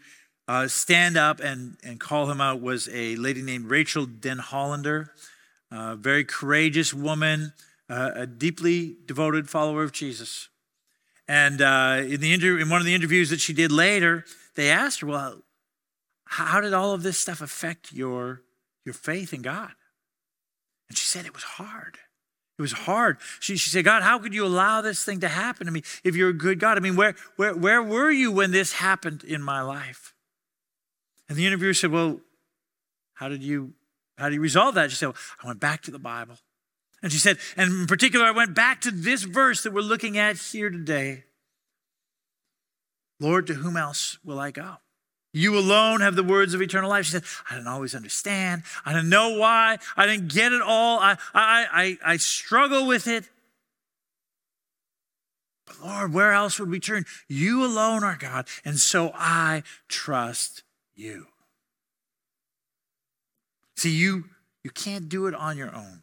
uh, 0.48 0.68
stand 0.68 1.18
up 1.18 1.40
and, 1.40 1.78
and 1.84 2.00
call 2.00 2.30
him 2.30 2.40
out 2.40 2.62
was 2.62 2.88
a 2.92 3.16
lady 3.16 3.42
named 3.42 3.66
Rachael 3.66 4.06
Denhollander, 4.06 5.10
a 5.72 5.96
very 5.96 6.24
courageous 6.24 6.94
woman, 6.94 7.54
uh, 7.90 8.12
a 8.14 8.28
deeply 8.28 8.96
devoted 9.06 9.50
follower 9.50 9.84
of 9.84 9.92
Jesus. 9.92 10.50
And 11.28 11.62
uh, 11.62 12.04
in, 12.04 12.22
the 12.22 12.34
inter- 12.34 12.60
in 12.60 12.70
one 12.70 12.80
of 12.80 12.86
the 12.86 12.94
interviews 12.94 13.32
that 13.32 13.40
she 13.40 13.54
did 13.54 13.72
later, 13.72 14.26
they 14.56 14.70
asked 14.70 15.02
her, 15.02 15.08
Well, 15.08 15.42
how 16.26 16.62
did 16.62 16.74
all 16.74 16.94
of 16.94 17.04
this 17.04 17.18
stuff 17.18 17.42
affect 17.42 17.92
your, 17.92 18.42
your 18.84 18.94
faith 18.94 19.34
in 19.34 19.42
God? 19.42 19.72
And 20.90 20.98
she 20.98 21.06
said 21.06 21.26
it 21.26 21.34
was 21.34 21.44
hard. 21.44 21.98
It 22.58 22.62
was 22.62 22.72
hard. 22.72 23.18
She, 23.40 23.58
she 23.58 23.70
said, 23.70 23.84
God, 23.84 24.04
how 24.04 24.20
could 24.20 24.34
you 24.34 24.46
allow 24.46 24.82
this 24.82 25.04
thing 25.04 25.20
to 25.22 25.28
happen 25.28 25.66
to 25.66 25.72
me 25.72 25.84
if 26.04 26.16
you're 26.16 26.30
a 26.30 26.34
good 26.34 26.60
God? 26.60 26.78
I 26.78 26.82
mean, 26.82 26.96
where, 26.96 27.16
where, 27.36 27.54
where 27.54 27.84
were 27.84 28.12
you 28.12 28.32
when 28.32 28.52
this 28.52 28.74
happened 28.74 29.24
in 29.24 29.42
my 29.42 29.62
life? 29.62 30.15
And 31.28 31.38
the 31.38 31.48
interviewer 31.48 31.74
said, 31.74 31.92
Well, 31.92 32.20
how 33.16 33.30
did 33.30 33.44
you 33.44 33.74
how 34.18 34.30
do 34.30 34.36
you 34.36 34.42
resolve 34.42 34.76
that? 34.76 34.92
She 34.92 34.98
said, 34.98 35.08
well, 35.08 35.16
I 35.44 35.48
went 35.48 35.60
back 35.60 35.82
to 35.84 35.92
the 35.92 36.00
Bible. 36.00 36.38
And 37.04 37.12
she 37.12 37.18
said, 37.18 37.38
and 37.58 37.72
in 37.72 37.88
particular, 37.88 38.26
I 38.26 38.32
went 38.32 38.56
back 38.56 38.82
to 38.82 38.92
this 38.92 39.24
verse 39.24 39.64
that 39.64 39.74
we're 39.74 39.82
looking 39.82 40.18
at 40.18 40.38
here 40.38 40.70
today. 40.70 41.26
Lord, 43.20 43.48
to 43.48 43.56
whom 43.56 43.78
else 43.78 44.18
will 44.24 44.40
I 44.40 44.52
go? 44.52 44.78
You 45.34 45.58
alone 45.58 46.00
have 46.00 46.16
the 46.16 46.24
words 46.24 46.54
of 46.54 46.62
eternal 46.62 46.90
life. 46.90 47.06
She 47.06 47.12
said, 47.12 47.24
I 47.50 47.56
didn't 47.56 47.68
always 47.68 47.94
understand. 47.94 48.64
I 48.86 48.94
didn't 48.94 49.10
know 49.10 49.38
why. 49.38 49.78
I 49.98 50.06
didn't 50.06 50.32
get 50.32 50.54
it 50.54 50.62
all. 50.62 51.00
I, 51.00 51.18
I, 51.34 51.68
I, 51.72 51.98
I 52.14 52.18
struggle 52.18 52.88
with 52.88 53.08
it. 53.08 53.30
But 55.66 55.82
Lord, 55.84 56.14
where 56.14 56.32
else 56.32 56.58
would 56.60 56.70
we 56.70 56.80
turn? 56.80 57.04
You 57.28 57.66
alone 57.66 58.04
are 58.04 58.16
God. 58.16 58.48
And 58.64 58.80
so 58.80 59.12
I 59.14 59.64
trust 59.90 60.64
you. 60.96 61.28
See, 63.76 63.92
you, 63.92 64.26
you 64.64 64.72
can't 64.72 65.10
do 65.10 65.28
it 65.28 65.36
on 65.36 65.58
your 65.58 65.74
own. 65.76 66.02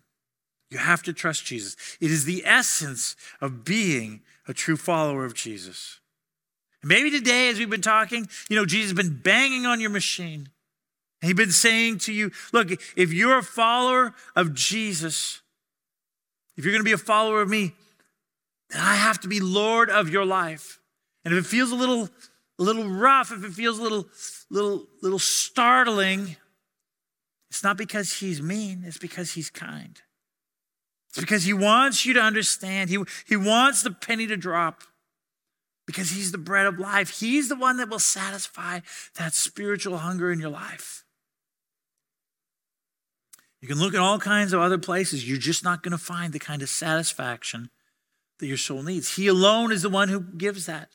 You 0.71 0.79
have 0.79 1.03
to 1.05 1.13
trust 1.13 1.45
Jesus. 1.45 1.77
It 2.01 2.11
is 2.11 2.25
the 2.25 2.43
essence 2.47 3.17
of 3.41 3.65
being 3.65 4.23
a 4.49 4.55
true 4.55 4.77
follower 4.77 5.25
of 5.25 5.35
Jesus. 5.35 6.01
maybe 6.83 7.11
today, 7.11 7.49
as 7.49 7.59
we've 7.59 7.71
been 7.71 7.81
talking, 7.81 8.29
you 8.49 8.57
know, 8.57 8.65
Jesus 8.65 8.91
has 8.91 8.97
been 8.97 9.21
banging 9.23 9.67
on 9.67 9.81
your 9.81 9.91
machine. 9.91 10.49
He's 11.21 11.35
been 11.35 11.53
saying 11.53 11.99
to 11.99 12.13
you, 12.13 12.33
look, 12.53 12.71
if 12.97 13.13
you're 13.13 13.39
a 13.39 13.43
follower 13.43 14.15
of 14.35 14.55
Jesus, 14.55 15.41
if 16.57 16.65
you're 16.65 16.73
going 16.73 16.85
to 16.85 16.89
be 16.89 16.93
a 16.93 16.99
follower 16.99 17.41
of 17.41 17.49
me, 17.49 17.73
then 18.71 18.81
I 18.81 18.97
have 18.97 19.21
to 19.21 19.29
be 19.29 19.39
Lord 19.39 19.89
of 19.91 20.09
your 20.09 20.25
life. 20.25 20.81
And 21.25 21.33
if 21.33 21.45
it 21.45 21.49
feels 21.49 21.71
a 21.71 21.77
little 21.77 22.09
a 22.63 22.65
little 22.65 22.89
rough, 22.89 23.33
if 23.33 23.45
it 23.45 23.53
feels 23.53 23.79
a 23.79 23.83
little, 23.83 24.07
little, 24.49 24.87
little 25.03 25.19
startling, 25.19 26.37
it's 27.51 27.65
not 27.65 27.77
because 27.77 28.15
he's 28.15 28.41
mean, 28.41 28.85
it's 28.87 28.99
because 28.99 29.33
he's 29.33 29.51
kind. 29.51 30.01
It's 31.09 31.19
because 31.19 31.43
he 31.43 31.53
wants 31.53 32.07
you 32.07 32.15
to 32.15 32.21
understand. 32.21 32.89
He, 32.89 33.03
he 33.27 33.37
wants 33.37 33.83
the 33.83 33.91
penny 33.91 34.27
to 34.29 34.37
drop 34.37 34.83
because 35.87 36.11
he's 36.11 36.31
the 36.31 36.39
bread 36.39 36.67
of 36.67 36.79
life. 36.79 37.21
He's 37.21 37.49
the 37.49 37.57
one 37.57 37.79
that 37.79 37.89
will 37.91 37.99
satisfy 37.99 38.81
that 39.17 39.35
spiritual 39.35 39.99
hunger 39.99 40.31
in 40.31 40.39
your 40.39 40.51
life. 40.51 41.05
You 43.61 43.69
can 43.69 43.79
look 43.79 43.93
at 43.93 44.01
all 44.01 44.19
kinds 44.19 44.53
of 44.53 44.61
other 44.61 44.79
places. 44.79 45.29
You're 45.29 45.39
just 45.39 45.65
not 45.65 45.83
going 45.83 45.93
to 45.93 45.99
find 45.99 46.33
the 46.33 46.39
kind 46.39 46.63
of 46.63 46.69
satisfaction 46.69 47.71
that 48.39 48.47
your 48.47 48.57
soul 48.57 48.83
needs. 48.83 49.17
He 49.17 49.27
alone 49.27 49.73
is 49.73 49.83
the 49.83 49.91
one 49.91 50.09
who 50.09 50.21
gives 50.21 50.67
that. 50.67 50.91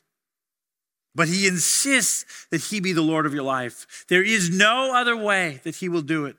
But 1.18 1.26
he 1.26 1.48
insists 1.48 2.46
that 2.52 2.60
he 2.60 2.78
be 2.78 2.92
the 2.92 3.02
Lord 3.02 3.26
of 3.26 3.34
your 3.34 3.42
life. 3.42 4.04
There 4.06 4.22
is 4.22 4.50
no 4.50 4.94
other 4.94 5.16
way 5.16 5.60
that 5.64 5.74
he 5.74 5.88
will 5.88 6.00
do 6.00 6.26
it. 6.26 6.36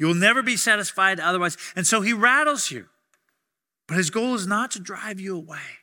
You 0.00 0.08
will 0.08 0.14
never 0.14 0.42
be 0.42 0.56
satisfied 0.56 1.20
otherwise. 1.20 1.56
And 1.76 1.86
so 1.86 2.00
he 2.00 2.12
rattles 2.12 2.72
you. 2.72 2.88
But 3.86 3.98
his 3.98 4.10
goal 4.10 4.34
is 4.34 4.48
not 4.48 4.72
to 4.72 4.80
drive 4.80 5.20
you 5.20 5.36
away. 5.36 5.78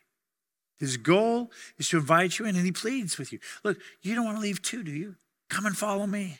His 0.77 0.97
goal 0.97 1.51
is 1.77 1.87
to 1.87 1.99
invite 1.99 2.37
you 2.37 2.45
in, 2.45 2.57
and 2.57 2.65
he 2.65 2.73
pleads 2.73 3.17
with 3.17 3.31
you. 3.31 3.39
Look, 3.63 3.79
you 4.01 4.13
don't 4.13 4.25
want 4.25 4.35
to 4.35 4.41
leave 4.41 4.61
too, 4.61 4.83
do 4.83 4.91
you? 4.91 5.15
Come 5.49 5.65
and 5.65 5.77
follow 5.77 6.05
me. 6.05 6.39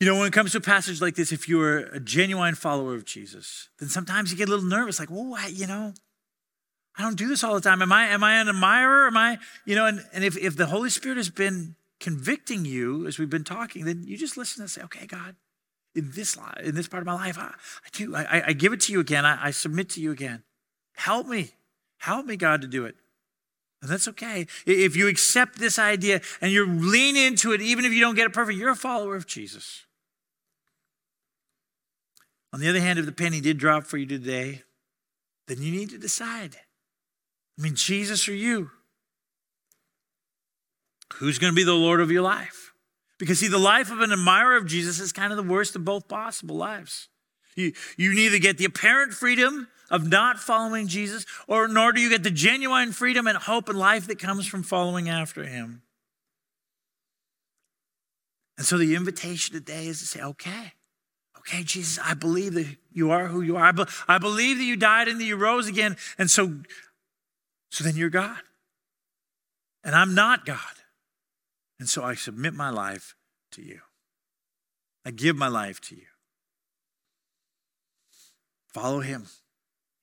You 0.00 0.06
know, 0.06 0.16
when 0.18 0.28
it 0.28 0.32
comes 0.32 0.52
to 0.52 0.58
a 0.58 0.62
passage 0.62 1.02
like 1.02 1.14
this, 1.14 1.30
if 1.30 1.46
you're 1.46 1.80
a 1.80 2.00
genuine 2.00 2.54
follower 2.54 2.94
of 2.94 3.04
Jesus, 3.04 3.68
then 3.80 3.90
sometimes 3.90 4.30
you 4.30 4.38
get 4.38 4.48
a 4.48 4.50
little 4.50 4.64
nervous, 4.64 4.98
like, 4.98 5.10
oh, 5.12 5.36
you 5.48 5.66
know, 5.66 5.92
I 6.96 7.02
don't 7.02 7.16
do 7.16 7.28
this 7.28 7.42
all 7.42 7.54
the 7.54 7.60
time. 7.60 7.82
Am 7.82 7.92
I, 7.92 8.06
am 8.06 8.22
I 8.22 8.40
an 8.40 8.48
admirer? 8.48 9.06
Am 9.08 9.16
I, 9.16 9.38
you 9.64 9.74
know, 9.74 9.86
and, 9.86 10.04
and 10.12 10.22
if, 10.22 10.36
if 10.36 10.56
the 10.56 10.66
Holy 10.66 10.90
Spirit 10.90 11.16
has 11.16 11.28
been 11.28 11.74
convicting 11.98 12.64
you 12.64 13.06
as 13.06 13.18
we've 13.18 13.30
been 13.30 13.44
talking, 13.44 13.84
then 13.84 14.04
you 14.04 14.16
just 14.16 14.36
listen 14.36 14.62
and 14.62 14.70
say, 14.70 14.82
okay, 14.82 15.06
God, 15.06 15.34
in 15.94 16.12
this 16.12 16.36
in 16.62 16.74
this 16.74 16.88
part 16.88 17.02
of 17.02 17.06
my 17.06 17.14
life, 17.14 17.38
I, 17.38 17.46
I 17.46 17.88
do, 17.92 18.14
I, 18.14 18.42
I, 18.48 18.52
give 18.52 18.72
it 18.72 18.80
to 18.82 18.92
you 18.92 19.00
again. 19.00 19.24
I, 19.24 19.46
I 19.46 19.50
submit 19.50 19.90
to 19.90 20.00
you 20.00 20.10
again. 20.12 20.42
Help 20.96 21.26
me. 21.26 21.52
Help 21.98 22.26
me, 22.26 22.36
God, 22.36 22.60
to 22.62 22.66
do 22.66 22.84
it. 22.84 22.96
And 23.80 23.90
that's 23.90 24.08
okay. 24.08 24.46
If 24.66 24.96
you 24.96 25.08
accept 25.08 25.58
this 25.58 25.78
idea 25.78 26.20
and 26.40 26.50
you 26.50 26.66
lean 26.66 27.16
into 27.16 27.52
it, 27.52 27.60
even 27.60 27.84
if 27.84 27.92
you 27.92 28.00
don't 28.00 28.14
get 28.14 28.26
it 28.26 28.32
perfect, 28.32 28.58
you're 28.58 28.70
a 28.70 28.76
follower 28.76 29.14
of 29.14 29.26
Jesus. 29.26 29.84
On 32.52 32.60
the 32.60 32.68
other 32.68 32.80
hand, 32.80 32.98
if 32.98 33.06
the 33.06 33.12
penny 33.12 33.40
did 33.40 33.58
drop 33.58 33.84
for 33.84 33.98
you 33.98 34.06
today, 34.06 34.62
then 35.48 35.60
you 35.60 35.72
need 35.72 35.90
to 35.90 35.98
decide 35.98 36.56
I 37.58 37.62
mean, 37.62 37.74
Jesus 37.74 38.28
or 38.28 38.34
you? 38.34 38.70
Who's 41.14 41.38
going 41.38 41.52
to 41.52 41.56
be 41.56 41.64
the 41.64 41.72
Lord 41.74 42.00
of 42.00 42.10
your 42.10 42.22
life? 42.22 42.72
Because, 43.18 43.38
see, 43.38 43.48
the 43.48 43.58
life 43.58 43.92
of 43.92 44.00
an 44.00 44.12
admirer 44.12 44.56
of 44.56 44.66
Jesus 44.66 44.98
is 44.98 45.12
kind 45.12 45.32
of 45.32 45.36
the 45.36 45.42
worst 45.42 45.76
of 45.76 45.84
both 45.84 46.08
possible 46.08 46.56
lives. 46.56 47.08
You, 47.54 47.72
you 47.96 48.12
neither 48.12 48.38
get 48.38 48.58
the 48.58 48.64
apparent 48.64 49.12
freedom 49.12 49.68
of 49.90 50.08
not 50.08 50.38
following 50.38 50.88
Jesus, 50.88 51.24
or 51.46 51.68
nor 51.68 51.92
do 51.92 52.00
you 52.00 52.08
get 52.08 52.24
the 52.24 52.30
genuine 52.30 52.90
freedom 52.90 53.26
and 53.28 53.38
hope 53.38 53.68
and 53.68 53.78
life 53.78 54.08
that 54.08 54.18
comes 54.18 54.46
from 54.46 54.64
following 54.64 55.08
after 55.08 55.44
him. 55.44 55.82
And 58.56 58.66
so 58.66 58.78
the 58.78 58.94
invitation 58.94 59.54
today 59.54 59.86
is 59.86 60.00
to 60.00 60.06
say, 60.06 60.20
okay, 60.20 60.72
okay, 61.38 61.62
Jesus, 61.62 62.02
I 62.04 62.14
believe 62.14 62.54
that 62.54 62.76
you 62.92 63.10
are 63.10 63.26
who 63.26 63.40
you 63.40 63.56
are. 63.56 63.66
I, 63.66 63.72
be, 63.72 63.84
I 64.08 64.18
believe 64.18 64.58
that 64.58 64.64
you 64.64 64.76
died 64.76 65.06
and 65.08 65.20
that 65.20 65.24
you 65.24 65.36
rose 65.36 65.68
again. 65.68 65.96
And 66.18 66.30
so 66.30 66.60
so 67.74 67.82
then 67.82 67.96
you're 67.96 68.08
God. 68.08 68.38
And 69.82 69.96
I'm 69.96 70.14
not 70.14 70.46
God. 70.46 70.58
And 71.80 71.88
so 71.88 72.04
I 72.04 72.14
submit 72.14 72.54
my 72.54 72.70
life 72.70 73.16
to 73.50 73.62
you. 73.62 73.80
I 75.04 75.10
give 75.10 75.34
my 75.34 75.48
life 75.48 75.80
to 75.88 75.96
you. 75.96 76.06
Follow 78.72 79.00
him. 79.00 79.26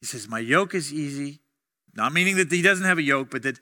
He 0.02 0.06
says, 0.06 0.28
My 0.28 0.40
yoke 0.40 0.76
is 0.76 0.94
easy. 0.94 1.40
Not 1.96 2.12
meaning 2.12 2.36
that 2.36 2.52
he 2.52 2.62
doesn't 2.62 2.86
have 2.86 2.98
a 2.98 3.04
yoke, 3.04 3.32
but 3.32 3.44
that, 3.44 3.60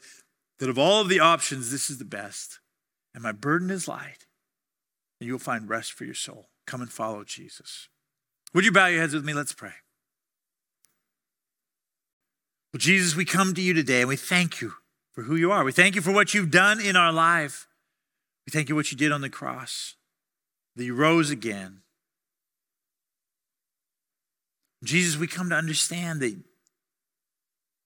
that 0.58 0.70
of 0.70 0.80
all 0.80 1.02
of 1.02 1.10
the 1.10 1.20
options, 1.20 1.70
this 1.70 1.92
is 1.92 2.00
the 2.00 2.04
best. 2.04 2.58
And 3.14 3.22
my 3.22 3.32
burden 3.32 3.70
is 3.70 3.88
light. 3.88 4.26
And 5.22 5.28
you'll 5.28 5.38
find 5.38 5.70
rest 5.70 5.94
for 5.94 6.06
your 6.06 6.16
soul. 6.16 6.50
Come 6.66 6.82
and 6.82 6.92
follow 6.92 7.24
Jesus. 7.24 7.90
Would 8.56 8.66
you 8.66 8.72
bow 8.72 8.88
your 8.88 9.02
heads 9.02 9.14
with 9.14 9.24
me? 9.24 9.36
Let's 9.36 9.54
pray. 9.54 9.74
Well, 12.72 12.80
Jesus, 12.80 13.16
we 13.16 13.26
come 13.26 13.54
to 13.56 13.62
you 13.62 13.74
today 13.74 14.02
and 14.02 14.10
we 14.10 14.16
thank 14.16 14.62
you 14.62 14.74
for 15.12 15.24
who 15.24 15.36
you 15.36 15.52
are. 15.52 15.64
We 15.64 15.72
thank 15.72 15.96
you 15.96 16.02
for 16.02 16.12
what 16.12 16.34
you've 16.34 16.52
done 16.52 16.80
in 16.80 16.96
our 16.96 17.12
life. 17.12 17.68
We 18.46 18.52
thank 18.52 18.70
you 18.70 18.76
what 18.76 18.92
you 18.92 18.98
did 18.98 19.12
on 19.12 19.22
the 19.22 19.30
cross, 19.30 19.96
that 20.76 20.86
you 20.86 20.94
rose 20.94 21.30
again. 21.32 21.82
Jesus, 24.84 25.20
we 25.20 25.28
come 25.28 25.50
to 25.50 25.56
understand 25.56 26.22
that, 26.22 26.36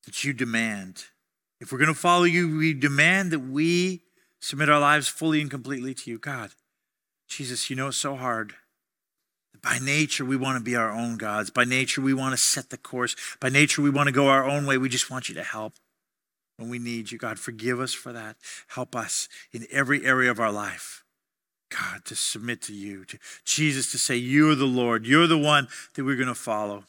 that 0.06 0.24
you 0.24 0.34
demand 0.34 1.06
If 1.64 1.72
we're 1.72 1.78
going 1.78 1.88
to 1.88 1.94
follow 1.94 2.26
you, 2.26 2.58
we 2.58 2.74
demand 2.74 3.32
that 3.32 3.40
we 3.40 4.02
submit 4.42 4.68
our 4.68 4.82
lives 4.82 5.08
fully 5.08 5.40
and 5.40 5.50
completely 5.50 5.94
to 5.94 6.12
you. 6.12 6.20
God, 6.20 6.52
Jesus, 7.30 7.70
you 7.70 7.78
know 7.78 7.88
it's 7.88 7.96
so 7.96 8.18
hard. 8.18 8.56
By 9.64 9.80
nature, 9.80 10.26
we 10.26 10.36
want 10.36 10.58
to 10.58 10.64
be 10.64 10.76
our 10.76 10.92
own 10.92 11.16
gods. 11.16 11.50
By 11.50 11.64
nature, 11.64 12.02
we 12.02 12.14
want 12.14 12.34
to 12.34 12.38
set 12.38 12.70
the 12.70 12.78
course. 12.78 13.16
By 13.40 13.48
nature, 13.48 13.82
we 13.82 13.90
want 13.90 14.08
to 14.08 14.14
go 14.14 14.28
our 14.28 14.44
own 14.44 14.66
way. 14.66 14.78
We 14.78 14.90
just 14.90 15.10
want 15.10 15.30
you 15.30 15.36
to 15.36 15.44
help 15.44 15.74
when 16.58 16.70
we 16.70 16.80
need 16.80 17.12
you. 17.12 17.18
God, 17.18 17.40
forgive 17.40 17.80
us 17.80 17.94
for 17.94 18.12
that. 18.12 18.36
Help 18.68 18.94
us 18.94 19.30
in 19.54 19.66
every 19.72 20.06
area 20.06 20.30
of 20.30 20.40
our 20.40 20.52
life. 20.52 21.06
God, 21.72 22.04
to 22.06 22.16
submit 22.16 22.62
to 22.64 22.74
you, 22.74 23.06
to 23.06 23.18
Jesus, 23.46 23.90
to 23.94 23.98
say, 23.98 24.18
You're 24.18 24.54
the 24.54 24.66
Lord. 24.66 25.08
You're 25.08 25.28
the 25.28 25.38
one 25.38 25.70
that 25.96 26.04
we're 26.04 26.18
going 26.18 26.28
to 26.28 26.36
follow. 26.36 26.84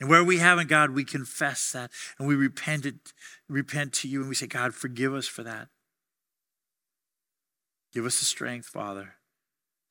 And 0.00 0.08
where 0.08 0.24
we 0.24 0.38
haven't, 0.38 0.70
God, 0.70 0.90
we 0.90 1.04
confess 1.04 1.72
that 1.72 1.90
and 2.18 2.26
we 2.26 2.34
repent, 2.34 2.86
it, 2.86 3.12
repent 3.46 3.92
to 3.94 4.08
you 4.08 4.20
and 4.20 4.28
we 4.30 4.34
say, 4.34 4.46
God, 4.46 4.74
forgive 4.74 5.14
us 5.14 5.28
for 5.28 5.42
that. 5.42 5.68
Give 7.92 8.06
us 8.06 8.18
the 8.18 8.24
strength, 8.24 8.66
Father, 8.66 9.16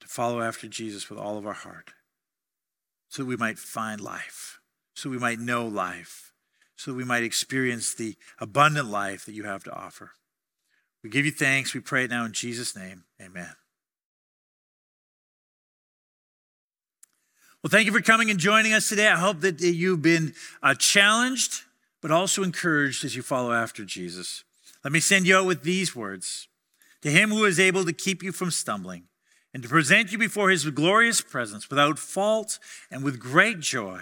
to 0.01 0.07
follow 0.07 0.41
after 0.41 0.67
Jesus 0.67 1.11
with 1.11 1.19
all 1.19 1.37
of 1.37 1.45
our 1.45 1.53
heart 1.53 1.91
so 3.09 3.23
that 3.23 3.27
we 3.27 3.35
might 3.35 3.59
find 3.59 3.99
life, 3.99 4.59
so 4.93 5.09
we 5.09 5.17
might 5.17 5.39
know 5.39 5.67
life, 5.67 6.31
so 6.75 6.93
we 6.93 7.03
might 7.03 7.23
experience 7.23 7.93
the 7.93 8.15
abundant 8.39 8.89
life 8.89 9.25
that 9.25 9.33
you 9.33 9.43
have 9.43 9.63
to 9.65 9.73
offer. 9.73 10.11
We 11.03 11.09
give 11.09 11.25
you 11.25 11.31
thanks. 11.31 11.73
We 11.73 11.79
pray 11.79 12.05
it 12.05 12.11
now 12.11 12.25
in 12.25 12.33
Jesus' 12.33 12.75
name. 12.75 13.03
Amen. 13.21 13.49
Well, 17.61 17.69
thank 17.69 17.87
you 17.87 17.91
for 17.91 17.99
coming 17.99 18.29
and 18.29 18.39
joining 18.39 18.71
us 18.71 18.87
today. 18.87 19.07
I 19.09 19.17
hope 19.17 19.41
that 19.41 19.59
you've 19.59 20.01
been 20.01 20.33
uh, 20.63 20.75
challenged, 20.75 21.63
but 22.01 22.09
also 22.09 22.41
encouraged 22.41 23.03
as 23.03 23.17
you 23.17 23.21
follow 23.21 23.51
after 23.51 23.83
Jesus. 23.83 24.45
Let 24.83 24.93
me 24.93 25.01
send 25.01 25.27
you 25.27 25.35
out 25.35 25.45
with 25.45 25.63
these 25.63 25.93
words 25.93 26.47
To 27.01 27.11
him 27.11 27.31
who 27.31 27.43
is 27.43 27.59
able 27.59 27.83
to 27.83 27.91
keep 27.91 28.23
you 28.23 28.31
from 28.31 28.51
stumbling 28.51 29.08
and 29.53 29.63
to 29.63 29.69
present 29.69 30.11
you 30.11 30.17
before 30.17 30.49
his 30.49 30.69
glorious 30.69 31.21
presence 31.21 31.69
without 31.69 31.97
fault 31.97 32.59
and 32.91 33.03
with 33.03 33.19
great 33.19 33.59
joy, 33.59 34.01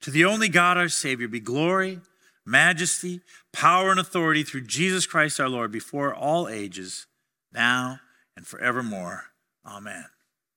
to 0.00 0.10
the 0.10 0.24
only 0.24 0.48
God 0.48 0.76
our 0.76 0.88
Savior 0.88 1.28
be 1.28 1.40
glory, 1.40 2.00
majesty, 2.44 3.20
power, 3.52 3.90
and 3.90 4.00
authority 4.00 4.42
through 4.42 4.62
Jesus 4.62 5.06
Christ 5.06 5.40
our 5.40 5.48
Lord 5.48 5.72
before 5.72 6.14
all 6.14 6.48
ages, 6.48 7.06
now 7.52 8.00
and 8.36 8.46
forevermore. 8.46 9.24
Amen. 9.64 10.04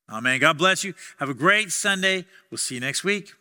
Amen. 0.10 0.40
God 0.40 0.58
bless 0.58 0.84
you. 0.84 0.94
Have 1.20 1.30
a 1.30 1.34
great 1.34 1.72
Sunday. 1.72 2.26
We'll 2.50 2.58
see 2.58 2.76
you 2.76 2.82
next 2.82 3.04
week. 3.04 3.37